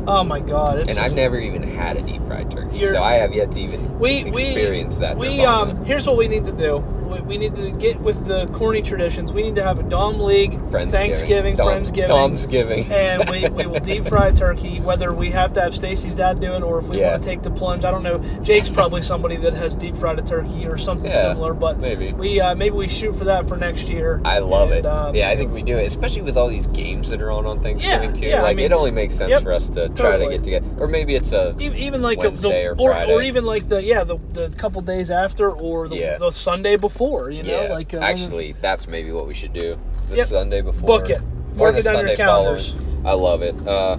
oh 0.08 0.24
my 0.24 0.40
god 0.40 0.78
it's 0.78 0.88
And 0.88 0.96
just- 0.98 1.10
I've 1.10 1.16
never 1.16 1.38
even 1.38 1.62
had 1.62 1.96
a 1.98 2.02
deep 2.02 2.24
fried 2.26 2.50
turkey, 2.50 2.84
so 2.86 3.02
I 3.02 3.14
have 3.14 3.34
yet 3.34 3.52
to 3.52 3.60
even 3.60 3.98
we 3.98 4.24
we 4.24 4.28
experience 4.46 4.96
that. 4.96 5.16
we 5.18 5.36
nirvana. 5.36 5.72
um 5.72 5.84
here's 5.84 6.06
what 6.06 6.16
we 6.16 6.26
need 6.26 6.46
to 6.46 6.52
do 6.52 6.78
we, 7.06 7.20
we 7.20 7.38
need 7.38 7.54
to 7.54 7.70
get 7.72 8.00
with 8.00 8.26
the 8.26 8.46
corny 8.48 8.82
traditions 8.82 9.32
we 9.32 9.42
need 9.42 9.54
to 9.54 9.62
have 9.62 9.78
a 9.78 9.82
dom 9.84 10.20
league 10.20 10.60
thanksgiving 10.90 11.56
Dom- 11.56 11.68
friendsgiving 11.68 12.08
Domsgiving. 12.08 12.90
and 12.90 13.28
we, 13.30 13.48
we 13.48 13.66
will 13.66 13.80
deep 13.80 14.04
fry 14.08 14.30
turkey 14.32 14.80
whether 14.80 15.12
we 15.12 15.30
have 15.30 15.52
to 15.54 15.60
have 15.60 15.74
stacy's 15.74 16.14
dad 16.14 16.40
do 16.40 16.52
it 16.54 16.62
or 16.62 16.78
if 16.78 16.86
we 16.86 16.98
Yeah. 17.00 17.12
want 17.12 17.22
to 17.22 17.28
take 17.28 17.42
the 17.42 17.50
plunge 17.50 17.84
i 17.84 17.90
don't 17.90 18.02
know 18.02 18.18
jake's 18.42 18.68
probably 18.70 19.02
somebody 19.02 19.36
that 19.36 19.52
has 19.54 19.76
deep 19.76 19.96
fried 19.96 20.18
a 20.18 20.22
turkey 20.22 20.66
or 20.66 20.78
something 20.78 21.10
Yeah, 21.10 21.22
similar 21.32 21.54
but 21.54 21.78
maybe. 21.78 22.12
we 22.12 22.40
uh, 22.40 22.54
maybe 22.54 22.76
we 22.76 22.88
shoot 22.88 23.14
for 23.14 23.24
that 23.24 23.48
for 23.48 23.56
next 23.56 23.88
year 23.88 24.20
I 24.24 24.38
love 24.38 24.70
And, 24.70 24.80
it. 24.80 24.86
um, 24.86 25.14
yeah, 25.14 25.28
I 25.30 25.36
think 25.36 25.52
we 25.52 25.62
do 25.62 25.76
it, 25.76 25.86
especially 25.86 26.22
with 26.22 26.36
all 26.36 26.48
these 26.48 26.66
games 26.68 27.08
that 27.10 27.20
are 27.22 27.30
on 27.30 27.46
on 27.46 27.60
Thanksgiving 27.60 28.10
Yeah, 28.10 28.14
too. 28.14 28.26
yeah, 28.26 28.38
I 28.40 28.42
like 28.42 28.56
mean- 28.56 28.66
it 28.66 28.72
only 28.72 28.90
makes 28.90 29.14
sense 29.14 29.30
Yep, 29.30 29.42
for 29.42 29.52
us 29.52 29.68
to 29.70 29.88
try 29.90 30.16
to 30.16 30.28
get 30.28 30.42
together, 30.42 30.66
or 30.78 30.88
maybe 30.88 31.14
it's 31.14 31.32
a 31.32 31.54
even 31.60 32.02
like 32.02 32.18
Wednesday 32.18 32.64
the 32.64 32.68
or 32.70 32.90
or, 32.90 32.90
Friday. 32.90 33.12
or 33.12 33.22
even 33.22 33.44
like 33.44 33.68
the 33.68 33.82
yeah 33.82 34.04
the, 34.04 34.18
the 34.32 34.48
couple 34.56 34.80
days 34.80 35.10
after 35.10 35.50
or 35.50 35.88
the, 35.88 36.16
the 36.18 36.30
Sunday 36.30 36.76
before 36.76 36.95
you 37.30 37.42
know 37.42 37.62
yeah. 37.62 37.72
like 37.72 37.94
uh, 37.94 37.98
actually, 37.98 38.52
that's 38.60 38.88
maybe 38.88 39.12
what 39.12 39.26
we 39.26 39.34
should 39.34 39.52
do. 39.52 39.78
The 40.08 40.16
Yep. 40.16 40.26
Sunday 40.26 40.60
before, 40.62 40.86
Book 40.86 41.10
it. 41.10 41.20
Mark 41.54 41.76
it 41.76 41.86
on 41.86 42.06
your 42.06 42.16
calendars. 42.16 42.72
following. 42.74 43.06
I 43.06 43.12
love 43.12 43.42
it. 43.42 43.54
Uh, 43.66 43.96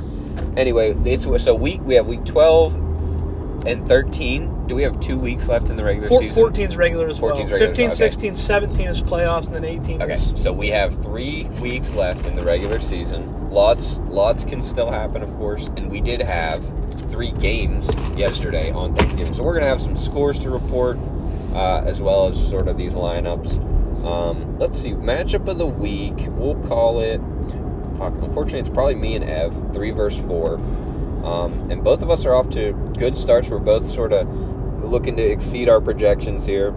anyway, 0.56 0.96
it's 1.06 1.24
so 1.44 1.56
week 1.56 1.82
we 1.82 1.96
have 1.96 2.08
week 2.08 2.24
twelve 2.26 2.76
and 3.66 3.88
thirteen. 3.88 4.54
Do 4.68 4.76
we 4.76 4.84
have 4.84 5.00
two 5.00 5.18
weeks 5.18 5.48
left 5.48 5.70
in 5.70 5.78
the 5.78 5.84
regular 5.84 6.10
Four, 6.10 6.20
season? 6.20 6.44
14's 6.44 6.76
regular 6.76 7.08
as 7.08 7.22
well. 7.22 7.32
14's 7.38 7.52
regular, 7.52 7.68
15, 7.68 7.86
okay. 7.88 7.96
16, 7.96 8.36
17 8.36 8.88
is 8.90 9.02
playoffs, 9.02 9.48
and 9.48 9.56
then 9.56 9.64
18 9.64 10.02
Okay, 10.02 10.12
is. 10.12 10.34
so 10.36 10.52
we 10.52 10.68
have 10.68 10.94
three 11.02 11.46
weeks 11.62 11.94
left 11.94 12.26
in 12.26 12.36
the 12.36 12.44
regular 12.44 12.78
season. 12.78 13.50
Lots, 13.50 14.00
lots 14.08 14.44
can 14.44 14.62
still 14.62 14.92
happen, 14.92 15.22
of 15.22 15.34
course, 15.36 15.70
and 15.78 15.90
we 15.90 16.02
did 16.02 16.22
have 16.22 16.66
three 17.10 17.32
games 17.32 17.90
yesterday 18.18 18.70
on 18.72 18.94
Thanksgiving. 18.94 19.32
So 19.34 19.42
we're 19.42 19.54
gonna 19.54 19.68
have 19.68 19.80
some 19.80 19.96
scores 19.96 20.38
to 20.40 20.50
report, 20.50 20.98
uh, 21.58 21.82
as 21.86 22.02
well 22.02 22.28
as 22.28 22.50
sort 22.50 22.68
of 22.68 22.78
these 22.78 22.94
lineups. 22.94 23.58
Um, 24.06 24.58
let's 24.60 24.78
see, 24.78 24.92
matchup 24.92 25.48
of 25.48 25.58
the 25.58 25.66
week. 25.66 26.28
We'll 26.30 26.62
call 26.68 27.02
it. 27.02 27.20
Fuck, 27.98 28.14
unfortunately, 28.22 28.60
it's 28.60 28.70
probably 28.70 28.94
me 28.94 29.16
and 29.16 29.26
Ev, 29.26 29.74
three 29.74 29.90
versus 29.90 30.24
four, 30.24 30.58
um, 31.26 31.68
and 31.72 31.84
both 31.84 32.04
of 32.04 32.12
us 32.12 32.26
are 32.28 32.36
off 32.36 32.48
to 32.52 32.74
good 33.00 33.16
starts. 33.16 33.50
We're 33.50 33.58
both 33.58 33.88
sort 33.88 34.14
of 34.14 34.32
looking 34.84 35.18
to 35.18 35.24
exceed 35.24 35.68
our 35.68 35.82
projections 35.82 36.46
here. 36.46 36.70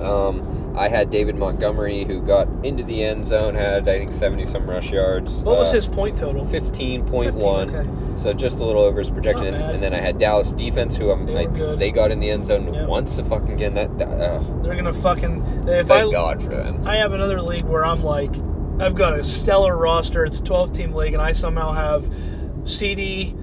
Um, 0.00 0.63
I 0.76 0.88
had 0.88 1.08
David 1.10 1.36
Montgomery, 1.36 2.04
who 2.04 2.20
got 2.20 2.48
into 2.64 2.82
the 2.82 3.04
end 3.04 3.24
zone, 3.24 3.54
had 3.54 3.88
I 3.88 3.98
think 3.98 4.12
seventy 4.12 4.44
some 4.44 4.68
rush 4.68 4.90
yards. 4.90 5.40
What 5.42 5.58
was 5.58 5.70
Uh, 5.70 5.74
his 5.74 5.86
point 5.86 6.18
total? 6.18 6.44
Fifteen 6.44 7.04
point 7.04 7.34
one, 7.36 7.70
15, 7.70 7.90
okay. 7.90 8.16
so 8.16 8.32
just 8.32 8.60
a 8.60 8.64
little 8.64 8.82
over 8.82 8.98
his 8.98 9.10
projection. 9.10 9.54
And, 9.54 9.82
then 9.82 9.94
I 9.94 9.98
had 9.98 10.18
Dallas 10.18 10.52
defense, 10.52 10.96
who 10.96 11.10
I'm, 11.10 11.26
They 11.26 11.46
I, 11.46 11.74
they 11.76 11.90
got 11.90 12.10
in 12.10 12.18
the 12.20 12.30
end 12.30 12.44
zone 12.44 12.86
once 12.86 13.18
a 13.18 13.24
fucking 13.24 13.52
again. 13.52 13.74
That, 13.74 13.96
that 13.98 14.08
uh, 14.08 14.42
They're 14.62 14.74
gonna 14.74 14.92
fucking. 14.92 15.64
If 15.68 15.86
thank 15.86 16.08
I 16.08 16.12
God 16.12 16.42
for 16.42 16.50
them. 16.50 16.86
I 16.86 16.96
have 16.96 17.12
another 17.12 17.40
league 17.40 17.64
where 17.64 17.84
I'm 17.84 18.02
like, 18.02 18.34
I've 18.80 18.96
got 18.96 19.18
a 19.18 19.22
stellar 19.22 19.76
roster. 19.76 20.24
It's 20.24 20.40
a 20.40 20.42
12 20.42 20.72
team 20.72 20.92
league, 20.92 21.12
and 21.14 21.22
I 21.22 21.32
somehow 21.32 21.70
have 21.72 22.12
CD, 22.64 23.34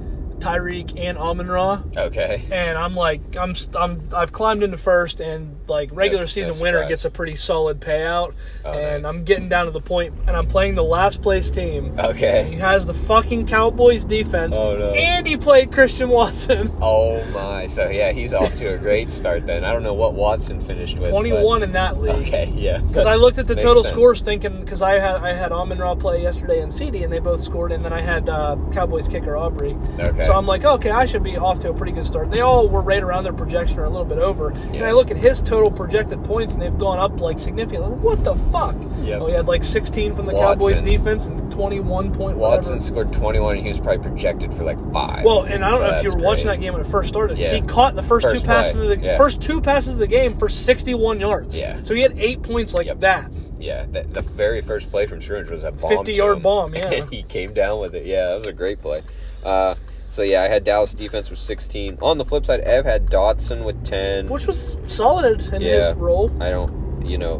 Tyreek 0.42 1.00
and 1.00 1.18
Amon 1.18 1.48
Ra. 1.48 1.82
Okay. 1.96 2.44
and 2.52 2.78
I'm 2.78 2.96
like, 2.96 3.22
I'm, 3.38 3.56
I'm, 3.76 4.02
I've 4.16 4.32
climbed 4.32 4.64
into 4.64 4.78
first, 4.78 5.22
and 5.22 5.56
like 5.68 5.90
regular 5.94 6.24
That's- 6.24 6.34
season 6.34 6.52
that's 6.52 6.62
winner 6.62 6.80
right. 6.82 6.90
gets 6.90 7.06
a 7.06 7.10
pretty 7.12 7.36
solid 7.36 7.80
payout, 7.80 8.34
Oh, 8.66 8.72
and 8.72 9.04
nice. 9.04 9.14
I'm 9.14 9.24
getting 9.24 9.48
down 9.50 9.66
to 9.66 9.72
the 9.72 9.82
point, 9.82 10.14
and 10.28 10.36
I'm 10.36 10.48
playing 10.48 10.76
the 10.76 10.84
last 10.84 11.22
place 11.22 11.50
team. 11.50 11.98
Okay. 12.00 12.44
He 12.50 12.56
has 12.58 12.86
the 12.86 12.94
fucking 12.94 13.46
Cowboys 13.48 14.04
defense, 14.04 14.56
Oh, 14.58 14.78
no. 14.78 14.92
and 14.94 15.26
he 15.26 15.38
played 15.38 15.72
Christian 15.72 16.10
Watson. 16.10 16.70
Oh 16.82 17.24
my. 17.32 17.68
So 17.68 17.90
yeah, 17.90 18.12
he's 18.12 18.34
off 18.34 18.56
to 18.58 18.74
a 18.74 18.78
great 18.78 19.12
start 19.12 19.46
then. 19.46 19.64
I 19.64 19.72
don't 19.72 19.84
know 19.84 19.94
what 19.94 20.14
Watson 20.14 20.60
finished 20.60 20.96
with. 20.98 21.06
but- 21.06 21.12
21 21.12 21.64
in 21.64 21.72
that 21.74 22.00
league. 22.02 22.28
Okay. 22.28 22.52
Yeah. 22.56 22.80
Because 22.92 23.06
I 23.06 23.16
looked 23.16 23.38
at 23.38 23.48
the 23.48 23.56
total 23.56 23.84
sense. 23.84 23.94
scores, 23.94 24.22
thinking 24.22 24.60
because 24.60 24.82
I 24.82 25.00
had 25.00 25.16
I 25.18 25.34
had 25.34 25.52
Amon 25.52 25.78
Ra 25.78 25.96
play 25.96 26.22
yesterday 26.22 26.62
and 26.62 26.74
CD, 26.74 27.04
and 27.04 27.14
they 27.14 27.20
both 27.20 27.42
scored, 27.42 27.72
and 27.72 27.86
then 27.86 27.94
I 27.94 28.02
had 28.02 28.28
uh, 28.28 28.58
Cowboys 28.74 29.08
kicker 29.08 29.38
Aubrey. 29.38 29.78
Okay. 30.00 30.24
So 30.24 30.31
I'm 30.32 30.46
like, 30.46 30.64
okay, 30.66 30.90
I 30.90 31.06
should 31.06 31.24
be 31.24 31.38
off 31.38 31.60
to 31.62 31.70
a 31.70 31.74
pretty 31.74 31.92
good 31.92 32.06
start. 32.06 32.32
They 32.32 32.42
all 32.42 32.68
were 32.70 32.82
right 32.82 33.02
around 33.04 33.24
their 33.24 33.34
projection 33.34 33.80
or 33.80 33.86
a 33.86 33.90
little 33.90 34.06
bit 34.06 34.18
over. 34.18 34.50
And 34.52 34.84
I 34.84 34.92
look 34.92 35.12
at 35.12 35.18
his 35.18 35.42
total 35.42 35.72
projected 35.72 36.24
points, 36.24 36.54
and 36.54 36.62
they've 36.62 36.78
gone 36.78 37.00
up 37.00 37.20
like 37.22 37.40
significantly. 37.40 37.92
What 37.92 38.24
the 38.24 38.36
fuck? 38.52 38.76
Yeah. 39.02 39.18
Oh, 39.18 39.26
he 39.28 39.34
had 39.34 39.48
like 39.48 39.64
16 39.64 40.16
from 40.16 40.26
the 40.28 40.34
Watson. 40.34 40.60
Cowboys 40.60 40.82
defense 40.82 41.26
and 41.26 41.52
21 41.52 42.14
point 42.14 42.38
Watson 42.38 42.74
whatever. 42.76 42.80
scored 43.10 43.14
21 43.14 43.56
and 43.58 43.64
he 43.64 43.70
was 43.70 43.80
probably 43.80 43.98
projected 44.08 44.54
for 44.54 44.64
like 44.64 44.78
five. 44.94 45.26
Well, 45.26 45.42
and 45.44 45.66
I 45.66 45.72
don't 45.72 45.80
So 45.82 45.88
know 45.88 45.98
if 45.98 46.04
you 46.04 46.12
were 46.14 46.22
watching 46.22 46.46
that 46.48 46.60
game 46.60 46.74
when 46.74 46.82
it 46.84 46.88
first 46.88 47.08
started. 47.10 47.38
Yeah. 47.40 47.54
He 47.56 47.62
caught 47.62 47.96
the 47.96 48.04
first, 48.04 48.28
First 48.28 48.42
two 48.42 48.48
passes 48.48 48.74
play, 48.76 48.92
of 48.94 49.00
the 49.00 49.06
yeah. 49.06 49.18
first 49.18 49.42
two 49.42 49.60
passes 49.60 49.94
of 49.94 49.98
the 49.98 50.06
game 50.08 50.38
for 50.38 50.50
61 50.50 51.20
yards. 51.20 51.58
Yeah. 51.58 51.80
So 51.84 51.96
he 51.96 52.02
had 52.02 52.14
eight 52.20 52.44
points 52.44 52.76
like 52.76 52.86
Yep. 52.86 53.00
that. 53.00 53.32
Yeah, 53.58 53.86
the, 53.92 54.04
the 54.04 54.22
very 54.22 54.62
first 54.62 54.90
play 54.92 55.06
from 55.08 55.22
Scrimmage 55.22 55.50
was 55.52 55.64
a 55.64 55.72
bomb 55.72 55.90
fifty-yard 55.90 56.42
bomb, 56.42 56.74
yeah. 56.76 56.90
And 56.90 57.10
he 57.14 57.22
came 57.24 57.54
down 57.54 57.80
with 57.80 57.94
it. 57.96 58.06
Yeah, 58.08 58.28
that 58.30 58.34
was 58.36 58.48
a 58.48 58.54
great 58.54 58.82
play. 58.82 59.02
Uh, 59.44 59.76
so 60.12 60.22
yeah, 60.24 60.44
I 60.44 60.48
had 60.50 60.64
Dallas 60.64 60.94
defense 60.94 61.30
with 61.30 61.40
16. 61.40 61.98
On 62.02 62.18
the 62.18 62.26
flip 62.26 62.46
side, 62.46 62.60
Ev 62.62 62.86
had 62.86 63.08
Dotson 63.08 63.64
with 63.64 63.84
10. 63.84 64.28
which 64.28 64.46
was 64.46 64.78
solid 64.88 65.42
in 65.54 65.62
Yeah. 65.62 65.88
his 65.90 65.94
role. 65.96 66.30
I 66.42 66.50
don't, 66.50 67.04
you 67.06 67.18
know, 67.18 67.40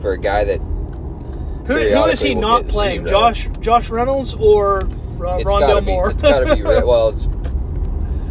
for 0.00 0.12
a 0.12 0.18
guy 0.18 0.44
that 0.44 0.58
Who, 1.66 1.74
who 1.74 2.04
is 2.06 2.20
he 2.20 2.34
not 2.34 2.68
playing? 2.68 3.06
Josh 3.06 3.48
Josh 3.60 3.88
Reynolds 3.90 4.34
or 4.34 4.84
uh, 4.84 5.38
it's 5.38 5.50
Rondale 5.50 5.60
gotta 5.60 5.80
be, 5.80 5.86
Moore? 5.86 6.10
it's 6.10 6.22
got 6.22 6.40
to 6.46 6.54
be 6.54 6.62
Re- 6.62 6.82
well. 6.84 7.08
It's 7.08 7.28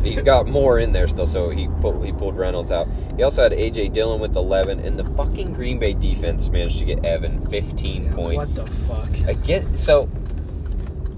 he's 0.04 0.22
got 0.22 0.48
more 0.48 0.78
in 0.78 0.92
there 0.92 1.08
still, 1.08 1.26
so 1.26 1.50
he 1.50 1.68
pulled 1.82 2.06
he 2.06 2.12
pulled 2.12 2.38
Reynolds 2.38 2.72
out. 2.72 2.88
He 3.18 3.24
also 3.24 3.42
had 3.44 3.52
AJ 3.54 3.92
Dillon 3.94 4.20
with 4.22 4.36
11, 4.36 4.80
and 4.82 4.98
the 5.00 5.04
fucking 5.16 5.54
Green 5.54 5.80
Bay 5.80 5.94
defense 5.96 6.48
managed 6.50 6.78
to 6.80 6.86
get 6.86 7.04
Evan 7.04 7.44
15 7.48 8.06
what 8.06 8.16
points. 8.16 8.58
What 8.60 8.66
the 8.68 8.72
fuck? 8.72 9.28
Again, 9.28 9.76
so 9.76 10.08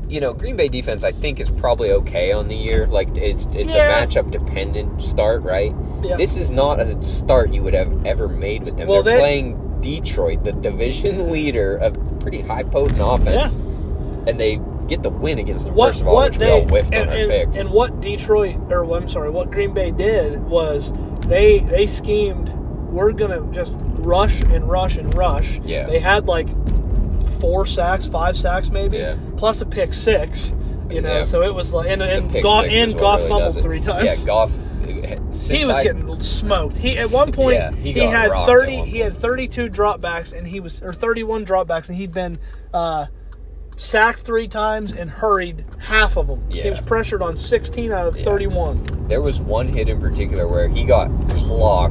you 0.10 0.22
know, 0.22 0.34
Green 0.34 0.56
Bay 0.56 0.68
defense 0.70 1.04
I 1.04 1.12
think 1.12 1.40
is 1.40 1.50
probably 1.52 1.92
okay 1.92 2.32
on 2.32 2.48
the 2.48 2.56
year. 2.56 2.88
Like 2.88 3.18
it's 3.18 3.46
it's 3.54 3.74
Yeah. 3.74 4.04
a 4.04 4.08
matchup 4.08 4.32
dependent 4.32 5.02
start, 5.04 5.44
right? 5.44 5.74
Yeah. 6.04 6.16
This 6.16 6.38
is 6.38 6.50
not 6.52 6.80
a 6.80 7.02
start 7.02 7.54
you 7.54 7.62
would 7.64 7.74
have 7.74 8.06
ever 8.06 8.28
made 8.28 8.64
with 8.64 8.78
them. 8.78 8.88
Well, 8.88 9.04
They're 9.04 9.16
they- 9.16 9.20
playing 9.22 9.64
Detroit, 9.82 10.44
the 10.44 10.54
division 10.54 11.32
leader 11.32 11.76
of 11.76 12.20
pretty 12.20 12.42
high 12.42 12.64
potent 12.64 13.00
offense, 13.02 13.54
and 14.26 14.40
they 14.40 14.60
get 14.88 15.04
the 15.04 15.10
win 15.10 15.38
against 15.40 15.66
them. 15.68 15.76
What 15.76 15.90
first 15.90 16.02
of 16.02 16.08
all, 16.08 16.16
what 16.16 16.30
which 16.30 16.38
they 16.40 16.46
we 16.48 16.52
all 16.52 16.66
whiffed 16.66 16.94
and, 16.94 17.10
on 17.10 17.16
our 17.16 17.22
and, 17.22 17.30
picks. 17.30 17.58
and 17.58 17.70
what 17.70 18.00
Detroit 18.02 18.56
or 18.72 18.86
well, 18.86 19.02
I'm 19.02 19.08
sorry, 19.10 19.30
what 19.30 19.52
Green 19.52 19.74
Bay 19.74 19.92
did 19.92 20.42
was 20.44 20.94
they 21.28 21.60
they 21.60 21.86
schemed 21.86 22.50
we're 22.90 23.12
gonna 23.12 23.42
just 23.52 23.78
rush 24.00 24.42
and 24.44 24.70
rush 24.70 24.98
and 24.98 25.14
rush. 25.16 25.60
Yeah. 25.64 25.88
They 25.88 26.00
had 26.00 26.28
like 26.28 26.48
four 27.40 27.66
sacks, 27.66 28.06
five 28.06 28.36
sacks 28.36 28.70
maybe, 28.70 28.98
Yeah. 28.98 29.16
plus 29.38 29.62
a 29.62 29.66
pick 29.66 29.94
six. 29.94 30.54
You 30.90 31.02
know, 31.02 31.18
Yeah. 31.18 31.22
so 31.24 31.42
it 31.42 31.54
was 31.54 31.74
like 31.74 31.90
and, 31.90 32.02
and 32.02 32.32
Goff 32.42 32.66
and 32.66 32.98
Goff 32.98 33.20
really 33.20 33.30
fumbled 33.30 33.62
three 33.62 33.80
times. 33.82 34.20
Yeah, 34.22 34.26
Goff. 34.26 34.58
He 34.86 35.66
was 35.66 35.76
I- 35.78 35.84
getting 35.84 36.20
smoked. 36.22 36.78
He 36.78 36.98
at 36.98 37.12
one 37.12 37.32
point 37.34 37.56
Yeah, 37.56 37.72
he 37.72 37.92
he, 37.92 38.00
had 38.00 38.32
thirty. 38.46 38.78
He 38.86 39.00
had 39.00 39.14
thirty-two 39.14 39.70
dropbacks, 39.70 40.36
and 40.38 40.48
he 40.48 40.60
was 40.62 40.82
or 40.82 40.94
thirty-one 40.94 41.46
dropbacks, 41.46 41.90
and 41.90 41.98
he'd 41.98 42.14
been 42.14 42.40
uh, 42.74 43.08
sacked 43.76 44.22
three 44.22 44.48
times 44.48 44.94
and 44.94 45.10
hurried 45.10 45.66
half 45.80 46.18
of 46.18 46.28
them. 46.28 46.42
He 46.50 46.68
was 46.70 46.80
pressured 46.82 47.22
on 47.22 47.36
sixteen 47.36 47.92
out 47.92 48.08
of 48.08 48.18
thirty-one. 48.18 49.08
There 49.10 49.22
was 49.22 49.40
one 49.42 49.68
hit 49.68 49.90
in 49.90 50.00
particular 50.00 50.48
where 50.48 50.68
he 50.70 50.84
got. 50.86 51.10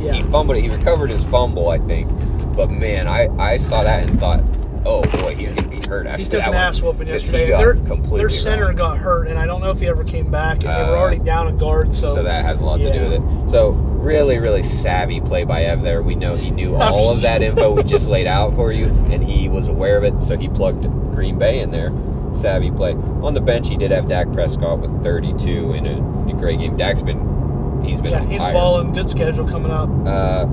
Yeah. 0.00 0.12
He 0.12 0.22
fumbled 0.22 0.56
it. 0.56 0.62
He 0.62 0.70
recovered 0.70 1.10
his 1.10 1.22
fumble, 1.22 1.68
I 1.68 1.78
think. 1.78 2.08
But 2.56 2.70
man, 2.70 3.06
I, 3.06 3.28
I 3.38 3.56
saw 3.58 3.82
that 3.82 4.08
and 4.08 4.18
thought, 4.18 4.40
oh 4.86 5.02
boy, 5.22 5.34
he's 5.34 5.50
gonna 5.50 5.68
be 5.68 5.80
hurt 5.80 6.06
after 6.06 6.18
He 6.18 6.24
took 6.24 6.32
that 6.40 6.48
an 6.48 6.54
one. 6.54 6.62
ass 6.62 6.80
whooping 6.80 7.08
yesterday. 7.08 7.48
Their, 7.48 7.74
completely 7.74 8.18
their 8.20 8.28
center 8.30 8.72
got 8.72 8.98
hurt, 8.98 9.26
and 9.28 9.38
I 9.38 9.46
don't 9.46 9.60
know 9.60 9.70
if 9.70 9.80
he 9.80 9.88
ever 9.88 10.04
came 10.04 10.30
back. 10.30 10.64
And 10.64 10.76
they 10.76 10.82
were 10.90 10.96
Uh, 10.96 11.00
already 11.00 11.18
down 11.18 11.48
a 11.48 11.52
guard, 11.52 11.92
so, 11.92 12.14
So 12.14 12.22
that 12.22 12.44
has 12.44 12.60
a 12.60 12.64
lot 12.64 12.78
to 12.78 12.92
do 12.92 13.00
with 13.04 13.12
it. 13.14 13.50
So 13.50 13.70
really, 13.70 14.38
really 14.38 14.62
savvy 14.62 15.20
play 15.20 15.44
by 15.44 15.64
Ev 15.64 15.82
there. 15.82 16.02
We 16.02 16.14
know 16.14 16.34
he 16.34 16.50
knew 16.50 16.76
all 16.80 17.12
of 17.12 17.22
that 17.22 17.42
info 17.42 17.72
we 17.72 17.82
just 17.82 18.08
laid 18.08 18.26
out 18.26 18.54
for 18.54 18.72
you, 18.72 18.86
and 19.10 19.22
he 19.22 19.48
was 19.48 19.68
aware 19.68 19.96
of 19.98 20.04
it. 20.04 20.22
So 20.22 20.36
he 20.36 20.48
plugged 20.48 20.82
Green 21.14 21.38
Bay 21.38 21.60
in 21.60 21.70
there. 21.70 21.92
Savvy 22.32 22.70
play. 22.70 22.92
On 22.92 23.32
the 23.34 23.40
bench, 23.40 23.68
he 23.68 23.76
did 23.76 23.90
have 23.90 24.08
Dak 24.08 24.30
Prescott 24.32 24.78
with 24.80 25.02
32 25.02 25.72
in 25.72 25.86
a, 25.86 26.28
a 26.30 26.32
great 26.34 26.60
game. 26.60 26.76
Dak's 26.76 27.00
been 27.02 27.82
he's 27.82 28.00
been 28.00 28.12
yeah, 28.12 28.24
he's 28.26 28.40
balling. 28.40 28.92
Good 28.92 29.08
schedule 29.08 29.48
coming 29.48 29.70
up. 29.72 29.88
Uh, 30.06 30.44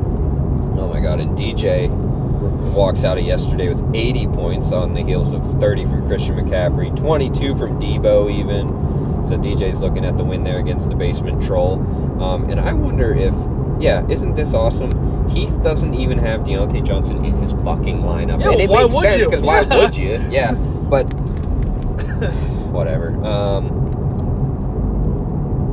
oh 0.79 0.89
my 0.93 0.99
god! 1.01 1.19
And 1.19 1.37
DJ 1.37 1.89
walks 2.43 3.03
out 3.03 3.17
of 3.17 3.23
yesterday 3.23 3.69
with 3.69 3.83
80 3.95 4.27
points 4.27 4.71
on 4.71 4.93
the 4.93 5.01
heels 5.03 5.31
of 5.33 5.43
30 5.59 5.85
from 5.85 6.07
Christian 6.07 6.35
McCaffrey, 6.35 6.95
22 6.95 7.55
from 7.55 7.79
Deebo 7.79 8.31
even. 8.31 8.69
So 9.25 9.37
DJ's 9.37 9.81
looking 9.81 10.05
at 10.05 10.17
the 10.17 10.23
win 10.23 10.43
there 10.43 10.59
against 10.59 10.89
the 10.89 10.95
basement 10.95 11.41
troll. 11.41 11.73
Um, 12.21 12.49
and 12.49 12.59
I 12.59 12.73
wonder 12.73 13.13
if, 13.13 13.33
yeah, 13.79 14.05
isn't 14.09 14.33
this 14.35 14.53
awesome? 14.53 15.29
Heath 15.29 15.61
doesn't 15.61 15.93
even 15.93 16.17
have 16.19 16.41
Diontae 16.41 16.85
Johnson 16.85 17.23
in 17.23 17.33
his 17.41 17.53
fucking 17.53 18.01
lineup, 18.01 18.41
Yeah, 18.41 18.51
and 18.51 18.61
it 18.61 18.69
why 18.69 18.83
makes 18.83 18.95
would 18.95 19.03
sense 19.03 19.25
because 19.25 19.41
why 19.41 19.63
would 19.63 19.95
you? 19.95 20.19
Yeah, 20.29 20.51
but 20.53 21.03
whatever. 22.73 23.15
Um, 23.25 23.82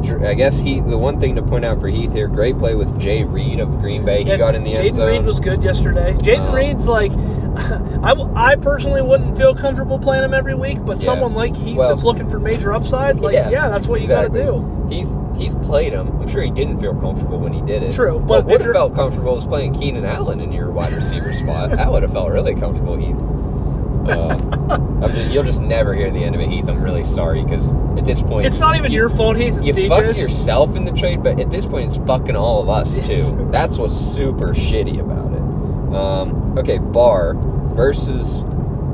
I 0.09 0.35
guess 0.35 0.59
he. 0.61 0.81
The 0.81 0.97
one 0.99 1.21
thing 1.21 1.35
to 1.37 1.43
point 1.43 1.65
out 1.65 1.81
for 1.81 1.89
Heath 1.89 2.13
here, 2.13 2.29
great 2.29 2.57
play 2.59 2.75
with 2.75 2.99
Jay 2.99 3.25
Reed 3.25 3.61
of 3.61 3.79
Green 3.81 4.05
Bay. 4.05 4.23
He 4.25 4.31
Yeah, 4.31 4.37
got 4.37 4.55
in 4.55 4.65
the 4.65 4.75
end 4.75 4.89
Jayden 4.89 4.93
zone. 4.95 5.09
Reed 5.09 5.25
was 5.25 5.41
good 5.41 5.63
yesterday. 5.63 6.15
Jayden 6.15 6.49
Um, 6.49 6.55
Reed's 6.55 6.87
like, 6.87 7.13
I 8.37 8.57
personally 8.57 9.03
wouldn't 9.03 9.37
feel 9.37 9.55
comfortable 9.55 9.99
playing 9.99 10.25
him 10.25 10.35
every 10.35 10.55
week, 10.55 10.79
but 10.85 10.99
Yeah. 10.99 11.05
someone 11.05 11.35
like 11.35 11.55
Heath 11.57 11.77
Well- 11.77 11.89
that's 11.89 12.05
looking 12.05 12.29
for 12.29 12.39
major 12.39 12.73
upside, 12.73 13.21
like, 13.21 13.35
yeah, 13.35 13.69
that's 13.69 13.87
what 13.87 14.01
exactly. 14.01 14.41
you 14.41 14.47
got 14.47 14.53
to 14.53 14.61
do. 14.61 14.87
He's 14.95 15.17
he's 15.37 15.55
played 15.67 15.93
him. 15.93 16.09
I'm 16.21 16.29
sure 16.29 16.43
he 16.43 16.51
didn't 16.51 16.79
feel 16.81 16.95
comfortable 16.95 17.39
when 17.39 17.53
he 17.53 17.61
did 17.63 17.83
it. 17.83 17.93
True, 17.93 18.19
but 18.21 18.41
if 18.41 18.47
would 18.47 18.61
have 18.61 18.73
felt 18.73 18.95
comfortable 18.95 19.35
was 19.35 19.47
playing 19.47 19.73
Keenan 19.75 20.05
Allen 20.05 20.41
in 20.41 20.53
your 20.53 20.71
wide 20.71 20.93
receiver 20.93 21.33
spot. 21.33 21.71
That 21.71 21.91
would 21.91 22.03
have 22.03 22.13
felt 22.13 22.31
really 22.31 22.55
comfortable, 22.55 22.97
Heath. 22.97 23.17
Uh, 24.11 25.09
just, 25.09 25.33
you'll 25.33 25.45
just 25.45 25.63
never 25.63 25.95
hear 25.95 26.11
the 26.11 26.23
end 26.23 26.35
of 26.35 26.41
it, 26.41 26.49
Heath. 26.49 26.69
I'm 26.69 26.83
really 26.83 27.05
sorry 27.05 27.43
because 27.43 27.73
at 27.99 28.05
this 28.05 28.23
point, 28.23 28.47
It's 28.47 28.61
not 28.61 28.77
even 28.77 28.93
you- 28.93 28.99
your 28.99 29.09
fault, 29.11 29.37
Heath. 29.37 29.57
It's 29.59 29.67
you 29.79 29.89
fucked 29.89 30.19
yourself 30.19 30.77
in 30.77 30.85
the 30.85 30.93
trade, 30.93 31.23
but 31.23 31.41
at 31.41 31.51
this 31.51 31.65
point, 31.67 31.87
it's 31.87 31.97
fucking 32.07 32.37
all 32.37 32.63
of 32.63 32.69
us 32.69 33.07
too. 33.07 33.49
That's 33.51 33.79
what's 33.79 33.95
super 33.97 34.49
shitty 34.55 35.01
about 35.01 35.33
it. 35.33 35.97
Um, 35.97 36.59
okay, 36.59 36.79
Barr 36.79 37.35
versus 37.75 38.37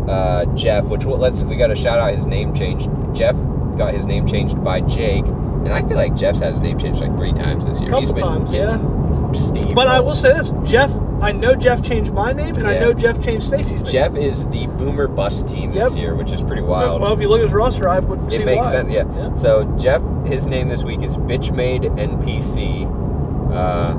uh, 0.08 0.44
Jeff, 0.54 0.84
which 0.86 1.04
we'll, 1.04 1.18
let's 1.18 1.42
we 1.44 1.56
got 1.56 1.66
to 1.68 1.76
shout 1.76 1.98
out 1.98 2.14
his 2.14 2.26
name 2.26 2.54
changed. 2.54 2.88
Jeff 3.14 3.36
got 3.76 3.92
his 3.92 4.06
name 4.06 4.26
changed 4.26 4.62
by 4.62 4.80
Jake, 4.80 5.26
and 5.26 5.68
I 5.72 5.80
feel 5.82 5.96
like 5.96 6.14
Jeff's 6.14 6.38
had 6.38 6.52
his 6.52 6.62
name 6.62 6.78
changed 6.78 7.00
like 7.00 7.16
three 7.16 7.32
times 7.32 7.66
this 7.66 7.80
year. 7.80 7.90
Couple 7.90 8.00
He's 8.02 8.12
been 8.12 8.22
times, 8.22 8.52
yeah. 8.52 8.78
Steve. 9.32 9.74
But 9.74 9.88
I 9.88 10.00
will 10.00 10.14
say 10.14 10.32
this, 10.32 10.52
Jeff. 10.64 10.90
I 11.20 11.32
know 11.32 11.54
Jeff 11.54 11.82
changed 11.82 12.12
my 12.12 12.32
name, 12.32 12.54
and 12.56 12.66
I 12.66 12.78
know 12.78 12.92
Jeff 12.92 13.22
changed 13.22 13.46
Stacy's 13.46 13.82
name. 13.82 13.92
Jeff 13.92 14.16
is 14.16 14.44
the 14.48 14.66
Boomer 14.78 15.08
Bust 15.08 15.48
team 15.48 15.70
this 15.72 15.90
Yep. 15.92 15.98
year, 15.98 16.14
which 16.14 16.32
is 16.32 16.42
pretty 16.42 16.62
wild. 16.62 17.00
Well, 17.00 17.12
if 17.14 17.20
you 17.20 17.28
look 17.28 17.38
at 17.38 17.44
his 17.44 17.54
roster, 17.54 17.88
I 17.88 18.00
would 18.00 18.30
see 18.30 18.42
it 18.42 18.46
makes 18.46 18.66
why. 18.66 18.70
sense, 18.70 18.90
yeah. 18.90 19.34
So 19.34 19.64
Jeff, 19.78 20.02
his 20.26 20.46
name 20.46 20.68
this 20.68 20.84
week 20.84 21.02
is 21.02 21.16
Bitchmade 21.16 21.98
NPC, 21.98 22.84
uh, 23.52 23.94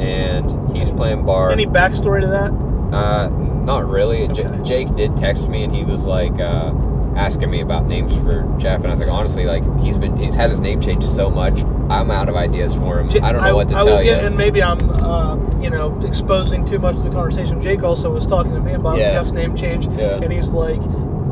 and 0.00 0.76
he's 0.76 0.90
playing 0.90 1.24
Barr. 1.24 1.50
Any 1.50 1.66
backstory 1.66 2.20
to 2.20 2.28
that? 2.28 2.52
Uh, 2.96 3.28
not 3.64 3.88
really. 3.88 4.28
J- 4.28 4.46
Jake 4.62 4.94
did 4.94 5.16
text 5.16 5.48
me, 5.48 5.64
and 5.64 5.74
he 5.74 5.82
was 5.84 6.06
like 6.06 6.38
uh, 6.40 6.70
asking 7.16 7.50
me 7.50 7.60
about 7.60 7.86
names 7.86 8.12
for 8.16 8.42
Jeff, 8.58 8.78
and 8.78 8.88
I 8.88 8.90
was 8.90 9.00
like, 9.00 9.08
honestly, 9.08 9.44
like 9.46 9.62
he's 9.80 9.96
been 9.96 10.16
he's 10.16 10.34
had 10.34 10.50
his 10.50 10.60
name 10.60 10.80
changed 10.80 11.08
so 11.08 11.30
much. 11.30 11.60
I'm 11.90 12.10
out 12.10 12.28
of 12.28 12.36
ideas 12.36 12.74
for 12.74 12.98
him. 12.98 13.08
J- 13.08 13.20
I 13.20 13.32
don't 13.32 13.42
know 13.42 13.54
what 13.54 13.68
to 13.68 13.76
I 13.76 13.84
tell 13.84 13.98
you. 13.98 14.04
get, 14.04 14.24
and 14.24 14.36
maybe 14.36 14.62
I'm, 14.62 14.78
uh, 14.90 15.36
you 15.60 15.70
know, 15.70 15.98
exposing 16.06 16.64
too 16.64 16.78
much 16.78 16.96
of 16.96 17.02
the 17.04 17.10
conversation. 17.10 17.60
Jake 17.60 17.82
also 17.82 18.10
was 18.10 18.26
talking 18.26 18.52
to 18.54 18.60
me 18.60 18.72
about 18.72 18.98
Yeah. 18.98 19.12
Jeff's 19.12 19.30
name 19.32 19.54
change, 19.54 19.86
Yeah. 19.88 20.16
and 20.22 20.32
he's 20.32 20.50
like, 20.50 20.80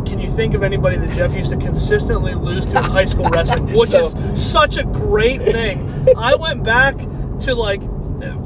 "Can 0.06 0.18
you 0.18 0.28
think 0.28 0.54
of 0.54 0.62
anybody 0.62 0.96
that 0.96 1.10
Jeff 1.16 1.34
used 1.34 1.50
to 1.50 1.56
consistently 1.56 2.34
lose 2.34 2.66
to 2.66 2.78
in 2.78 2.84
high 2.84 3.04
school 3.06 3.28
wrestling?" 3.30 3.66
Which 3.76 3.90
So- 3.90 4.00
is 4.00 4.14
such 4.50 4.76
a 4.76 4.84
great 4.84 5.42
thing. 5.42 5.88
I 6.16 6.34
went 6.34 6.62
back 6.64 6.96
to 7.40 7.54
like 7.54 7.80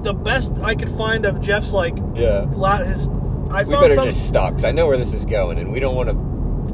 the 0.05 0.14
best 0.14 0.57
I 0.62 0.74
could 0.74 0.89
find 0.89 1.24
of 1.26 1.41
Jeff's 1.41 1.72
like 1.72 1.97
yeah. 2.14 2.47
la- 2.53 2.78
his. 2.78 3.09
I 3.51 3.62
We 3.64 3.74
better 3.74 3.95
some. 3.95 4.05
just 4.07 4.26
stop 4.26 4.51
because 4.51 4.64
I 4.64 4.72
know 4.72 4.87
where 4.87 4.97
this 4.97 5.12
is 5.14 5.24
going, 5.24 5.59
and 5.59 5.70
we 5.70 5.78
don't 5.80 5.95
want 5.95 6.09
to 6.09 6.14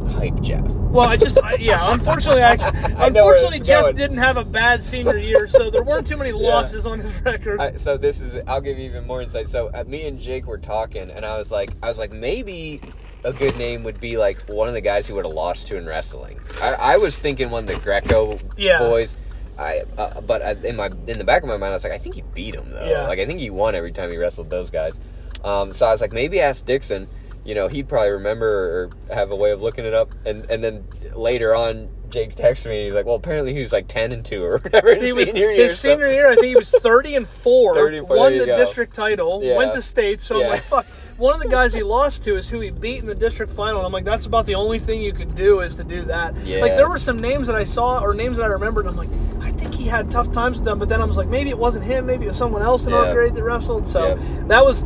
hype 0.07 0.41
Jeff. 0.41 0.63
Well, 0.65 1.09
I 1.09 1.17
just 1.17 1.43
I, 1.43 1.55
yeah. 1.55 1.93
Unfortunately, 1.93 2.43
I, 2.43 2.53
I 2.99 3.07
unfortunately 3.07 3.61
Jeff 3.61 3.83
going. 3.83 3.97
didn't 3.97 4.19
have 4.19 4.37
a 4.37 4.45
bad 4.45 4.83
senior 4.83 5.17
year, 5.17 5.47
so 5.49 5.71
there 5.71 5.83
weren't 5.83 6.07
too 6.07 6.17
many 6.17 6.33
losses 6.49 6.85
on 6.87 7.01
his 7.01 7.21
record. 7.23 7.61
I, 7.61 7.77
so 7.77 7.97
this 7.97 8.21
is 8.21 8.41
I'll 8.47 8.61
give 8.61 8.79
you 8.79 8.85
even 8.85 9.07
more 9.07 9.23
insight. 9.23 9.49
So 9.49 9.71
uh, 9.75 9.85
me 9.87 10.07
and 10.07 10.21
Jake 10.21 10.47
were 10.47 10.59
talking, 10.59 11.11
and 11.11 11.25
I 11.25 11.39
was 11.39 11.51
like, 11.51 11.71
I 11.83 11.89
was 11.89 11.99
like, 11.99 12.13
maybe 12.13 12.81
a 13.25 13.33
good 13.33 13.57
name 13.57 13.85
would 13.85 14.01
be 14.01 14.17
like 14.17 14.41
one 14.49 14.69
of 14.69 14.75
the 14.75 14.81
guys 14.81 15.07
who 15.07 15.15
would 15.15 15.25
have 15.25 15.35
lost 15.35 15.69
to 15.69 15.77
in 15.77 15.87
wrestling. 15.87 16.41
I, 16.61 16.73
I 16.75 16.97
was 16.97 17.19
thinking 17.19 17.51
one 17.51 17.65
of 17.65 17.69
the 17.69 17.77
Greco 17.83 18.39
Yeah. 18.57 18.79
boys. 18.81 19.17
I 19.59 19.83
uh, 19.99 20.21
but 20.23 20.43
I, 20.43 20.53
in 20.67 20.77
my 20.77 20.87
in 21.07 21.19
the 21.19 21.25
back 21.25 21.43
of 21.43 21.49
my 21.49 21.57
mind, 21.57 21.71
I 21.73 21.75
was 21.75 21.85
like, 21.85 21.93
I 21.93 21.99
think 21.99 22.15
he 22.17 22.23
beat 22.35 22.55
him 22.55 22.71
though. 22.71 22.89
Yeah. 22.89 23.07
Like 23.07 23.19
I 23.19 23.27
think 23.27 23.39
he 23.39 23.51
won 23.51 23.75
every 23.75 23.93
time 23.93 24.11
he 24.11 24.17
wrestled 24.17 24.51
those 24.51 24.71
guys. 24.71 24.99
Um, 25.45 25.73
so 25.73 25.87
I 25.87 25.91
was 25.91 26.01
like, 26.01 26.13
maybe 26.13 26.41
ask 26.41 26.65
Dixon. 26.65 27.07
You 27.45 27.55
know, 27.57 27.67
he'd 27.69 27.89
probably 27.89 28.11
remember 28.11 28.47
or 29.09 29.15
have 29.15 29.33
a 29.33 29.37
way 29.37 29.51
of 29.51 29.63
looking 29.63 29.85
it 29.85 29.95
up. 29.95 30.15
And 30.25 30.49
and 30.51 30.63
then 30.63 30.85
later 31.15 31.55
on, 31.55 31.89
Jake 32.09 32.37
texted 32.37 32.67
me. 32.69 32.77
and 32.79 32.85
He's 32.87 32.95
like, 32.95 33.05
well, 33.07 33.17
apparently 33.17 33.53
he 33.53 33.59
was 33.61 33.73
like 33.73 33.89
ten 33.89 34.13
and 34.13 34.25
two 34.25 34.45
or 34.45 34.59
whatever. 34.63 34.95
he 34.95 35.13
was 35.13 35.29
senior 35.29 35.51
year. 35.51 35.65
his 35.65 35.79
so- 35.79 35.89
senior 35.91 36.07
year. 36.07 36.29
I 36.31 36.35
think 36.35 36.47
he 36.47 36.55
was 36.57 36.71
thirty 36.83 37.17
and 37.17 37.27
four. 37.27 37.75
30 37.75 37.99
and 37.99 38.07
four, 38.07 38.17
won 38.17 38.39
the 38.39 38.47
go. 38.47 38.57
district 38.57 38.95
title. 38.95 39.43
Yeah. 39.43 39.57
Went 39.57 39.75
to 39.75 39.83
state. 39.83 40.21
So 40.21 40.39
Yeah. 40.39 40.45
I'm 40.45 40.51
like, 40.53 40.63
fuck. 40.63 40.87
One 41.19 41.35
of 41.35 41.43
the 41.43 41.49
guys 41.49 41.75
he 41.75 41.83
lost 41.83 42.23
to 42.25 42.37
is 42.37 42.49
who 42.49 42.61
he 42.61 42.71
beat 42.71 43.01
in 43.01 43.07
the 43.07 43.15
district 43.15 43.53
final. 43.53 43.79
And 43.79 43.87
I'm 43.87 43.93
like, 43.93 44.05
that's 44.05 44.25
about 44.27 44.47
the 44.47 44.55
only 44.55 44.79
thing 44.79 45.03
you 45.03 45.13
could 45.13 45.35
do 45.35 45.61
is 45.61 45.75
to 45.75 45.85
do 45.85 46.03
that. 46.03 46.37
Yeah. 46.45 46.61
Like 46.61 46.75
there 46.77 46.89
were 46.89 46.99
some 46.99 47.19
names 47.19 47.47
that 47.49 47.57
I 47.57 47.65
saw 47.65 48.01
or 48.01 48.15
names 48.15 48.37
that 48.39 48.45
I 48.45 48.49
remembered. 48.49 48.87
I'm 48.87 48.97
like, 48.97 49.11
I 49.41 49.51
think 49.53 49.75
he 49.75 49.85
had 49.87 50.11
tough 50.11 50.31
times 50.33 50.57
with 50.59 50.65
them. 50.65 50.79
But 50.79 50.89
then 50.89 51.03
I 51.03 51.05
was 51.05 51.17
like, 51.17 51.29
maybe 51.29 51.51
it 51.51 51.59
wasn't 51.59 51.85
him. 51.85 52.07
Maybe 52.07 52.25
it 52.25 52.29
was 52.29 52.37
someone 52.39 52.63
else 52.63 52.87
in 52.87 52.93
Yeah. 52.93 53.01
our 53.01 53.15
grade 53.15 53.35
that 53.35 53.43
wrestled. 53.43 53.89
So 53.89 54.15
that 54.47 54.65
was. 54.65 54.85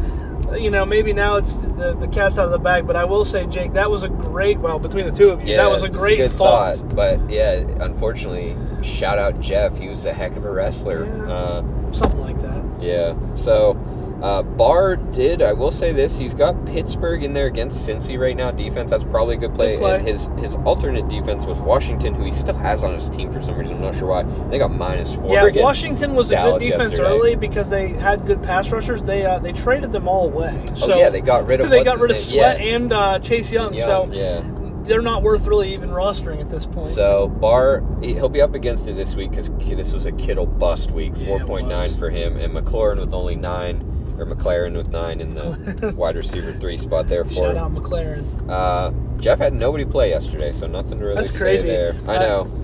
You 0.55 0.71
know, 0.71 0.87
maybe 0.87 1.13
now 1.13 1.37
it's 1.37 1.57
the, 1.57 1.95
the 1.99 2.09
cat's 2.09 2.39
out 2.39 2.45
of 2.47 2.53
the 2.53 2.59
bag, 2.59 2.87
but 2.87 2.95
I 2.97 3.05
will 3.05 3.25
say, 3.25 3.47
Jake, 3.47 3.73
that 3.73 3.91
was 3.91 4.05
a 4.05 4.09
great. 4.09 4.59
Well, 4.59 4.79
between 4.79 5.05
the 5.07 5.13
two 5.13 5.31
of 5.31 5.47
you, 5.47 5.57
that 5.57 5.69
was 5.71 5.83
a 5.83 5.89
great 5.89 6.19
good 6.19 6.31
thought. 6.31 6.95
But 6.95 7.29
yeah, 7.29 7.55
unfortunately, 7.81 8.55
shout 8.83 9.19
out 9.19 9.41
Jeff. 9.41 9.77
He 9.77 9.89
was 9.89 10.07
a 10.07 10.13
heck 10.13 10.37
of 10.37 10.45
a 10.45 10.51
wrestler. 10.51 11.05
Yeah. 11.05 11.33
Uh, 11.33 11.91
Something 11.91 12.21
like 12.21 12.41
that. 12.43 12.65
yeah. 12.81 13.35
So 13.35 13.75
uh, 14.23 14.43
Barr 14.43 14.97
did. 14.97 15.43
I 15.43 15.53
will 15.53 15.71
say 15.71 15.93
this: 15.93 16.19
he's 16.19 16.35
got 16.35 16.65
Pittsburgh 16.67 17.23
in 17.23 17.33
there 17.35 17.47
against 17.47 17.89
Cincy 17.89 18.19
right 18.19 18.37
now. 18.37 18.51
Defense. 18.51 18.91
That's 18.91 19.05
probably 19.05 19.35
a 19.37 19.39
good 19.39 19.55
play. 19.55 19.75
Good 19.77 19.81
play. 19.81 19.99
And 19.99 20.09
his 20.09 20.29
his 20.39 20.57
alternate 20.65 21.09
defense 21.09 21.45
was 21.45 21.59
Washington, 21.61 22.15
who 22.15 22.25
he 22.25 22.33
still 22.33 22.55
has 22.57 22.83
on 22.85 22.95
his 22.95 23.09
team 23.11 23.31
for 23.31 23.43
some 23.43 23.57
reason. 23.57 23.77
I'm 23.77 23.83
not 23.83 23.95
sure 23.95 24.09
why. 24.09 24.23
They 24.51 24.59
got 24.59 24.71
minus 24.73 25.15
four. 25.15 25.33
Yeah, 25.33 25.51
Washington 25.63 26.15
was 26.15 26.33
a 26.33 26.37
good 26.37 26.61
defense 26.61 26.93
yesterday. 26.93 27.09
early 27.09 27.37
because 27.37 27.69
they 27.71 27.89
had 27.89 28.25
good 28.27 28.43
pass 28.43 28.71
rushers. 28.73 29.03
They 29.03 29.25
uh, 29.27 29.39
they 29.39 29.53
traded 29.53 29.93
them 29.93 30.09
all 30.09 30.27
away. 30.27 30.67
So 30.75 30.95
oh 30.95 30.99
yeah, 30.99 31.09
they 31.11 31.21
got 31.21 31.47
rid 31.47 31.61
of. 31.63 31.71
they 31.71 31.85
got 31.85 31.99
rid 31.99 32.11
of? 32.11 32.17
Sweat 32.17 32.61
Yeah. 32.61 32.75
and 32.77 32.93
uh, 32.93 33.19
Chase 33.19 33.53
Young, 33.53 33.75
Young, 33.75 33.85
So 33.87 34.09
yeah. 34.13 34.43
they're 34.85 35.03
not 35.03 35.23
worth 35.23 35.47
really 35.47 35.73
even 35.75 35.91
rostering 35.91 36.41
at 36.41 36.49
this 36.49 36.65
point. 36.67 36.87
So 36.87 37.29
Barr, 37.29 37.83
he- 38.01 38.15
he'll 38.15 38.29
be 38.29 38.41
up 38.41 38.55
against 38.55 38.89
it 38.89 38.95
this 38.97 39.15
week 39.15 39.31
because 39.31 39.51
this 39.51 39.93
was 39.93 40.07
a 40.07 40.13
Kittle 40.13 40.47
bust 40.47 40.91
week, 40.93 41.13
Yeah, 41.17 41.27
four 41.27 41.41
point 41.41 41.69
nine 41.69 41.91
for 41.91 42.09
him, 42.11 42.37
and 42.37 42.53
McLaurin 42.55 42.99
with 43.01 43.13
only 43.15 43.35
nine, 43.37 43.96
or 44.19 44.27
McLaurin 44.27 44.77
with 44.77 44.89
nine 44.89 45.21
in 45.21 45.35
the 45.35 45.95
wide 45.97 46.17
receiver 46.17 46.53
three 46.55 46.79
spot 46.79 47.09
there 47.09 47.25
for 47.25 47.33
Shout 47.33 47.57
out 47.57 47.73
McLaurin. 47.75 48.25
Uh, 48.49 48.93
Jeff 49.21 49.39
had 49.39 49.53
nobody 49.55 49.85
play 49.85 50.11
yesterday, 50.11 50.53
so 50.53 50.67
nothing 50.67 50.99
to 50.99 51.05
really 51.05 51.17
That's 51.17 51.31
say 51.33 51.39
crazy. 51.39 51.69
there. 51.69 51.95
I 52.07 52.17
I- 52.17 52.19
know. 52.19 52.63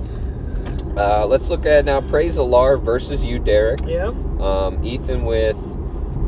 Uh, 0.96 1.24
let's 1.26 1.48
look 1.48 1.64
at 1.64 1.84
now. 1.86 2.02
Praise 2.02 2.36
Alar 2.36 2.80
versus 2.82 3.24
you, 3.24 3.38
Derek. 3.38 3.80
Yeah, 3.86 4.08
Um, 4.40 4.78
Ethan 4.84 5.24
with 5.24 5.56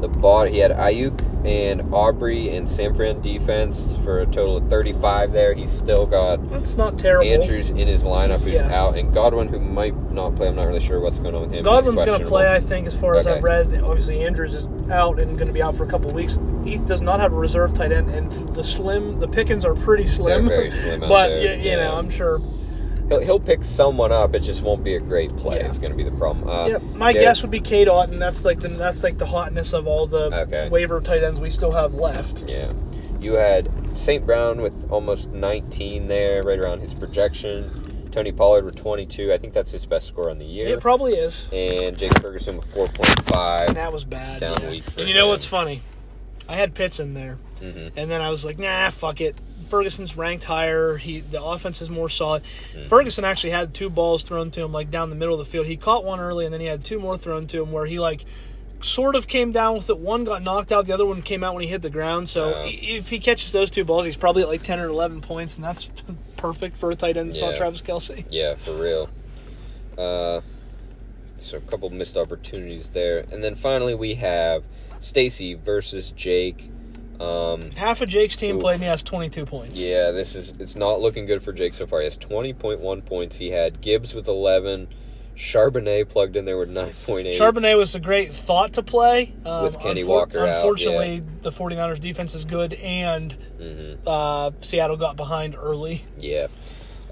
the 0.01 0.09
bot. 0.09 0.49
He 0.49 0.59
had 0.59 0.71
Aiyuk 0.71 1.19
and 1.45 1.93
Aubrey 1.93 2.55
and 2.57 2.69
San 2.69 2.95
Fran 2.95 3.21
defense 3.21 3.97
for 4.05 4.21
a 4.21 4.27
total 4.27 4.57
of 4.57 4.69
35 4.71 5.33
there. 5.33 5.53
He's 5.55 5.71
still 5.71 6.07
got 6.07 6.49
that's 6.51 6.77
not 6.77 6.99
terrible. 6.99 7.31
Andrews 7.31 7.71
in 7.71 7.87
his 7.87 8.05
lineup 8.05 8.43
who's 8.45 8.55
Yeah. 8.61 8.73
out, 8.75 8.97
and 8.97 9.13
Godwin 9.13 9.49
who 9.49 9.59
might 9.61 9.95
not 10.11 10.35
play. 10.37 10.49
I'm 10.49 10.57
not 10.57 10.67
really 10.67 10.81
sure 10.81 11.01
what's 11.01 11.19
going 11.19 11.35
on 11.35 11.43
with 11.43 11.53
him. 11.53 11.63
Godwin's 11.65 12.03
going 12.03 12.21
to 12.21 12.27
play, 12.27 12.51
I 12.53 12.61
think, 12.61 12.87
as 12.87 12.97
far 12.97 13.17
as 13.17 13.27
I've 13.27 13.43
read. 13.43 13.81
Obviously, 13.83 14.25
Andrews 14.25 14.55
is 14.55 14.69
out 14.91 15.19
and 15.21 15.37
going 15.37 15.49
to 15.49 15.53
be 15.53 15.63
out 15.63 15.75
for 15.75 15.85
a 15.85 15.89
couple 15.89 16.11
weeks. 16.13 16.39
Heath 16.65 16.87
does 16.87 17.03
not 17.03 17.21
have 17.21 17.33
a 17.33 17.37
reserve 17.37 17.75
tight 17.75 17.93
end, 17.93 18.09
and 18.11 18.31
the 18.55 18.65
slim, 18.65 19.21
the 19.21 19.29
Pickens 19.29 19.65
are 19.65 19.75
pretty 19.75 20.07
slim. 20.07 20.47
They're 20.47 20.57
very 20.59 20.71
slim 20.83 21.01
but 21.01 21.29
there, 21.29 21.39
y- 21.39 21.55
you, 21.63 21.71
yeah. 21.71 21.77
know, 21.89 21.97
I'm 21.97 22.09
sure. 22.11 22.41
He'll, 23.21 23.25
he'll 23.27 23.41
pick 23.41 23.65
someone 23.65 24.13
up. 24.13 24.35
It 24.35 24.41
just 24.41 24.63
won't 24.63 24.83
be 24.85 24.95
a 24.95 25.01
great 25.01 25.35
play. 25.37 25.59
Yeah. 25.59 25.67
It's 25.67 25.79
going 25.79 25.91
to 25.91 25.97
be 25.97 26.03
the 26.05 26.17
problem. 26.17 26.49
Uh, 26.49 26.67
Yeah, 26.69 26.79
my 26.95 27.13
Derek- 27.13 27.25
guess 27.27 27.43
would 27.43 27.51
be 27.51 27.61
Kate 27.61 27.89
and 27.89 28.21
that's 28.21 28.45
like 28.45 28.61
the 28.61 28.69
that's 28.69 29.03
like 29.03 29.19
the 29.19 29.27
hotness 29.27 29.73
of 29.73 29.87
all 29.87 30.07
the 30.07 30.35
Okay. 30.43 30.69
waiver 30.69 31.01
tight 31.01 31.23
ends 31.23 31.41
we 31.41 31.51
still 31.51 31.73
have 31.73 31.95
left. 31.95 32.45
Yeah, 32.49 32.73
you 33.21 33.35
had 33.35 33.69
St. 33.97 34.25
Brown 34.27 34.61
with 34.61 34.91
almost 34.91 35.31
19 35.31 36.09
there, 36.09 36.43
right 36.43 36.59
around 36.59 36.81
his 36.81 36.95
projection. 36.95 37.71
Tony 38.11 38.31
Pollard 38.31 38.65
with 38.65 38.77
22. 38.77 39.33
I 39.33 39.39
think 39.39 39.53
that's 39.53 39.73
his 39.73 39.87
best 39.87 40.07
score 40.07 40.31
on 40.31 40.39
the 40.39 40.45
year. 40.45 40.69
It 40.69 40.81
probably 40.81 41.15
is. 41.15 41.49
and 41.53 41.99
Jake 41.99 42.17
Ferguson 42.21 42.57
with 42.57 42.73
4.5. 42.73 43.69
And 43.69 43.77
that 43.77 43.93
was 43.93 44.05
bad. 44.05 44.39
Down 44.41 44.57
yeah. 44.63 44.71
week 44.71 44.85
And 44.97 45.09
you 45.09 45.15
know 45.15 45.25
him. 45.25 45.31
what's 45.31 45.45
funny? 45.45 45.83
I 46.49 46.55
had 46.57 46.75
Pitts 46.75 47.01
in 47.01 47.15
there, 47.15 47.39
Mhm. 47.61 47.93
and 47.97 48.11
then 48.11 48.21
I 48.21 48.31
was 48.31 48.45
like, 48.45 48.59
nah, 48.59 48.91
fuck 48.91 49.21
it. 49.21 49.35
Ferguson's 49.65 50.17
ranked 50.17 50.45
higher. 50.45 50.97
He 50.97 51.21
the 51.21 51.43
offense 51.43 51.81
is 51.83 51.91
more 51.91 52.09
solid. 52.09 52.43
Mm-hmm. 52.73 52.89
Ferguson 52.89 53.25
actually 53.25 53.51
had 53.51 53.75
two 53.75 53.91
balls 53.91 54.23
thrown 54.23 54.51
to 54.53 54.63
him 54.63 54.73
like 54.73 54.91
down 54.91 55.11
the 55.11 55.17
middle 55.17 55.35
of 55.35 55.39
the 55.39 55.51
field. 55.51 55.67
He 55.67 55.77
caught 55.77 56.05
one 56.05 56.21
early, 56.21 56.45
and 56.45 56.53
then 56.55 56.61
he 56.61 56.67
had 56.67 56.85
two 56.85 56.99
more 56.99 57.17
thrown 57.19 57.47
to 57.49 57.63
him 57.63 57.73
where 57.73 57.87
he 57.87 57.99
like 57.99 58.25
sort 58.83 59.17
of 59.17 59.27
came 59.27 59.51
down 59.51 59.77
with 59.77 59.89
it. 59.89 59.99
One 59.99 60.25
got 60.25 60.43
knocked 60.43 60.71
out. 60.71 60.85
The 60.87 60.93
other 60.93 61.07
one 61.07 61.23
came 61.23 61.43
out 61.43 61.55
when 61.55 61.63
he 61.63 61.69
hit 61.69 61.81
the 61.83 61.91
ground. 61.91 62.29
So 62.29 62.51
Yeah. 62.51 62.65
if 62.99 63.09
he 63.09 63.19
catches 63.19 63.51
those 63.53 63.71
two 63.71 63.85
balls, 63.85 64.05
he's 64.07 64.17
probably 64.17 64.43
at 64.43 64.49
like 64.49 64.63
ten 64.63 64.79
or 64.79 64.87
eleven 64.89 65.21
points, 65.21 65.55
and 65.57 65.65
that's 65.65 65.89
perfect 66.37 66.77
for 66.77 66.91
a 66.91 66.95
tight 66.95 67.17
end. 67.17 67.31
It's 67.31 67.41
not 67.41 67.55
Travis 67.55 67.83
Kelce. 67.83 68.25
Yeah, 68.31 68.55
for 68.55 68.73
real. 68.75 69.09
Uh, 69.97 70.41
so 71.37 71.59
a 71.59 71.61
couple 71.61 71.89
missed 71.91 72.17
opportunities 72.17 72.91
there, 72.91 73.25
and 73.33 73.43
then 73.45 73.55
finally 73.55 73.95
we 73.95 74.15
have 74.17 74.63
Stacy 75.01 75.55
versus 75.55 76.11
Jake. 76.11 76.71
Um, 77.21 77.71
Half 77.73 78.01
of 78.01 78.09
Jake's 78.09 78.37
team 78.37 78.57
Oof. 78.57 78.63
played, 78.63 78.75
and 78.75 78.83
he 78.83 78.89
has 78.89 79.03
twenty-two 79.03 79.47
points. 79.47 79.79
yeah, 79.81 80.11
this 80.11 80.35
is 80.35 80.55
it's 80.59 80.77
not 80.77 81.01
looking 81.01 81.27
good 81.27 81.43
for 81.43 81.53
Jake 81.53 81.75
so 81.75 81.87
far. 81.87 82.01
He 82.01 82.05
has 82.07 82.17
twenty 82.17 82.53
point 82.53 82.81
one 82.81 83.03
points. 83.03 83.37
He 83.37 83.51
had 83.51 83.81
Gibbs 83.81 84.15
with 84.15 84.27
eleven, 84.29 84.89
Charbonnet 85.37 86.09
plugged 86.09 86.37
in 86.37 86.45
there 86.45 86.57
with 86.59 86.71
nine 86.71 86.93
point 87.07 87.27
eight. 87.27 87.41
Charbonnet 87.41 87.77
was 87.77 87.95
a 87.95 88.01
great 88.01 88.31
thought 88.31 88.75
to 88.75 88.83
play. 88.83 89.35
Um, 89.45 89.65
With 89.65 89.81
Kenny 89.81 90.05
Walker 90.05 90.41
out, 90.41 90.49
Unfortunately, 90.57 91.23
the 91.43 91.51
49ers 91.51 92.01
defense 92.01 92.35
is 92.35 92.45
good, 92.45 92.75
and 92.75 93.33
hmm 93.59 93.95
uh, 94.07 94.51
Seattle 94.61 94.97
got 94.97 95.17
behind 95.17 95.55
early. 95.57 96.05
Yeah. 96.19 96.49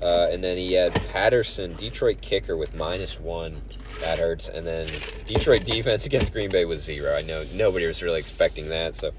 Uh, 0.00 0.26
and 0.32 0.42
then 0.42 0.56
he 0.56 0.72
had 0.72 0.92
Patterson, 1.12 1.76
Detroit 1.76 2.20
kicker 2.20 2.56
with 2.56 2.74
minus 2.74 3.20
one. 3.20 3.62
That 4.00 4.18
hurts. 4.18 4.48
And 4.48 4.66
then 4.66 4.88
Detroit 5.26 5.64
defense 5.64 6.06
against 6.06 6.32
Green 6.32 6.50
Bay 6.50 6.64
was 6.64 6.82
zero. 6.82 7.14
I 7.16 7.22
know 7.22 7.44
nobody 7.54 7.86
was 7.86 8.02
really 8.02 8.18
expecting 8.18 8.68
that. 8.70 8.96
So, 8.96 9.12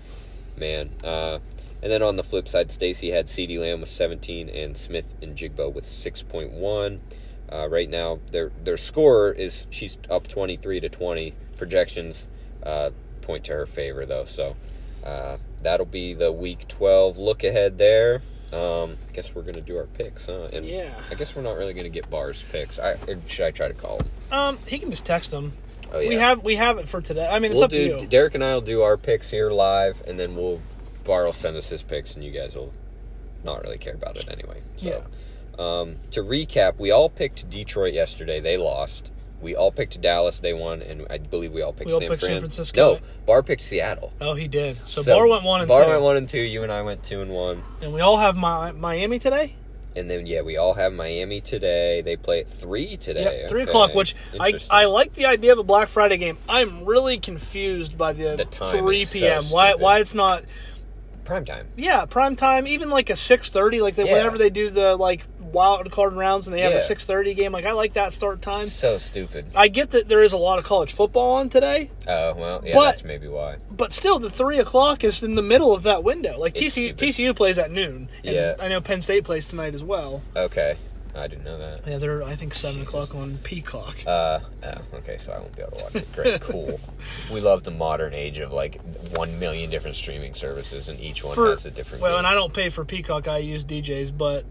man. 0.58 0.91
Uh, 1.04 1.39
and 1.82 1.91
then 1.91 2.01
on 2.01 2.16
the 2.16 2.24
flip 2.24 2.47
side, 2.47 2.72
Stacy 2.72 3.12
had 3.12 3.26
CeeDee 3.26 3.60
Lamb 3.60 3.82
with 3.82 3.89
17 3.89 4.47
and 4.49 4.78
Smith-Njigba 4.78 5.74
with 5.74 5.86
6.1. 5.86 6.99
Uh, 7.51 7.68
right 7.70 7.89
now, 7.89 8.20
their 8.32 8.51
their 8.64 8.78
score 8.78 9.32
is 9.32 9.68
she's 9.70 9.97
up 10.10 10.28
23 10.28 10.80
to 10.80 10.89
20. 10.89 11.34
Projections 11.58 12.28
uh, 12.64 12.89
point 13.22 13.43
to 13.45 13.51
her 13.54 13.66
favor 13.66 14.06
though. 14.06 14.26
So 14.26 14.56
uh, 15.06 15.38
that'll 15.62 15.86
be 15.86 16.14
the 16.14 16.32
week 16.32 16.68
12 16.68 17.18
look 17.20 17.43
ahead 17.43 17.78
there. 17.78 18.22
Um, 18.51 18.95
I 19.10 19.12
guess 19.14 19.34
we're 19.36 19.41
gonna 19.43 19.62
do 19.62 19.78
our 19.78 19.86
picks, 19.86 20.28
huh? 20.28 20.49
And 20.54 20.66
Yeah. 20.66 20.89
I 21.12 21.16
guess 21.16 21.36
we're 21.36 21.41
not 21.41 21.58
really 21.58 21.74
gonna 21.74 21.89
get 21.89 22.10
Barr's 22.10 22.43
picks. 22.51 22.80
I 22.80 22.93
or 23.08 23.18
should 23.28 23.45
I 23.45 23.51
try 23.51 23.68
to 23.68 23.74
call 23.74 23.97
him? 23.99 24.10
Um, 24.32 24.58
he 24.68 24.80
can 24.80 24.89
just 24.89 25.06
text 25.06 25.32
them. 25.32 25.54
Oh 25.94 26.00
yeah. 26.00 26.10
We 26.10 26.16
have 26.16 26.44
we 26.44 26.56
have 26.56 26.78
it 26.80 26.89
for 26.89 27.02
today. 27.02 27.28
I 27.30 27.39
mean, 27.39 27.52
it's 27.52 27.60
we'll 27.60 27.66
up 27.66 27.72
do. 27.72 27.96
to 27.96 28.02
you. 28.02 28.08
Derek 28.08 28.34
and 28.36 28.44
I 28.44 28.54
will 28.54 28.62
do 28.62 28.82
our 28.82 28.98
picks 28.98 29.30
here 29.30 29.52
live, 29.52 30.02
and 30.08 30.18
then 30.18 30.36
we'll 30.36 30.60
Barr 31.04 31.26
will 31.26 31.34
send 31.34 31.56
us 31.56 31.70
his 31.70 31.84
picks, 31.84 32.16
and 32.16 32.24
you 32.24 32.32
guys 32.32 32.56
will 32.56 32.74
not 33.44 33.62
really 33.64 33.78
care 33.78 33.94
about 33.94 34.18
it 34.18 34.28
anyway. 34.30 34.62
So, 34.78 35.04
um, 35.62 35.98
to 36.12 36.22
recap, 36.22 36.78
we 36.78 36.91
all 36.91 37.10
picked 37.10 37.50
Detroit 37.50 37.94
yesterday. 37.94 38.39
They 38.39 38.58
lost. 38.58 39.12
We 39.41 39.56
all 39.56 39.72
picked 39.72 40.00
Dallas. 40.00 40.39
They 40.39 40.54
won, 40.54 40.82
and 40.82 41.06
I 41.10 41.18
believe 41.18 41.52
we 41.52 41.62
all 41.62 41.74
picked, 41.74 41.88
We 41.88 41.94
all 41.94 42.00
San, 42.00 42.10
picked 42.10 42.22
San 42.22 42.39
Francisco. 42.39 42.94
No, 42.96 43.00
Barr 43.26 43.44
picked 43.44 43.62
Seattle. 43.62 44.14
Oh, 44.22 44.36
he 44.36 44.48
did. 44.48 44.80
So, 44.86 45.04
Barr 45.04 45.28
went 45.28 45.44
one 45.44 45.60
and 45.60 45.68
Barr 45.68 45.84
two, 45.84 45.89
went 45.89 46.02
one 46.02 46.16
and 46.16 46.30
two. 46.30 46.39
You 46.39 46.64
and 46.64 46.72
I 46.72 46.82
went 46.82 47.04
two 47.04 47.22
and 47.22 47.32
one. 47.32 47.62
and 47.82 47.94
we 47.94 48.00
all 48.00 48.18
have 48.18 48.36
Mi- 48.36 48.80
Miami 48.80 49.20
today. 49.20 49.56
And 49.96 50.10
then 50.10 50.26
yeah, 50.26 50.41
we 50.41 50.58
all 50.58 50.74
have 50.74 50.94
Miami 50.94 51.41
today. 51.41 52.02
They 52.02 52.16
play 52.16 52.41
at 52.41 52.48
three 52.48 52.98
today. 52.98 53.41
Yep, 53.41 53.50
three 53.50 53.62
Okay. 53.64 53.70
o'clock. 53.70 53.94
Which 53.94 54.16
I 54.39 54.60
I 54.72 54.86
like 54.86 55.14
the 55.14 55.26
idea 55.28 55.52
of 55.54 55.60
a 55.60 55.64
Black 55.64 55.88
Friday 55.89 56.18
game. 56.18 56.38
I'm 56.50 56.86
really 56.86 57.20
confused 57.20 57.98
by 57.98 58.14
the, 58.14 58.36
The 58.36 58.46
time 58.46 58.78
three 58.78 59.02
is 59.02 59.10
so 59.10 59.20
p.m. 59.20 59.44
why 59.46 59.76
why 59.76 60.00
it's 60.00 60.14
not 60.16 60.44
prime 61.26 61.45
time. 61.45 61.67
Yeah, 61.76 62.05
prime 62.05 62.36
time, 62.36 62.67
even 62.67 62.89
like 62.89 63.09
a 63.09 63.15
six 63.15 63.49
thirty, 63.49 63.82
like 63.82 63.95
they, 63.95 64.05
Yeah. 64.05 64.13
whenever 64.13 64.38
they 64.38 64.49
do 64.49 64.69
the 64.69 64.95
like 64.95 65.26
wild 65.39 65.91
card 65.91 66.13
rounds 66.13 66.47
and 66.47 66.55
they 66.55 66.61
have 66.61 66.71
Yeah. 66.71 66.78
a 66.78 66.82
six 66.82 67.05
thirty 67.05 67.34
game. 67.36 67.51
Like 67.51 67.65
I 67.65 67.74
like 67.74 67.93
that 67.93 68.13
start 68.13 68.41
time. 68.41 68.65
So 68.67 68.97
stupid. 68.97 69.45
I 69.55 69.67
get 69.67 69.91
that 69.91 70.09
there 70.09 70.24
is 70.24 70.34
a 70.34 70.38
lot 70.38 70.57
of 70.59 70.65
college 70.65 70.93
football 70.93 71.34
on 71.36 71.49
today, 71.49 71.91
Oh 72.07 72.34
well, 72.34 72.61
yeah, 72.65 72.74
But- 72.74 72.86
that's 72.86 73.03
maybe 73.03 73.28
why. 73.28 73.57
but 73.71 73.93
still 73.93 74.17
the 74.19 74.30
three 74.32 74.57
o'clock 74.59 75.03
is 75.03 75.21
in 75.24 75.36
the 75.36 75.41
middle 75.43 75.71
of 75.71 75.84
that 75.84 76.03
window. 76.03 76.38
Like 76.39 76.53
It's 76.59 76.76
TCU, 76.76 76.88
stupid. 76.95 76.97
TCU 76.97 77.34
plays 77.36 77.59
at 77.59 77.69
noon. 77.71 78.09
And 78.24 78.36
Yeah. 78.36 78.55
I 78.59 78.67
know 78.67 78.82
Penn 78.82 79.01
State 79.01 79.24
plays 79.24 79.47
tonight 79.47 79.74
as 79.76 79.84
well. 79.84 80.21
Okay, 80.36 80.76
I 81.16 81.28
didn't 81.28 81.43
know 81.45 81.57
that. 81.59 81.82
Yeah, 81.88 81.97
they're 81.99 82.24
I 82.24 82.36
think 82.36 82.53
seven 82.53 82.80
Jesus. 82.82 82.93
o'clock 82.93 83.16
on 83.16 83.38
Peacock. 83.43 83.97
Uh, 84.07 84.39
oh, 84.64 84.74
okay, 84.95 85.18
so 85.18 85.32
I 85.32 85.38
won't 85.39 85.55
be 85.55 85.61
able 85.61 85.78
to 85.78 85.84
watch 85.84 85.95
it. 85.95 86.11
Great, 86.14 86.41
cool. 86.49 86.80
We 87.32 87.39
love 87.39 87.64
the 87.64 87.72
modern 87.72 88.14
age 88.14 88.39
of 88.39 88.51
like 88.51 88.82
one 89.16 89.38
million 89.39 89.70
different 89.70 89.95
streaming 89.95 90.34
services, 90.34 90.89
and 90.89 90.99
each 90.99 91.24
one 91.24 91.36
For- 91.36 91.51
has 91.51 91.66
a 91.68 91.72
different. 91.72 92.01
Well, 92.01 92.14
game. 92.14 92.20
and 92.20 92.28
I 92.28 92.34
don't 92.34 92.53
pay 92.53 92.70
for 92.70 92.84
Peacock. 92.84 93.28
I 93.28 93.38
use 93.38 93.64
DJs, 93.64 94.18
but 94.18 94.45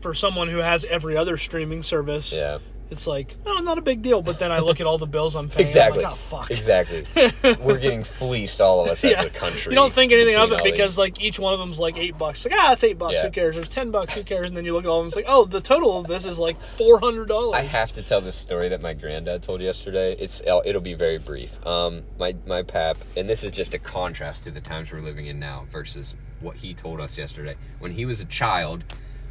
for 0.00 0.12
someone 0.14 0.48
who 0.48 0.58
has 0.58 0.84
every 0.86 1.16
other 1.16 1.36
streaming 1.36 1.82
service, 1.84 2.32
yeah, 2.32 2.58
it's 2.92 3.06
like, 3.06 3.36
oh, 3.46 3.60
not 3.60 3.78
a 3.78 3.82
big 3.82 4.02
deal. 4.02 4.22
But 4.22 4.38
then 4.38 4.52
I 4.52 4.60
look 4.60 4.80
at 4.80 4.86
all 4.86 4.98
the 4.98 5.06
bills 5.06 5.34
I'm 5.34 5.48
paying. 5.48 5.66
exactly. 5.66 6.04
I'm 6.04 6.12
like, 6.12 6.20
oh, 6.32 6.36
fuck. 6.36 6.50
Exactly. 6.50 7.04
We're 7.64 7.78
getting 7.78 8.04
fleeced, 8.04 8.60
all 8.60 8.82
of 8.82 8.88
us 8.88 9.02
as 9.04 9.18
a 9.18 9.30
country. 9.30 9.72
You 9.72 9.76
don't 9.76 9.92
think 9.92 10.12
anything 10.12 10.36
of 10.36 10.52
it 10.52 10.62
because 10.62 10.92
these. 10.92 10.98
like 10.98 11.20
each 11.20 11.38
one 11.38 11.54
of 11.54 11.58
them's 11.58 11.80
like 11.80 11.96
eight 11.96 12.16
bucks. 12.18 12.44
Like 12.44 12.54
ah, 12.56 12.72
it's 12.72 12.84
eight 12.84 12.98
bucks. 12.98 13.14
Yeah. 13.14 13.24
Who 13.24 13.30
cares? 13.30 13.54
There's 13.56 13.68
ten 13.68 13.90
bucks. 13.90 14.14
Who 14.14 14.22
cares? 14.22 14.50
And 14.50 14.56
then 14.56 14.64
you 14.64 14.72
look 14.72 14.84
at 14.84 14.88
all 14.90 15.00
of 15.00 15.04
them. 15.04 15.08
It's 15.08 15.16
like 15.16 15.24
oh, 15.28 15.44
the 15.44 15.60
total 15.60 15.98
of 15.98 16.06
this 16.06 16.26
is 16.26 16.38
like 16.38 16.60
four 16.76 17.00
hundred 17.00 17.28
dollars. 17.28 17.54
I 17.56 17.62
have 17.62 17.92
to 17.94 18.02
tell 18.02 18.20
this 18.20 18.36
story 18.36 18.68
that 18.68 18.80
my 18.80 18.94
granddad 18.94 19.42
told 19.42 19.60
yesterday. 19.60 20.14
It's 20.18 20.40
it'll 20.42 20.62
it'll 20.64 20.80
be 20.80 20.94
very 20.94 21.18
brief. 21.18 21.64
Um, 21.66 22.02
my 22.18 22.36
my 22.46 22.62
pap, 22.62 22.98
and 23.16 23.28
this 23.28 23.42
is 23.42 23.52
just 23.52 23.74
a 23.74 23.78
contrast 23.78 24.44
to 24.44 24.50
the 24.50 24.60
times 24.60 24.92
we're 24.92 25.00
living 25.00 25.26
in 25.26 25.38
now 25.38 25.66
versus 25.70 26.14
what 26.40 26.56
he 26.56 26.74
told 26.74 27.00
us 27.00 27.16
yesterday. 27.16 27.56
When 27.78 27.92
he 27.92 28.04
was 28.04 28.20
a 28.20 28.24
child, 28.24 28.84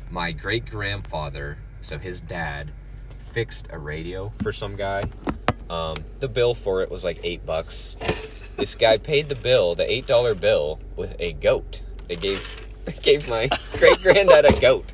my 0.09 0.31
great 0.31 0.65
grandfather, 0.65 1.57
so 1.81 1.97
his 1.97 2.21
dad, 2.21 2.71
fixed 3.31 3.67
a 3.71 3.77
radio 3.79 4.31
for 4.41 4.51
some 4.51 4.75
guy. 4.75 5.03
Um, 5.69 5.97
the 6.19 6.27
bill 6.27 6.53
for 6.53 6.81
it 6.81 6.91
was 6.91 7.03
like 7.03 7.19
eight 7.23 7.45
bucks. 7.45 7.95
This 8.57 8.75
guy 8.75 8.97
paid 8.97 9.29
the 9.29 9.35
bill, 9.35 9.75
the 9.75 9.89
eight 9.91 10.05
dollar 10.05 10.35
bill, 10.35 10.79
with 10.95 11.15
a 11.19 11.33
goat. 11.33 11.81
They 12.07 12.17
gave 12.17 12.45
they 12.85 12.93
gave 12.93 13.27
my 13.27 13.49
great 13.77 14.01
granddad 14.01 14.45
a 14.45 14.59
goat. 14.59 14.93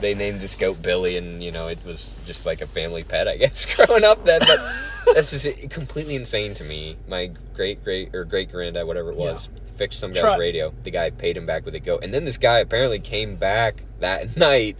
They 0.00 0.14
named 0.14 0.40
this 0.40 0.56
goat 0.56 0.82
Billy, 0.82 1.16
and 1.16 1.42
you 1.42 1.52
know 1.52 1.68
it 1.68 1.78
was 1.84 2.16
just 2.26 2.46
like 2.46 2.60
a 2.60 2.66
family 2.66 3.04
pet, 3.04 3.28
I 3.28 3.36
guess, 3.36 3.66
growing 3.76 4.04
up 4.04 4.24
then. 4.24 4.40
But 4.40 5.14
that's 5.14 5.30
just 5.30 5.70
completely 5.70 6.16
insane 6.16 6.54
to 6.54 6.64
me. 6.64 6.96
My 7.08 7.30
great 7.54 7.84
great 7.84 8.14
or 8.14 8.24
great 8.24 8.50
granddad, 8.50 8.86
whatever 8.86 9.10
it 9.10 9.16
was, 9.16 9.48
fixed 9.76 10.00
some 10.00 10.12
guy's 10.12 10.22
Try- 10.22 10.38
radio. 10.38 10.72
The 10.82 10.90
guy 10.90 11.10
paid 11.10 11.36
him 11.36 11.46
back 11.46 11.64
with 11.64 11.74
a 11.74 11.80
goat, 11.80 12.02
and 12.02 12.12
then 12.12 12.24
this 12.24 12.38
guy 12.38 12.60
apparently 12.60 12.98
came 12.98 13.36
back 13.36 13.82
that 14.00 14.36
night. 14.38 14.78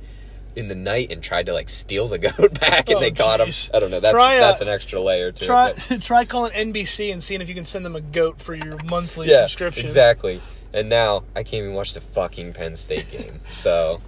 In 0.57 0.69
the 0.69 0.75
night, 0.75 1.11
and 1.11 1.23
tried 1.23 1.47
to 1.47 1.53
like 1.53 1.69
steal 1.69 2.07
the 2.07 2.19
goat 2.19 2.61
back, 2.61 2.89
and 2.89 2.99
Oh, 2.99 3.01
they 3.01 3.11
caught 3.11 3.41
him. 3.41 3.49
I 3.73 3.79
don't 3.81 3.91
know. 3.91 4.01
That's 4.01 4.15
Try, 4.15 4.37
uh, 4.39 4.41
that's 4.41 4.61
an 4.61 4.69
extra 4.69 5.01
layer 5.01 5.33
to 5.33 5.45
try 5.45 5.75
but- 5.89 6.01
try 6.03 6.25
calling 6.25 6.53
NBC 6.53 7.13
and 7.13 7.23
seeing 7.23 7.41
if 7.41 7.49
you 7.49 7.55
can 7.55 7.65
send 7.65 7.85
them 7.85 7.97
a 7.97 8.01
goat 8.01 8.41
for 8.41 8.55
your 8.55 8.79
monthly 8.85 9.29
yeah, 9.29 9.47
subscription. 9.47 9.85
Exactly. 9.85 10.41
And 10.73 10.89
now 10.89 11.25
I 11.37 11.43
can't 11.43 11.65
even 11.65 11.75
watch 11.75 11.95
the 11.95 12.01
fucking 12.01 12.53
Penn 12.53 12.77
State 12.77 13.11
game. 13.11 13.41
so 13.53 14.01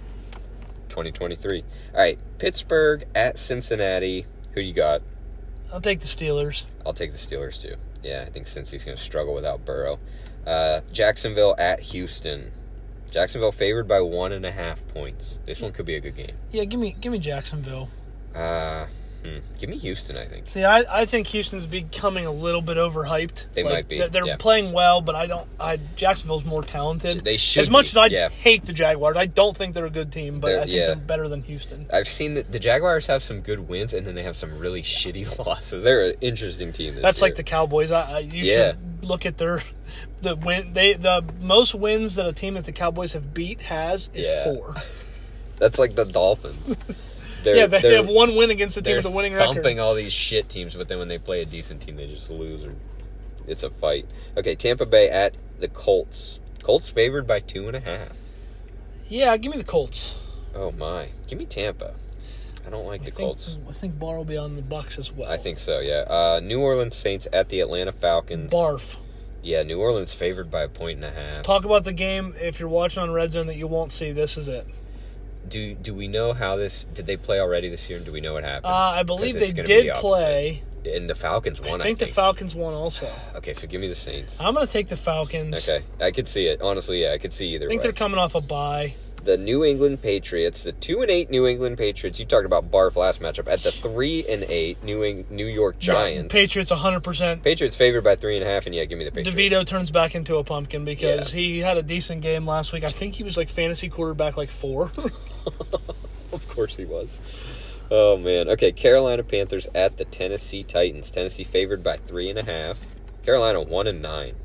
2023. 0.89 1.63
All 1.93 1.99
right, 1.99 2.19
Pittsburgh 2.37 3.05
at 3.15 3.37
Cincinnati. 3.37 4.25
Who 4.53 4.61
you 4.61 4.73
got? 4.73 5.01
I'll 5.71 5.81
take 5.81 5.99
the 5.99 6.07
Steelers. 6.07 6.63
I'll 6.85 6.93
take 6.93 7.11
the 7.11 7.17
Steelers 7.17 7.61
too. 7.61 7.75
Yeah, 8.03 8.23
I 8.25 8.29
think 8.29 8.47
Cincy's 8.47 8.83
going 8.85 8.95
to 8.97 9.03
struggle 9.03 9.33
without 9.33 9.65
Burrow. 9.65 9.99
Uh, 10.45 10.81
Jacksonville 10.91 11.55
at 11.57 11.81
Houston. 11.81 12.51
Jacksonville 13.11 13.51
favored 13.51 13.87
by 13.87 14.01
one 14.01 14.31
and 14.31 14.45
a 14.45 14.51
half 14.51 14.85
points. 14.89 15.39
This 15.45 15.61
one 15.61 15.71
could 15.71 15.85
be 15.85 15.95
a 15.95 15.99
good 15.99 16.15
game. 16.15 16.35
Yeah, 16.51 16.65
give 16.65 16.79
me 16.79 16.95
give 16.99 17.11
me 17.11 17.19
Jacksonville. 17.19 17.89
Uh, 18.35 18.85
hmm, 19.23 19.37
give 19.59 19.69
me 19.69 19.77
Houston. 19.79 20.17
I 20.17 20.25
think. 20.25 20.49
See, 20.49 20.63
I, 20.63 20.83
I 21.01 21.05
think 21.05 21.27
Houston's 21.27 21.65
becoming 21.65 22.25
a 22.25 22.31
little 22.31 22.61
bit 22.61 22.77
overhyped. 22.77 23.45
They 23.53 23.63
Like, 23.63 23.73
might 23.73 23.87
be, 23.87 23.97
They're, 23.99 24.09
they're 24.09 24.27
yeah. 24.27 24.35
playing 24.37 24.71
well, 24.73 25.01
but 25.01 25.15
I 25.15 25.27
don't. 25.27 25.47
I 25.59 25.77
Jacksonville's 25.95 26.45
more 26.45 26.63
talented. 26.63 27.23
They 27.23 27.37
should 27.37 27.61
As 27.61 27.69
much 27.69 27.85
be, 27.85 27.89
as 27.89 27.97
I 27.97 28.05
yeah. 28.07 28.29
hate 28.29 28.65
the 28.65 28.73
Jaguars, 28.73 29.17
I 29.17 29.25
don't 29.25 29.55
think 29.55 29.73
they're 29.75 29.85
a 29.85 29.89
good 29.89 30.11
team, 30.11 30.39
but 30.39 30.47
They're- 30.49 30.59
I 30.59 30.63
think 30.63 30.73
yeah. 30.75 30.85
they're 30.87 30.95
better 30.95 31.27
than 31.27 31.43
Houston. 31.43 31.87
I've 31.91 32.07
seen 32.07 32.35
that 32.35 32.51
the 32.51 32.59
Jaguars 32.59 33.07
have 33.07 33.23
some 33.23 33.41
good 33.41 33.67
wins, 33.67 33.93
and 33.93 34.05
then 34.05 34.15
they 34.15 34.23
have 34.23 34.35
some 34.35 34.57
really 34.59 34.81
shitty 34.83 35.37
losses. 35.45 35.83
They're 35.83 36.09
an 36.09 36.15
interesting 36.21 36.71
team. 36.73 36.93
This 36.95 37.03
That's 37.03 37.21
year. 37.21 37.27
like 37.29 37.35
the 37.35 37.43
Cowboys. 37.43 37.91
I, 37.91 38.01
I 38.17 38.19
you 38.19 38.45
should 38.45 39.05
look 39.05 39.25
at 39.25 39.37
their 39.37 39.61
the 40.21 40.35
win. 40.35 40.73
They 40.73 40.93
the 40.93 41.23
most 41.41 41.75
wins 41.75 42.15
that 42.15 42.25
a 42.25 42.33
team 42.33 42.53
that 42.55 42.65
the 42.65 42.71
Cowboys 42.71 43.13
have 43.13 43.33
beat 43.33 43.61
has 43.61 44.09
is 44.13 44.27
four. 44.43 44.75
That's 45.59 45.79
like 45.79 45.95
the 45.95 46.05
Dolphins. 46.05 46.75
Yeah, 47.43 47.67
they, 47.67 47.81
they 47.81 47.95
have 47.95 48.07
one 48.07 48.35
win 48.35 48.51
against 48.51 48.77
a 48.77 48.81
team 48.81 48.95
with 48.97 49.05
a 49.05 49.09
winning 49.09 49.33
thumping 49.33 49.63
record. 49.63 49.79
all 49.79 49.95
these 49.95 50.13
shit 50.13 50.49
teams, 50.49 50.75
but 50.75 50.87
then 50.87 50.99
when 50.99 51.07
they 51.07 51.17
play 51.17 51.41
a 51.41 51.45
decent 51.45 51.81
team, 51.81 51.95
they 51.95 52.07
just 52.07 52.29
lose. 52.29 52.63
Or 52.63 52.73
it's 53.47 53.63
a 53.63 53.69
fight. 53.69 54.05
Okay, 54.35 54.55
Tampa 54.55 54.85
Bay 54.85 55.09
at 55.09 55.35
the 55.59 55.67
Colts. 55.67 56.39
Colts 56.63 56.89
favored 56.89 57.25
by 57.27 57.39
two 57.39 57.67
and 57.67 57.75
a 57.75 57.79
half. 57.79 58.17
Yeah, 59.09 59.35
give 59.37 59.51
me 59.53 59.57
the 59.57 59.63
Colts. 59.63 60.17
Oh 60.53 60.71
my! 60.71 61.09
Give 61.27 61.39
me 61.39 61.45
Tampa. 61.45 61.93
I 62.65 62.69
don't 62.69 62.85
like 62.85 63.01
I 63.01 63.05
the 63.05 63.11
think, 63.11 63.27
Colts. 63.27 63.57
I 63.69 63.71
think 63.71 63.97
Barr 63.97 64.17
will 64.17 64.25
be 64.25 64.35
on 64.35 64.57
the 64.57 64.61
Bucks 64.61 64.99
as 64.99 65.11
well. 65.13 65.31
I 65.31 65.37
think 65.37 65.57
so. 65.57 65.79
Yeah. 65.79 66.01
Uh, 66.01 66.41
New 66.43 66.59
Orleans 66.59 66.97
Saints 66.97 67.25
at 67.31 67.47
the 67.47 67.61
Atlanta 67.61 67.93
Falcons. 67.93 68.51
Barf. 68.51 68.97
Yeah, 69.41 69.63
New 69.63 69.79
Orleans 69.79 70.13
favored 70.13 70.51
by 70.51 70.63
a 70.63 70.67
point 70.67 70.97
and 70.97 71.05
a 71.05 71.11
half. 71.11 71.43
Talk 71.43 71.63
about 71.63 71.85
the 71.85 71.93
game. 71.93 72.35
If 72.41 72.59
you're 72.59 72.67
watching 72.67 73.01
on 73.03 73.11
Red 73.11 73.31
Zone 73.31 73.47
that 73.47 73.55
you 73.55 73.67
won't 73.67 73.93
see, 73.93 74.11
this 74.11 74.35
is 74.35 74.49
it. 74.49 74.67
Do 75.49 75.75
do 75.75 75.93
we 75.93 76.07
know 76.07 76.33
how 76.33 76.55
this? 76.55 76.85
Did 76.93 77.07
they 77.07 77.17
play 77.17 77.39
already 77.39 77.69
this 77.69 77.89
year? 77.89 77.97
And 77.97 78.05
do 78.05 78.11
we 78.11 78.21
know 78.21 78.33
what 78.33 78.43
happened? 78.43 78.65
Uh, 78.65 78.99
I 78.99 79.03
believe 79.03 79.35
they 79.35 79.51
gonna 79.51 79.63
did 79.63 79.87
the 79.87 79.99
play. 79.99 80.63
And 80.85 81.09
the 81.09 81.15
Falcons 81.15 81.59
won. 81.59 81.81
I 81.81 81.83
think 81.83 81.99
the 81.99 82.07
Falcons 82.07 82.55
won 82.55 82.73
also. 82.73 83.11
Okay, 83.35 83.53
so 83.53 83.67
give 83.67 83.81
me 83.81 83.87
the 83.87 83.95
Saints. 83.95 84.39
I'm 84.39 84.53
going 84.53 84.65
to 84.65 84.71
take 84.71 84.87
the 84.87 84.95
Falcons. 84.95 85.67
Okay, 85.67 85.83
I 85.99 86.11
could 86.11 86.29
see 86.29 86.47
it. 86.47 86.61
Honestly, 86.61 87.01
yeah, 87.03 87.11
I 87.11 87.17
could 87.17 87.33
see 87.33 87.55
either 87.55 87.65
I 87.65 87.69
think 87.69 87.81
way. 87.81 87.83
they're 87.83 87.93
coming 87.93 88.17
off 88.17 88.35
a 88.35 88.41
bye. 88.41 88.93
The 89.27 89.37
New 89.37 89.63
England 89.65 90.01
Patriots, 90.01 90.63
the 90.63 90.71
two 90.71 91.01
and 91.01 91.11
eight 91.11 91.29
New 91.29 91.45
England 91.45 91.77
Patriots. 91.77 92.17
You 92.19 92.25
talked 92.25 92.45
about 92.45 92.71
Barf 92.71 92.95
last 92.95 93.21
matchup 93.21 93.47
at 93.51 93.59
the 93.59 93.71
three 93.71 94.25
and 94.27 94.43
eight 94.45 94.81
New 94.83 95.03
Eng- 95.03 95.25
New 95.29 95.45
York 95.45 95.77
Giants. 95.79 96.33
Yeah, 96.33 96.41
Patriots 96.41 96.71
100%. 96.71 97.43
Patriots 97.43 97.75
favored 97.75 98.03
by 98.05 98.15
three 98.15 98.37
and 98.37 98.43
a 98.45 98.49
half, 98.49 98.65
and 98.65 98.73
yeah, 98.73 98.85
give 98.85 98.97
me 98.97 99.03
the 99.05 99.11
Patriots. 99.11 99.37
DeVito 99.37 99.65
turns 99.67 99.91
back 99.91 100.15
into 100.15 100.37
a 100.37 100.43
pumpkin 100.43 100.85
because 100.85 101.35
Yeah. 101.35 101.41
he 101.41 101.59
had 101.59 101.77
a 101.77 101.83
decent 101.83 102.21
game 102.21 102.45
last 102.45 102.71
week. 102.71 102.83
I 102.85 102.89
think 102.89 103.15
he 103.15 103.23
was 103.23 103.35
like 103.37 103.49
fantasy 103.49 103.89
quarterback 103.89 104.37
like 104.37 104.49
four. 104.49 104.91
Of 106.33 106.47
course 106.49 106.75
he 106.75 106.85
was. 106.85 107.21
Oh 107.89 108.17
man. 108.17 108.49
Okay, 108.49 108.71
Carolina 108.73 109.23
Panthers 109.23 109.67
at 109.73 109.97
the 109.97 110.03
Tennessee 110.05 110.61
Titans. 110.63 111.09
Tennessee 111.09 111.45
favored 111.45 111.83
by 111.83 111.95
three 111.97 112.29
and 112.29 112.37
a 112.37 112.43
half. 112.43 112.85
Carolina 113.23 113.61
one 113.61 113.87
and 113.87 114.01
nine. 114.01 114.35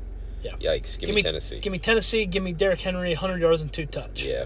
Yeah. 0.41 0.53
Yikes! 0.55 0.97
Give, 0.99 1.13
me, 1.13 1.21
Tennessee. 1.21 1.59
Give 1.59 1.71
me 1.71 1.79
Tennessee. 1.79 2.25
Give 2.25 2.43
me 2.43 2.51
Derrick 2.53 2.81
Henry, 2.81 3.09
100 3.11 3.39
yards 3.41 3.61
and 3.61 3.71
two 3.71 3.85
touch. 3.85 4.23
Yeah. 4.23 4.45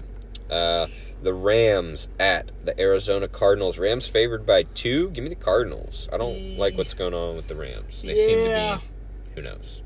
Uh, 0.50 0.86
the 1.22 1.34
Rams 1.34 2.08
at 2.20 2.52
the 2.64 2.78
Arizona 2.80 3.26
Cardinals. 3.28 3.76
Rams 3.78 4.06
favored 4.06 4.46
by 4.46 4.62
two. 4.62 5.10
Give 5.10 5.24
me 5.24 5.30
the 5.30 5.34
Cardinals. 5.36 6.08
I 6.12 6.16
don't 6.16 6.56
like 6.56 6.76
what's 6.76 6.94
going 6.94 7.14
on 7.14 7.34
with 7.36 7.48
the 7.48 7.56
Rams. 7.56 8.02
They 8.02 8.14
seem 8.14 8.38
to 8.44 8.78
be. 8.80 9.34
Who 9.34 9.42
knows? 9.42 9.82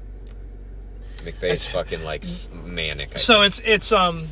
McVay's 1.24 1.66
fucking 1.68 2.02
like 2.04 2.24
manic. 2.64 3.10
I 3.14 3.18
So 3.18 3.34
think. 3.34 3.46
it's 3.46 3.58
it's 3.60 3.92
um 3.92 4.26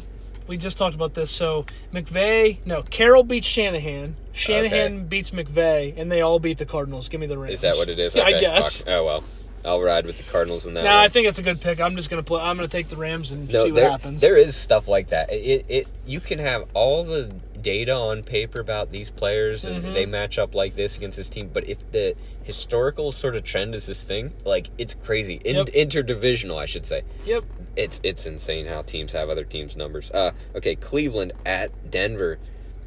we 0.47 0.57
just 0.57 0.77
talked 0.77 0.95
about 0.97 1.15
this. 1.15 1.31
So 1.31 1.65
McVay, 1.95 2.59
no, 2.67 2.83
Carroll 2.83 3.23
beats 3.23 3.47
Shanahan. 3.47 4.17
Shanahan 4.33 4.95
Okay. 4.95 5.03
beats 5.05 5.31
McVay, 5.31 5.95
and 5.97 6.11
they 6.11 6.21
all 6.21 6.39
beat 6.41 6.59
the 6.59 6.67
Cardinals. 6.67 7.09
Give 7.09 7.21
me 7.21 7.27
the 7.29 7.39
Rams. 7.39 7.55
is 7.55 7.61
that 7.63 7.77
what 7.77 7.89
it 7.89 7.99
is? 7.99 8.15
Yeah, 8.15 8.25
I 8.25 8.33
guess. 8.41 8.83
fuck. 8.83 8.93
Oh 8.93 9.05
well. 9.05 9.25
I'll 9.65 9.81
ride 9.81 10.07
with 10.07 10.17
the 10.17 10.25
Cardinals 10.25 10.67
in 10.67 10.75
that. 10.75 10.85
No, 10.85 10.91
one. 10.91 10.99
I 11.05 11.09
think 11.09 11.27
it's 11.29 11.39
a 11.39 11.43
good 11.43 11.61
pick. 11.61 11.81
I'm 11.81 11.97
just 11.97 12.09
gonna 12.11 12.23
play. 12.23 12.41
I'm 12.43 12.57
gonna 12.57 12.69
take 12.69 12.89
the 12.89 12.97
Rams 12.97 13.31
and 13.33 13.53
no, 13.53 13.65
see 13.65 13.71
what 13.73 13.77
there, 13.77 13.91
happens. 13.91 14.21
there 14.21 14.37
is 14.37 14.57
stuff 14.57 14.89
like 14.89 15.09
that. 15.09 15.31
It, 15.33 15.67
it 15.69 15.89
you 16.07 16.21
can 16.21 16.39
have 16.39 16.67
all 16.75 17.05
the 17.05 17.33
data 17.61 17.93
on 17.95 18.23
paper 18.23 18.59
about 18.59 18.89
these 18.89 19.11
players 19.11 19.67
and 19.67 19.85
Mm-hmm. 19.85 19.93
they 19.93 20.07
match 20.07 20.39
up 20.39 20.55
like 20.55 20.75
this 20.77 20.97
against 20.97 21.19
this 21.19 21.29
team, 21.29 21.51
but 21.53 21.69
if 21.69 21.91
the 21.93 22.15
historical 22.43 23.13
sort 23.13 23.37
of 23.37 23.45
trend 23.45 23.75
is 23.75 23.85
this 23.85 24.03
thing, 24.03 24.33
like 24.47 24.71
it's 24.79 24.95
crazy. 24.95 25.41
In, 25.45 25.57
Yep. 25.57 25.67
Interdivisional, 25.67 26.57
I 26.59 26.65
should 26.67 26.87
say. 26.87 27.03
Yep. 27.27 27.45
It's 27.77 28.01
it's 28.03 28.27
insane 28.27 28.67
how 28.67 28.81
teams 28.83 29.13
have 29.13 29.29
other 29.29 29.45
teams' 29.45 29.77
numbers. 29.77 30.11
Uh, 30.11 30.33
okay, 30.57 30.75
Cleveland 30.75 31.33
at 31.45 31.91
Denver. 31.91 32.39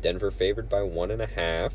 Denver 0.02 0.32
favored 0.32 0.68
by 0.70 0.82
one 0.82 1.12
and 1.12 1.22
a 1.22 1.28
half. 1.28 1.74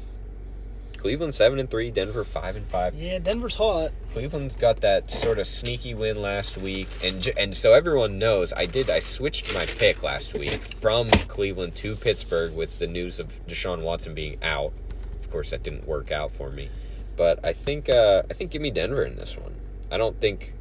Cleveland 0.99 1.33
seven 1.35 1.59
and 1.59 1.71
three. 1.71 1.91
Denver 1.91 2.25
five 2.25 2.57
and 2.57 2.67
five. 2.67 2.95
Yeah, 2.95 3.19
Denver's 3.19 3.57
hot. 3.57 3.93
Cleveland's 4.13 4.57
got 4.57 4.81
that 4.83 5.11
sort 5.11 5.39
of 5.39 5.47
sneaky 5.47 5.95
win 5.95 6.21
last 6.21 6.59
week, 6.59 6.89
and 7.03 7.27
and 7.39 7.57
so 7.57 7.73
everyone 7.73 8.19
knows 8.19 8.53
I 8.53 8.67
did. 8.67 8.91
I 8.91 9.01
switched 9.01 9.55
my 9.55 9.65
pick 9.65 10.03
last 10.03 10.35
week 10.35 10.61
from 10.61 11.09
Cleveland 11.11 11.77
to 11.77 11.97
Pittsburgh 11.97 12.55
with 12.55 12.79
the 12.79 12.87
news 12.87 13.21
of 13.21 13.41
Deshaun 13.47 13.83
Watson 13.83 14.15
being 14.15 14.43
out. 14.43 14.73
Of 15.21 15.31
course, 15.31 15.51
that 15.51 15.63
didn't 15.63 15.87
work 15.87 16.11
out 16.11 16.33
for 16.33 16.51
me, 16.51 16.69
but 17.17 17.47
I 17.47 17.53
think 17.53 17.89
uh, 17.89 18.25
I 18.29 18.35
think 18.35 18.51
give 18.51 18.63
me 18.63 18.71
Denver 18.71 19.05
in 19.05 19.17
this 19.17 19.39
one. 19.39 19.55
I 19.91 19.99
don't 19.99 20.21
think 20.21 20.53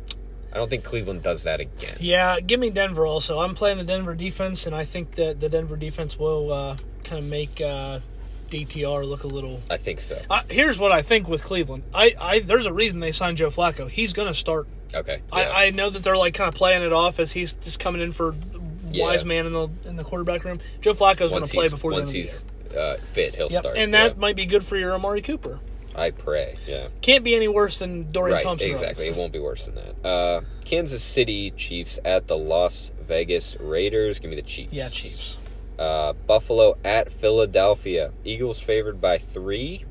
I 0.53 0.57
don't 0.57 0.69
think 0.69 0.83
Cleveland 0.83 1.23
does 1.23 1.43
that 1.43 1.59
again. 1.59 1.97
Yeah, 1.99 2.39
give 2.39 2.59
me 2.59 2.69
Denver 2.69 3.05
also. 3.05 3.39
I'm 3.39 3.55
playing 3.55 3.77
the 3.77 3.83
Denver 3.83 4.15
defense, 4.15 4.65
and 4.65 4.75
I 4.75 4.85
think 4.85 5.11
that 5.15 5.39
the 5.39 5.49
Denver 5.49 5.75
defense 5.75 6.17
will 6.17 6.53
uh, 6.53 6.77
kind 7.03 7.23
of 7.23 7.29
make 7.29 7.59
uh, 7.59 7.99
DTR 8.49 9.07
look 9.07 9.23
a 9.23 9.27
little. 9.27 9.59
I 9.69 9.77
think 9.77 9.99
so. 9.99 10.21
Uh, 10.29 10.41
here's 10.49 10.77
what 10.79 10.91
I 10.91 11.01
think 11.01 11.27
with 11.27 11.43
Cleveland. 11.43 11.83
I, 11.93 12.13
I 12.19 12.39
there's 12.39 12.65
a 12.65 12.73
reason 12.73 12.99
they 12.99 13.11
signed 13.11 13.37
Joe 13.37 13.49
Flacco. 13.49 13.89
He's 13.89 14.13
going 14.13 14.27
to 14.27 14.33
start. 14.33 14.67
Okay. 14.93 15.21
yeah. 15.33 15.39
I, 15.39 15.65
I 15.65 15.69
know 15.71 15.89
that 15.89 16.03
they're 16.03 16.17
like 16.17 16.33
kind 16.33 16.47
of 16.47 16.55
playing 16.55 16.83
it 16.83 16.93
off 16.93 17.19
as 17.19 17.31
he's 17.31 17.53
just 17.55 17.79
coming 17.79 18.01
in 18.01 18.11
for 18.11 18.35
Yeah. 18.89 19.03
wise 19.05 19.25
man 19.25 19.45
in 19.45 19.53
the 19.53 19.69
in 19.85 19.95
the 19.97 20.03
quarterback 20.03 20.43
room. 20.45 20.59
Joe 20.81 20.93
Flacco's 20.93 21.31
going 21.31 21.43
to 21.43 21.49
play 21.51 21.65
he's, 21.65 21.71
before 21.73 21.91
the 21.91 21.97
end 21.97 22.01
once 22.05 22.09
of 22.09 22.13
the 22.13 22.19
he's 22.21 22.45
year. 22.73 22.81
uh, 22.81 22.97
fit, 22.97 23.35
he'll 23.35 23.51
Yep. 23.51 23.61
start. 23.61 23.77
and 23.77 23.93
that 23.93 24.13
yeah. 24.13 24.19
might 24.19 24.35
be 24.35 24.45
good 24.45 24.63
for 24.65 24.77
your 24.77 24.93
Amari 24.95 25.21
Cooper. 25.21 25.59
I 25.95 26.11
pray. 26.11 26.55
Yeah. 26.67 26.89
Can't 27.01 27.23
be 27.23 27.35
any 27.35 27.47
worse 27.47 27.79
than 27.79 28.11
Dorian 28.11 28.35
Right. 28.35 28.43
Thompson. 28.43 28.69
exactly. 28.69 29.07
runs. 29.07 29.17
It 29.17 29.19
won't 29.19 29.33
be 29.33 29.39
worse 29.39 29.65
than 29.65 29.75
that. 29.75 30.07
Uh, 30.07 30.41
Kansas 30.63 31.01
City 31.03 31.49
Chiefs 31.51 31.99
at 32.05 32.27
the 32.27 32.37
Las 32.37 32.91
Vegas 33.07 33.57
Raiders. 33.59 34.19
Give 34.19 34.29
me 34.29 34.35
the 34.35 34.43
Chiefs. 34.43 34.71
Yeah, 34.73 34.89
Chiefs. 34.89 35.37
Uh, 35.79 36.13
Buffalo 36.13 36.77
at 36.83 37.11
Philadelphia. 37.11 38.11
Eagles 38.23 38.59
favored 38.59 38.99
by 38.99 39.17
three. 39.19 39.85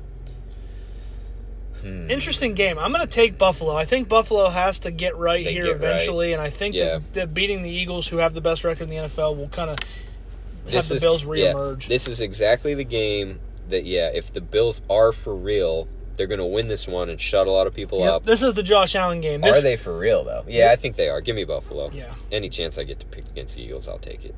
Hmm. 1.81 2.09
Interesting 2.09 2.53
game. 2.55 2.79
I'm 2.79 2.91
going 2.91 3.05
to 3.05 3.11
take 3.13 3.37
Buffalo. 3.37 3.75
I 3.75 3.85
think 3.85 4.09
Buffalo 4.09 4.49
has 4.49 4.79
to 4.79 4.91
get 4.91 5.15
right 5.15 5.43
They 5.45 5.53
here 5.53 5.63
get 5.63 5.69
right. 5.69 5.75
eventually, 5.77 6.33
and 6.33 6.41
I 6.41 6.49
think 6.49 6.75
Yeah. 6.75 6.85
that, 6.99 7.13
that 7.13 7.33
beating 7.33 7.61
the 7.61 7.69
Eagles, 7.69 8.07
who 8.07 8.17
have 8.17 8.33
the 8.33 8.41
best 8.41 8.63
record 8.63 8.83
in 8.85 8.89
the 8.89 8.95
NFL, 8.95 9.35
will 9.37 9.49
kind 9.49 9.69
of 9.69 9.77
have 9.79 10.71
This 10.73 10.89
the 10.89 10.95
is- 10.95 11.01
Bills 11.01 11.23
yeah, 11.23 11.53
reemerge. 11.53 11.87
this 11.87 12.07
is 12.07 12.19
exactly 12.19 12.73
the 12.73 12.83
game 12.83 13.39
that 13.69 13.85
yeah, 13.85 14.09
if 14.13 14.33
the 14.33 14.41
Bills 14.41 14.81
are 14.89 15.11
for 15.11 15.35
real, 15.35 15.87
they're 16.15 16.25
going 16.27 16.39
to 16.39 16.45
win 16.45 16.67
this 16.67 16.87
one 16.87 17.09
and 17.09 17.21
shut 17.21 17.45
a 17.47 17.51
lot 17.51 17.67
of 17.67 17.75
people 17.75 17.99
Yep. 17.99 18.11
up. 18.13 18.23
This 18.23 18.41
is 18.41 18.55
the 18.55 18.63
Josh 18.63 18.95
Allen 18.95 19.21
game. 19.21 19.41
This, 19.41 19.59
Are 19.59 19.61
they 19.61 19.75
for 19.75 19.95
real 19.97 20.23
though? 20.23 20.43
Yeah, 20.47 20.71
I 20.71 20.75
think 20.75 20.95
they 20.95 21.09
are. 21.09 21.21
Give 21.21 21.35
me 21.35 21.43
Buffalo. 21.43 21.91
Yeah. 21.93 22.11
Any 22.31 22.49
chance 22.49 22.79
I 22.79 22.83
get 22.85 22.99
to 23.01 23.05
pick 23.05 23.27
against 23.29 23.55
the 23.55 23.61
Eagles, 23.61 23.87
I'll 23.87 23.99
take 23.99 24.25
it. 24.25 24.33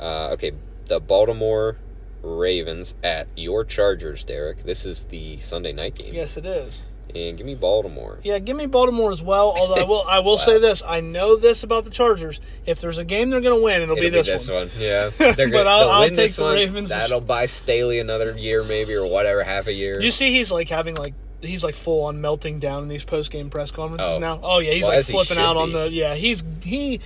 Uh, 0.00 0.30
okay, 0.32 0.52
the 0.88 1.00
Baltimore 1.00 1.76
Ravens 2.22 2.94
at 3.04 3.28
your 3.36 3.64
Chargers, 3.64 4.24
Derek. 4.24 4.64
This 4.64 4.84
is 4.84 5.04
the 5.04 5.38
Sunday 5.40 5.72
night 5.72 5.94
game. 5.94 6.14
Yes, 6.14 6.36
it 6.36 6.44
is. 6.46 6.82
And 7.14 7.38
give 7.38 7.46
me 7.46 7.54
Baltimore. 7.54 8.18
Yeah, 8.22 8.38
give 8.38 8.54
me 8.54 8.66
Baltimore 8.66 9.10
as 9.10 9.22
well. 9.22 9.54
Although 9.56 9.76
I 9.76 9.84
will, 9.84 10.02
I 10.06 10.18
will 10.24 10.32
Wow. 10.32 10.36
say 10.36 10.58
this: 10.58 10.82
I 10.86 11.00
know 11.00 11.36
this 11.36 11.62
about 11.62 11.84
the 11.84 11.90
Chargers. 11.90 12.38
If 12.66 12.80
there's 12.82 12.98
a 12.98 13.04
game 13.04 13.30
they're 13.30 13.40
going 13.40 13.56
to 13.56 13.62
win, 13.64 13.80
it'll, 13.80 13.96
It'll 13.96 14.10
be 14.10 14.10
this, 14.10 14.50
one. 14.50 14.68
Yeah, 14.78 15.08
they're 15.16 15.32
But 15.32 15.50
gonna, 15.50 15.70
I'll- 15.70 15.90
I'll 15.90 16.10
take 16.10 16.32
the 16.34 16.42
one. 16.42 16.54
Ravens. 16.56 16.90
That'll 16.90 17.22
buy 17.22 17.46
Staley 17.46 17.98
another 17.98 18.36
year, 18.36 18.62
maybe 18.62 18.94
or 18.94 19.06
whatever, 19.06 19.42
half 19.42 19.68
a 19.68 19.72
year. 19.72 20.00
You 20.02 20.10
see, 20.10 20.32
he's 20.32 20.52
like 20.52 20.68
having 20.68 20.96
like 20.96 21.14
he's 21.40 21.64
like 21.64 21.76
full 21.76 22.04
on 22.04 22.20
melting 22.20 22.58
down 22.58 22.82
in 22.82 22.88
these 22.90 23.04
post 23.04 23.30
game 23.30 23.48
press 23.48 23.70
conferences 23.70 24.16
Oh. 24.16 24.18
now. 24.18 24.40
Oh 24.42 24.58
yeah, 24.58 24.72
he's 24.72 24.82
Well, 24.84 24.96
like 24.96 25.06
he 25.06 25.12
flipping 25.12 25.36
should 25.36 25.38
out 25.38 25.56
on 25.56 25.68
be. 25.68 25.72
the 25.74 25.90
yeah. 25.90 26.14
He's 26.14 26.44
he 26.62 27.00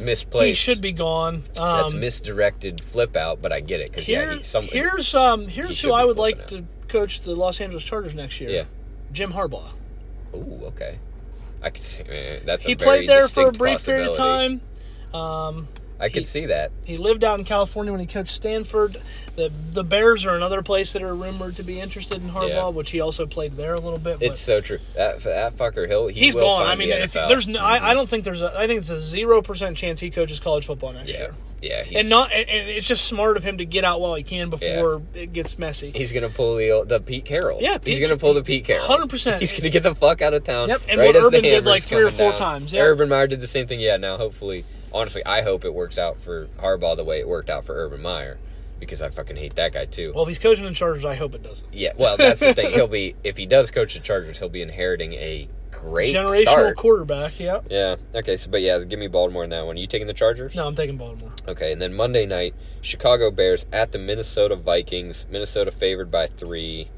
Misplaced. 0.00 0.46
he 0.46 0.54
should 0.54 0.80
be 0.80 0.92
gone. 0.92 1.44
Um, 1.58 1.76
That's 1.78 1.94
misdirected 1.94 2.82
flip 2.82 3.16
out, 3.16 3.40
but 3.42 3.52
I 3.52 3.60
get 3.60 3.80
it 3.80 3.90
because 3.90 4.08
yeah, 4.08 4.36
he, 4.36 4.42
somebody. 4.42 4.78
here's 4.78 5.14
um 5.14 5.46
here's 5.48 5.76
should 5.76 5.90
who 5.90 5.94
I 5.94 6.04
would 6.04 6.16
like 6.16 6.48
flipping 6.48 6.66
to 6.82 6.88
coach 6.88 7.22
the 7.22 7.34
Los 7.36 7.60
Angeles 7.60 7.82
Chargers 7.82 8.14
next 8.14 8.40
year. 8.40 8.50
Yeah. 8.50 8.64
Jim 9.12 9.32
Harbaugh. 9.32 9.72
Ooh, 10.34 10.60
okay. 10.66 10.98
I 11.62 11.70
can 11.70 11.82
see. 11.82 12.04
eh, 12.04 12.40
That's 12.44 12.64
a 12.64 12.68
He 12.68 12.74
played 12.76 13.08
there 13.08 13.28
for 13.28 13.48
a 13.48 13.52
brief 13.52 13.84
period 13.84 14.10
of 14.10 14.16
time. 14.16 14.60
Um, 15.12 15.68
I 16.00 16.08
could 16.08 16.26
see 16.26 16.46
that. 16.46 16.72
he 16.84 16.96
lived 16.96 17.22
out 17.24 17.38
in 17.38 17.44
California 17.44 17.92
when 17.92 18.00
he 18.00 18.06
coached 18.06 18.32
Stanford. 18.32 18.96
The 19.36 19.52
the 19.72 19.84
Bears 19.84 20.26
are 20.26 20.34
another 20.34 20.62
place 20.62 20.92
that 20.92 21.02
are 21.02 21.14
rumored 21.14 21.56
to 21.56 21.62
be 21.62 21.80
interested 21.80 22.22
in 22.22 22.30
Harbaugh, 22.30 22.48
Yeah. 22.48 22.68
which 22.68 22.90
he 22.90 23.00
also 23.00 23.26
played 23.26 23.56
there 23.56 23.74
a 23.74 23.80
little 23.80 23.98
bit. 23.98 24.18
It's 24.20 24.40
so 24.40 24.60
true. 24.60 24.78
That 24.94 25.22
that 25.22 25.56
fucker, 25.56 25.86
he'll 25.86 26.08
he 26.08 26.20
he's 26.20 26.34
gone. 26.34 26.66
I 26.66 26.74
mean, 26.74 26.88
the 26.88 27.02
if 27.04 27.12
there's 27.12 27.46
no, 27.46 27.60
I, 27.60 27.74
I 27.74 27.78
mm-hmm. 27.78 27.94
don't 27.94 28.08
think 28.08 28.24
there's 28.24 28.42
a. 28.42 28.52
I 28.58 28.66
think 28.66 28.78
it's 28.80 28.90
a 28.90 29.00
zero 29.00 29.40
percent 29.42 29.76
chance 29.76 30.00
he 30.00 30.10
coaches 30.10 30.40
college 30.40 30.66
football 30.66 30.92
next 30.92 31.12
yeah, 31.12 31.18
year. 31.18 31.34
yeah. 31.62 31.82
He's, 31.84 31.98
And 31.98 32.08
not, 32.08 32.32
and, 32.32 32.46
it's 32.48 32.86
just 32.86 33.04
smart 33.04 33.36
of 33.36 33.44
him 33.44 33.58
to 33.58 33.64
get 33.64 33.84
out 33.84 34.00
while 34.00 34.14
he 34.14 34.22
can 34.24 34.50
before 34.50 35.02
it 35.14 35.32
gets 35.32 35.58
messy. 35.58 35.90
He's 35.90 36.12
gonna 36.12 36.28
pull 36.28 36.56
the 36.56 36.84
the 36.86 37.00
Pete 37.00 37.24
Carroll. 37.24 37.58
Yeah, 37.62 37.78
he's 37.82 38.00
gonna 38.00 38.18
pull 38.18 38.34
the 38.34 38.42
Pete 38.42 38.64
Carroll. 38.64 38.86
100%. 38.86 39.38
He's 39.40 39.52
gonna 39.52 39.70
get 39.70 39.84
the 39.84 39.94
fuck 39.94 40.22
out 40.22 40.34
of 40.34 40.44
town. 40.44 40.68
Yep, 40.70 40.82
and 40.88 41.00
right 41.00 41.14
what 41.14 41.24
Urban 41.24 41.42
did, 41.42 41.64
like, 41.64 41.82
three 41.82 42.02
or 42.02 42.10
four 42.10 42.30
down. 42.30 42.38
times, 42.38 42.72
yeah. 42.72 42.82
Urban 42.82 43.08
Meyer 43.08 43.26
did 43.26 43.40
the 43.40 43.46
same 43.46 43.66
thing. 43.66 43.80
Yeah. 43.80 43.96
Now, 43.96 44.16
hopefully, 44.16 44.64
honestly, 44.92 45.24
I 45.24 45.42
hope 45.42 45.64
it 45.64 45.74
works 45.74 45.98
out 45.98 46.20
for 46.20 46.46
Harbaugh 46.58 46.96
the 46.96 47.04
way 47.04 47.20
it 47.20 47.28
worked 47.28 47.50
out 47.50 47.64
for 47.64 47.74
Urban 47.74 48.02
Meyer, 48.02 48.38
because 48.78 49.02
I 49.02 49.08
fucking 49.08 49.36
hate 49.36 49.56
that 49.56 49.72
guy 49.72 49.86
too. 49.86 50.12
Well, 50.14 50.22
if 50.24 50.28
he's 50.28 50.38
coaching 50.38 50.64
the 50.64 50.72
Chargers, 50.72 51.04
I 51.04 51.14
hope 51.14 51.34
it 51.34 51.42
doesn't. 51.42 51.72
Yeah, 51.72 51.92
well, 51.98 52.16
that's 52.16 52.40
the 52.40 52.54
thing. 52.54 52.72
He'll 52.72 52.88
be 52.88 53.14
if 53.24 53.36
he 53.36 53.46
does 53.46 53.70
coach 53.70 53.94
the 53.94 54.00
Chargers, 54.00 54.38
he'll 54.38 54.48
be 54.48 54.62
inheriting 54.62 55.12
a 55.14 55.48
great 55.70 56.14
Generational 56.14 56.42
start. 56.42 56.76
quarterback. 56.76 57.38
Yeah. 57.38 57.60
Yeah. 57.70 57.96
Okay. 58.14 58.36
So, 58.36 58.50
but 58.50 58.60
yeah, 58.60 58.78
give 58.80 58.98
me 58.98 59.06
Baltimore 59.06 59.44
in 59.44 59.50
that 59.50 59.64
one. 59.64 59.76
Are 59.76 59.80
You 59.80 59.86
taking 59.86 60.08
the 60.08 60.12
Chargers? 60.12 60.54
No, 60.54 60.66
I'm 60.66 60.74
taking 60.74 60.96
Baltimore. 60.96 61.30
Okay, 61.46 61.72
and 61.72 61.80
then 61.80 61.94
Monday 61.94 62.26
night, 62.26 62.54
Chicago 62.82 63.30
Bears 63.30 63.66
at 63.72 63.92
the 63.92 63.98
Minnesota 63.98 64.56
Vikings. 64.56 65.26
Minnesota 65.30 65.70
favored 65.70 66.10
by 66.10 66.26
three. 66.26 66.88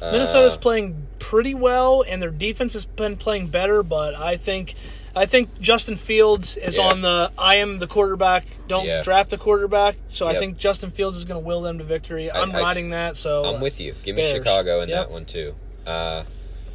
Uh, 0.00 0.12
Minnesota's 0.12 0.56
playing 0.56 1.08
pretty 1.18 1.54
well, 1.54 2.04
and 2.06 2.22
their 2.22 2.30
defense 2.30 2.74
has 2.74 2.84
been 2.84 3.16
playing 3.16 3.48
better. 3.48 3.82
But 3.82 4.14
I 4.14 4.36
think, 4.36 4.74
I 5.16 5.26
think 5.26 5.60
Justin 5.60 5.96
Fields 5.96 6.56
is 6.56 6.76
Yeah. 6.76 6.84
on 6.88 7.00
the 7.02 7.30
I 7.38 7.56
am 7.56 7.78
the 7.78 7.86
quarterback. 7.86 8.44
Don't 8.68 8.86
Yeah. 8.86 9.02
draft 9.02 9.30
the 9.30 9.38
quarterback. 9.38 9.96
So 10.10 10.26
I 10.26 10.38
think 10.38 10.58
Justin 10.58 10.90
Fields 10.90 11.16
is 11.18 11.24
going 11.24 11.40
to 11.40 11.46
will 11.46 11.62
them 11.62 11.78
to 11.78 11.84
victory. 11.84 12.30
I- 12.30 12.40
I'm 12.42 12.54
I 12.54 12.60
riding 12.60 12.90
that. 12.90 13.16
So 13.16 13.44
I'm 13.44 13.60
with 13.60 13.80
you. 13.80 13.94
Give 14.04 14.14
me 14.16 14.22
Bears. 14.22 14.38
Chicago 14.38 14.80
in 14.82 14.88
Yep. 14.88 14.98
that 14.98 15.10
one 15.10 15.24
too. 15.24 15.54
Uh, 15.86 16.22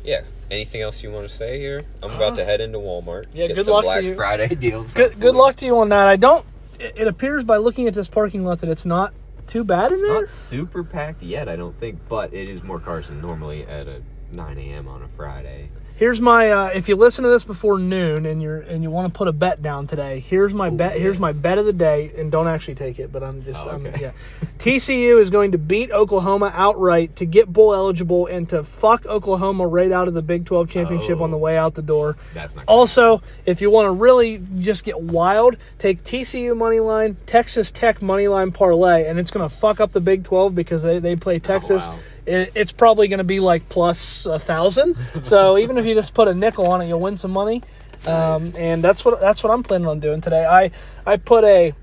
yeah. 0.03 0.21
Anything 0.51 0.81
else 0.81 1.01
you 1.03 1.11
want 1.11 1.27
to 1.27 1.33
say 1.33 1.57
here? 1.59 1.83
I'm 2.03 2.11
about 2.11 2.35
to 2.35 2.45
head 2.45 2.59
into 2.61 2.77
Walmart. 2.77 3.25
Uh, 3.25 3.29
Yeah, 3.33 3.47
good 3.47 3.65
luck 3.67 3.83
to 3.83 3.87
Black 3.87 4.03
you. 4.03 4.15
Friday 4.15 4.47
deals. 4.59 4.93
Good, 4.93 5.19
good 5.19 5.35
luck 5.35 5.55
to 5.57 5.65
you 5.65 5.77
on 5.79 5.89
that. 5.89 6.07
I 6.07 6.15
don't. 6.15 6.45
It, 6.79 6.93
it 6.97 7.07
appears 7.07 7.43
by 7.43 7.57
looking 7.57 7.87
at 7.87 7.93
this 7.93 8.07
parking 8.07 8.43
lot 8.43 8.59
that 8.59 8.69
it's 8.69 8.85
not 8.85 9.13
too 9.47 9.63
bad 9.63 9.87
in 9.91 9.93
It's 9.93 10.01
there. 10.03 10.13
not 10.21 10.27
super 10.27 10.83
packed 10.83 11.21
yet, 11.23 11.47
I 11.49 11.55
don't 11.55 11.77
think, 11.79 11.99
but 12.09 12.33
it 12.33 12.49
is 12.49 12.63
more 12.63 12.79
cars 12.79 13.07
than 13.07 13.21
normally 13.21 13.65
at 13.65 13.87
a 13.87 14.01
9 14.31 14.57
a.m. 14.57 14.87
on 14.87 15.01
a 15.01 15.07
Friday. 15.15 15.69
Here's 15.95 16.19
my. 16.19 16.49
Uh, 16.49 16.67
if 16.73 16.89
you 16.89 16.95
listen 16.95 17.23
to 17.23 17.29
this 17.29 17.43
before 17.43 17.77
noon 17.77 18.25
and 18.25 18.41
you're 18.41 18.59
and 18.61 18.81
you 18.81 18.89
want 18.89 19.13
to 19.13 19.15
put 19.17 19.27
a 19.27 19.31
bet 19.31 19.61
down 19.61 19.85
today, 19.85 20.19
here's 20.19 20.53
my 20.53 20.69
bet. 20.71 20.93
yeah. 20.95 20.99
Here's 21.01 21.19
my 21.19 21.31
bet 21.33 21.59
of 21.59 21.65
the 21.65 21.73
day, 21.73 22.11
and 22.17 22.31
don't 22.31 22.47
actually 22.47 22.75
take 22.75 22.97
it, 22.99 23.11
but 23.11 23.21
I'm 23.23 23.43
just. 23.45 23.61
Oh, 23.63 23.69
I'm, 23.69 23.85
yeah. 23.85 24.11
TCU 24.57 25.19
is 25.19 25.29
going 25.29 25.51
to 25.51 25.57
beat 25.57 25.91
Oklahoma 25.91 26.51
outright 26.55 27.15
to 27.17 27.25
get 27.25 27.51
bowl 27.51 27.73
eligible 27.75 28.27
and 28.27 28.47
to 28.49 28.63
fuck 28.63 29.05
Oklahoma 29.05 29.67
right 29.67 29.91
out 29.91 30.07
of 30.07 30.13
the 30.13 30.21
Big 30.21 30.45
12 30.45 30.69
championship 30.69 31.19
Oh. 31.19 31.23
on 31.25 31.31
the 31.31 31.37
way 31.37 31.57
out 31.57 31.73
the 31.75 31.81
door. 31.81 32.17
That's 32.33 32.55
not. 32.55 32.65
Also, 32.67 33.21
if 33.45 33.61
you 33.61 33.69
want 33.69 33.87
to 33.87 33.91
really 33.91 34.41
just 34.59 34.85
get 34.85 34.99
wild, 34.99 35.57
take 35.77 36.03
TCU 36.03 36.55
money 36.57 36.79
line, 36.79 37.17
Texas 37.25 37.71
Tech 37.71 38.01
money 38.01 38.27
line 38.27 38.51
parlay, 38.51 39.05
and 39.05 39.19
it's 39.19 39.31
going 39.31 39.47
to 39.47 39.53
fuck 39.53 39.79
up 39.79 39.91
the 39.91 40.01
Big 40.01 40.23
12 40.23 40.55
because 40.55 40.81
they, 40.81 40.97
they 40.99 41.15
play 41.15 41.39
Texas. 41.39 41.83
Oh, 41.85 41.91
wow. 41.91 41.99
It, 42.25 42.51
it's 42.55 42.71
probably 42.71 43.07
going 43.07 43.17
to 43.19 43.23
be 43.23 43.39
like 43.39 43.67
plus 43.69 44.25
a 44.25 44.39
thousand. 44.39 44.95
so 45.23 45.57
even 45.63 45.77
if 45.77 45.85
you 45.85 45.93
just 45.93 46.13
put 46.13 46.27
a 46.27 46.33
nickel 46.33 46.67
on 46.67 46.81
it, 46.81 46.87
you'll 46.87 46.99
win 46.99 47.17
some 47.17 47.31
money. 47.31 47.61
Um, 48.05 48.53
and 48.57 48.83
that's 48.83 49.05
what 49.05 49.19
that's 49.21 49.41
what 49.43 49.51
I'm 49.51 49.63
planning 49.63 49.87
on 49.87 49.99
doing 50.01 50.19
today. 50.21 50.45
I 50.45 50.71
I 51.05 51.15
put 51.17 51.43
a 51.45 51.73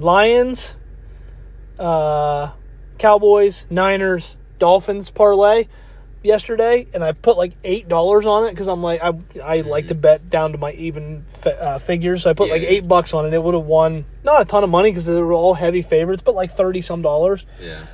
Lions, 0.00 0.74
uh, 1.78 2.50
Cowboys, 2.98 3.66
Niners, 3.70 4.36
Dolphins 4.58 5.10
parlay 5.10 5.68
yesterday, 6.22 6.88
and 6.92 7.04
I 7.04 7.12
put 7.12 7.36
like 7.36 7.52
eight 7.62 7.88
dollars 7.88 8.26
on 8.26 8.46
it 8.46 8.50
because 8.50 8.68
I'm 8.68 8.82
like 8.82 9.00
I 9.02 9.12
I 9.42 9.60
like 9.60 9.88
to 9.88 9.94
bet 9.94 10.28
down 10.28 10.52
to 10.52 10.58
my 10.58 10.72
even 10.72 11.24
fi- 11.34 11.50
uh, 11.52 11.78
figures. 11.78 12.24
So 12.24 12.30
I 12.30 12.32
put 12.32 12.48
Yeah, 12.48 12.54
like 12.54 12.62
yeah. 12.62 12.68
eight 12.70 12.88
bucks 12.88 13.14
on 13.14 13.24
it. 13.26 13.32
It 13.32 13.42
would 13.42 13.54
have 13.54 13.64
won 13.64 14.04
not 14.24 14.42
a 14.42 14.44
ton 14.44 14.64
of 14.64 14.70
money 14.70 14.90
because 14.90 15.06
they 15.06 15.20
were 15.20 15.32
all 15.32 15.54
heavy 15.54 15.82
favorites, 15.82 16.22
but 16.22 16.34
like 16.34 16.50
thirty 16.50 16.80
some 16.80 17.02
dollars. 17.02 17.44
Yeah. 17.60 17.86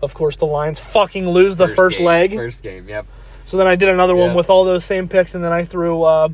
Of 0.00 0.14
course, 0.14 0.36
the 0.36 0.46
Lions 0.46 0.78
fucking 0.78 1.28
lose 1.28 1.56
the 1.56 1.68
first 1.68 1.98
game, 1.98 2.06
leg. 2.06 2.34
First 2.34 2.62
game. 2.62 2.88
Yep. 2.88 3.06
So 3.46 3.56
then 3.56 3.66
I 3.66 3.76
did 3.76 3.88
another 3.88 4.14
one 4.14 4.34
with 4.34 4.50
all 4.50 4.64
those 4.64 4.84
same 4.84 5.08
picks, 5.08 5.34
and 5.34 5.42
then 5.42 5.52
I 5.52 5.64
threw 5.64 6.02
uh, 6.02 6.28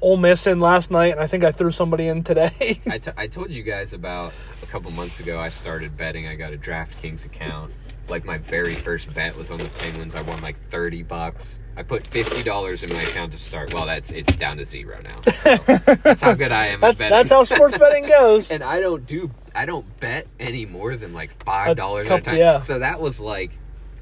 Ole 0.00 0.16
Miss 0.16 0.46
in 0.46 0.58
last 0.58 0.90
night, 0.90 1.12
and 1.12 1.20
I 1.20 1.26
think 1.26 1.44
I 1.44 1.52
threw 1.52 1.70
somebody 1.70 2.08
in 2.08 2.22
today. 2.24 2.80
I, 2.90 2.98
t- 2.98 3.10
I 3.16 3.26
told 3.26 3.50
you 3.50 3.62
guys 3.62 3.92
about 3.92 4.32
a 4.62 4.66
couple 4.66 4.90
months 4.92 5.20
ago. 5.20 5.38
I 5.38 5.50
started 5.50 5.96
betting. 5.96 6.26
I 6.26 6.34
got 6.34 6.52
a 6.52 6.56
DraftKings 6.56 7.24
account. 7.24 7.72
Like 8.08 8.24
my 8.24 8.38
very 8.38 8.74
first 8.74 9.12
bet 9.12 9.36
was 9.36 9.50
on 9.50 9.58
the 9.58 9.68
Penguins. 9.68 10.14
I 10.14 10.22
won 10.22 10.40
like 10.40 10.56
thirty 10.70 11.02
bucks. 11.02 11.58
I 11.76 11.82
put 11.82 12.06
fifty 12.06 12.42
dollars 12.42 12.82
in 12.82 12.92
my 12.92 13.02
account 13.02 13.32
to 13.32 13.38
start. 13.38 13.72
Well, 13.74 13.86
that's 13.86 14.10
it's 14.10 14.34
down 14.36 14.56
to 14.58 14.66
zero 14.66 14.98
now. 15.04 15.32
So 15.42 15.56
that's 16.02 16.22
how 16.22 16.34
good 16.34 16.52
I 16.52 16.66
am 16.68 16.80
that's 16.80 16.92
at 16.92 16.98
betting. 16.98 17.10
that's 17.10 17.30
how 17.30 17.44
sports 17.44 17.76
betting 17.78 18.06
goes. 18.08 18.50
and 18.50 18.62
I 18.64 18.80
don't 18.80 19.06
do 19.06 19.30
I 19.54 19.66
don't 19.66 19.98
bet 20.00 20.26
any 20.40 20.64
more 20.66 20.96
than 20.96 21.12
like 21.12 21.42
five 21.44 21.76
dollars 21.76 22.08
at 22.10 22.20
a 22.20 22.22
time. 22.22 22.36
yeah. 22.36 22.60
So 22.60 22.78
that 22.78 23.00
was 23.00 23.20
like 23.20 23.50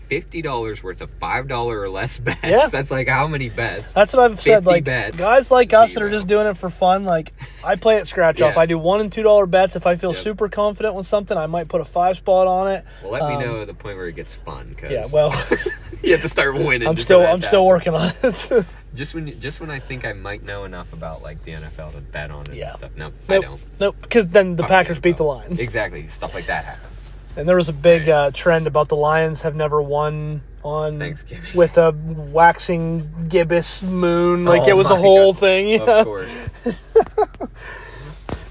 fifty 0.06 0.42
dollars 0.42 0.82
worth 0.82 1.00
of 1.00 1.10
five 1.18 1.48
dollar 1.48 1.80
or 1.80 1.88
less 1.88 2.18
bets. 2.18 2.38
Yeah. 2.44 2.66
That's 2.68 2.90
like 2.90 3.08
how 3.08 3.26
many 3.26 3.48
bets? 3.48 3.92
That's 3.92 4.12
what 4.12 4.30
I've 4.30 4.40
said. 4.40 4.66
Like 4.66 4.84
bets, 4.84 5.16
guys 5.16 5.50
like 5.50 5.72
us 5.72 5.94
that 5.94 6.02
are 6.02 6.10
just 6.10 6.26
doing 6.28 6.46
it 6.46 6.56
for 6.58 6.70
fun. 6.70 7.04
Like 7.04 7.32
I 7.64 7.74
play 7.76 7.96
at 7.96 8.06
scratch 8.06 8.40
off. 8.40 8.56
I 8.56 8.66
do 8.66 8.78
one 8.78 9.00
and 9.00 9.10
two 9.10 9.22
dollar 9.24 9.46
bets. 9.46 9.74
If 9.76 9.86
I 9.86 9.96
feel 9.96 10.12
Yep. 10.14 10.22
super 10.22 10.48
confident 10.48 10.94
with 10.94 11.06
something, 11.08 11.36
I 11.36 11.46
might 11.46 11.68
put 11.68 11.80
a 11.80 11.84
five 11.84 12.16
spot 12.16 12.46
on 12.46 12.70
it. 12.70 12.84
well, 13.02 13.12
let 13.12 13.22
Um, 13.22 13.38
me 13.38 13.44
know 13.44 13.64
the 13.64 13.74
point 13.74 13.96
where 13.96 14.06
it 14.06 14.14
gets 14.14 14.34
fun. 14.36 14.76
Cause 14.78 14.92
Yeah, 14.92 15.06
well, 15.12 15.30
you 16.04 16.12
have 16.12 16.22
to 16.22 16.28
start 16.28 16.54
winning. 16.54 16.86
I'm 16.88 16.96
still 16.96 17.24
I'm 17.26 17.42
still 17.42 17.66
working 17.66 17.94
on 17.94 18.12
it. 18.22 18.66
Just 18.94 19.12
when 19.12 19.40
just 19.40 19.60
when 19.60 19.70
I 19.72 19.80
think 19.80 20.06
I 20.06 20.12
might 20.12 20.44
know 20.44 20.62
enough 20.64 20.92
about 20.92 21.20
like 21.20 21.42
the 21.44 21.50
NFL 21.52 21.94
to 21.94 22.00
bet 22.00 22.30
on 22.30 22.46
it 22.46 22.54
Yeah. 22.54 22.68
and 22.68 22.76
stuff. 22.76 22.90
No, 22.96 23.06
I 23.06 23.10
nope, 23.34 23.44
don't. 23.44 23.60
nope. 23.80 23.96
Because 24.02 24.28
then 24.28 24.54
the 24.54 24.62
Fuck 24.62 24.70
Packers 24.70 25.00
beat 25.00 25.16
the 25.16 25.24
Lions. 25.24 25.60
Exactly. 25.60 26.06
Stuff 26.06 26.32
like 26.32 26.46
that 26.46 26.64
happens. 26.64 27.10
And 27.36 27.48
there 27.48 27.56
was 27.56 27.68
a 27.68 27.72
big 27.72 28.02
Right. 28.02 28.08
uh, 28.10 28.30
trend 28.32 28.68
about 28.68 28.88
the 28.88 28.94
Lions 28.94 29.42
have 29.42 29.56
never 29.56 29.82
won 29.82 30.42
on 30.62 31.00
Thanksgiving. 31.00 31.50
with 31.56 31.76
a 31.76 31.90
waxing 31.90 33.26
gibbous 33.28 33.82
moon. 33.82 34.44
Like 34.54 34.62
Oh 34.62 34.68
it 34.68 34.76
was 34.76 34.90
a 34.90 34.96
whole 34.96 35.32
God. 35.32 35.40
thing. 35.40 35.66
you 35.68 35.78
know? 35.78 35.98
Of 36.00 36.06
course. 36.06 36.30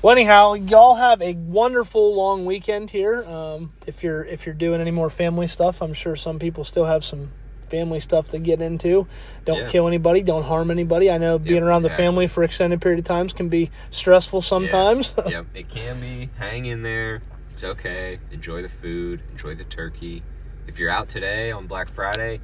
Well, 0.02 0.12
anyhow, 0.12 0.56
y'all 0.56 0.96
have 0.96 1.22
a 1.22 1.34
wonderful 1.36 2.14
long 2.14 2.44
weekend 2.46 2.90
here. 2.90 3.24
Um, 3.24 3.72
if 3.88 4.04
you're 4.04 4.26
if 4.26 4.46
you're 4.46 4.54
doing 4.54 4.82
any 4.82 4.92
more 4.92 5.10
family 5.10 5.48
stuff, 5.48 5.82
I'm 5.82 5.94
sure 5.94 6.18
some 6.18 6.40
people 6.40 6.66
still 6.66 6.84
have 6.84 7.06
some 7.06 7.32
family 7.74 8.00
stuff 8.00 8.30
to 8.30 8.38
get 8.38 8.62
into. 8.62 9.08
Don't 9.46 9.62
Yeah. 9.62 9.68
kill 9.68 9.88
anybody. 9.88 10.22
Don't 10.22 10.44
harm 10.44 10.70
anybody. 10.70 11.10
I 11.10 11.18
know 11.18 11.40
being 11.40 11.64
around 11.64 11.82
the 11.82 11.90
family 11.90 12.28
for 12.28 12.44
extended 12.44 12.82
period 12.82 13.00
of 13.00 13.06
times 13.06 13.34
can 13.34 13.50
be 13.50 13.72
stressful 13.90 14.42
sometimes. 14.44 15.12
Yeah. 15.18 15.28
yep, 15.30 15.46
it 15.56 15.70
can 15.70 16.00
be. 16.00 16.30
Hang 16.38 16.66
in 16.66 16.84
there. 16.84 17.24
It's 17.52 17.64
okay. 17.64 18.20
Enjoy 18.32 18.62
the 18.62 18.70
food. 18.70 19.22
Enjoy 19.32 19.56
the 19.56 19.64
turkey. 19.64 20.22
If 20.68 20.78
you're 20.78 20.92
out 20.92 21.10
today 21.10 21.52
on 21.52 21.66
Black 21.66 21.90
Friday, 21.90 22.42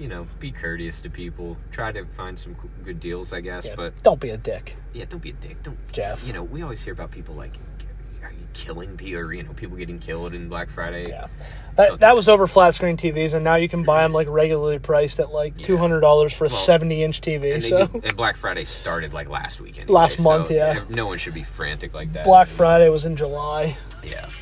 you 0.00 0.08
know, 0.08 0.26
be 0.40 0.50
courteous 0.50 1.00
to 1.02 1.08
people. 1.10 1.56
Try 1.70 1.92
to 1.92 2.04
find 2.06 2.36
some 2.36 2.56
good 2.84 2.98
deals, 2.98 3.32
I 3.32 3.42
guess. 3.42 3.64
Yeah, 3.64 3.74
But 3.76 4.02
don't 4.02 4.18
be 4.18 4.30
a 4.30 4.36
dick, 4.36 4.76
yeah, 4.92 5.04
don't 5.08 5.22
be 5.22 5.30
a 5.30 5.34
dick. 5.34 5.62
Don't, 5.62 5.78
Jeff. 5.92 6.26
You 6.26 6.32
know, 6.32 6.42
we 6.42 6.62
always 6.62 6.82
hear 6.82 6.92
about 6.92 7.12
people 7.12 7.36
like, 7.36 7.54
killing 8.52 8.96
people? 8.96 9.20
Or 9.20 9.32
you 9.32 9.42
know, 9.42 9.52
people 9.52 9.76
getting 9.76 9.98
killed 9.98 10.34
in 10.34 10.48
Black 10.48 10.68
Friday. 10.70 11.08
Yeah, 11.08 11.26
that 11.76 12.00
that 12.00 12.16
was 12.16 12.28
over 12.28 12.46
flat 12.46 12.74
screen 12.74 12.96
TVs, 12.96 13.34
and 13.34 13.44
now 13.44 13.56
you 13.56 13.68
can 13.68 13.82
buy 13.82 14.02
them 14.02 14.12
like 14.12 14.28
regularly 14.28 14.78
priced 14.78 15.20
at 15.20 15.30
like 15.30 15.58
Yeah. 15.58 15.66
two 15.66 15.76
hundred 15.76 16.00
dollars 16.00 16.32
for 16.32 16.44
a 16.44 16.48
Well, 16.48 16.56
seventy 16.56 17.02
inch 17.02 17.20
TV. 17.20 17.54
And, 17.54 17.64
So 17.64 17.86
did, 17.86 18.04
and 18.04 18.16
Black 18.16 18.36
Friday 18.36 18.64
started 18.64 19.12
like 19.12 19.28
last 19.28 19.60
week. 19.60 19.78
Anyway, 19.78 19.92
Last 19.92 20.18
so 20.18 20.22
month, 20.22 20.50
yeah. 20.50 20.80
No 20.88 21.06
one 21.06 21.18
should 21.18 21.34
be 21.34 21.42
frantic 21.42 21.94
like 21.94 22.12
that. 22.12 22.24
Black 22.24 22.48
Friday 22.48 22.88
was 22.88 23.04
in 23.04 23.16
July. 23.16 23.76
Yeah. 24.02 24.28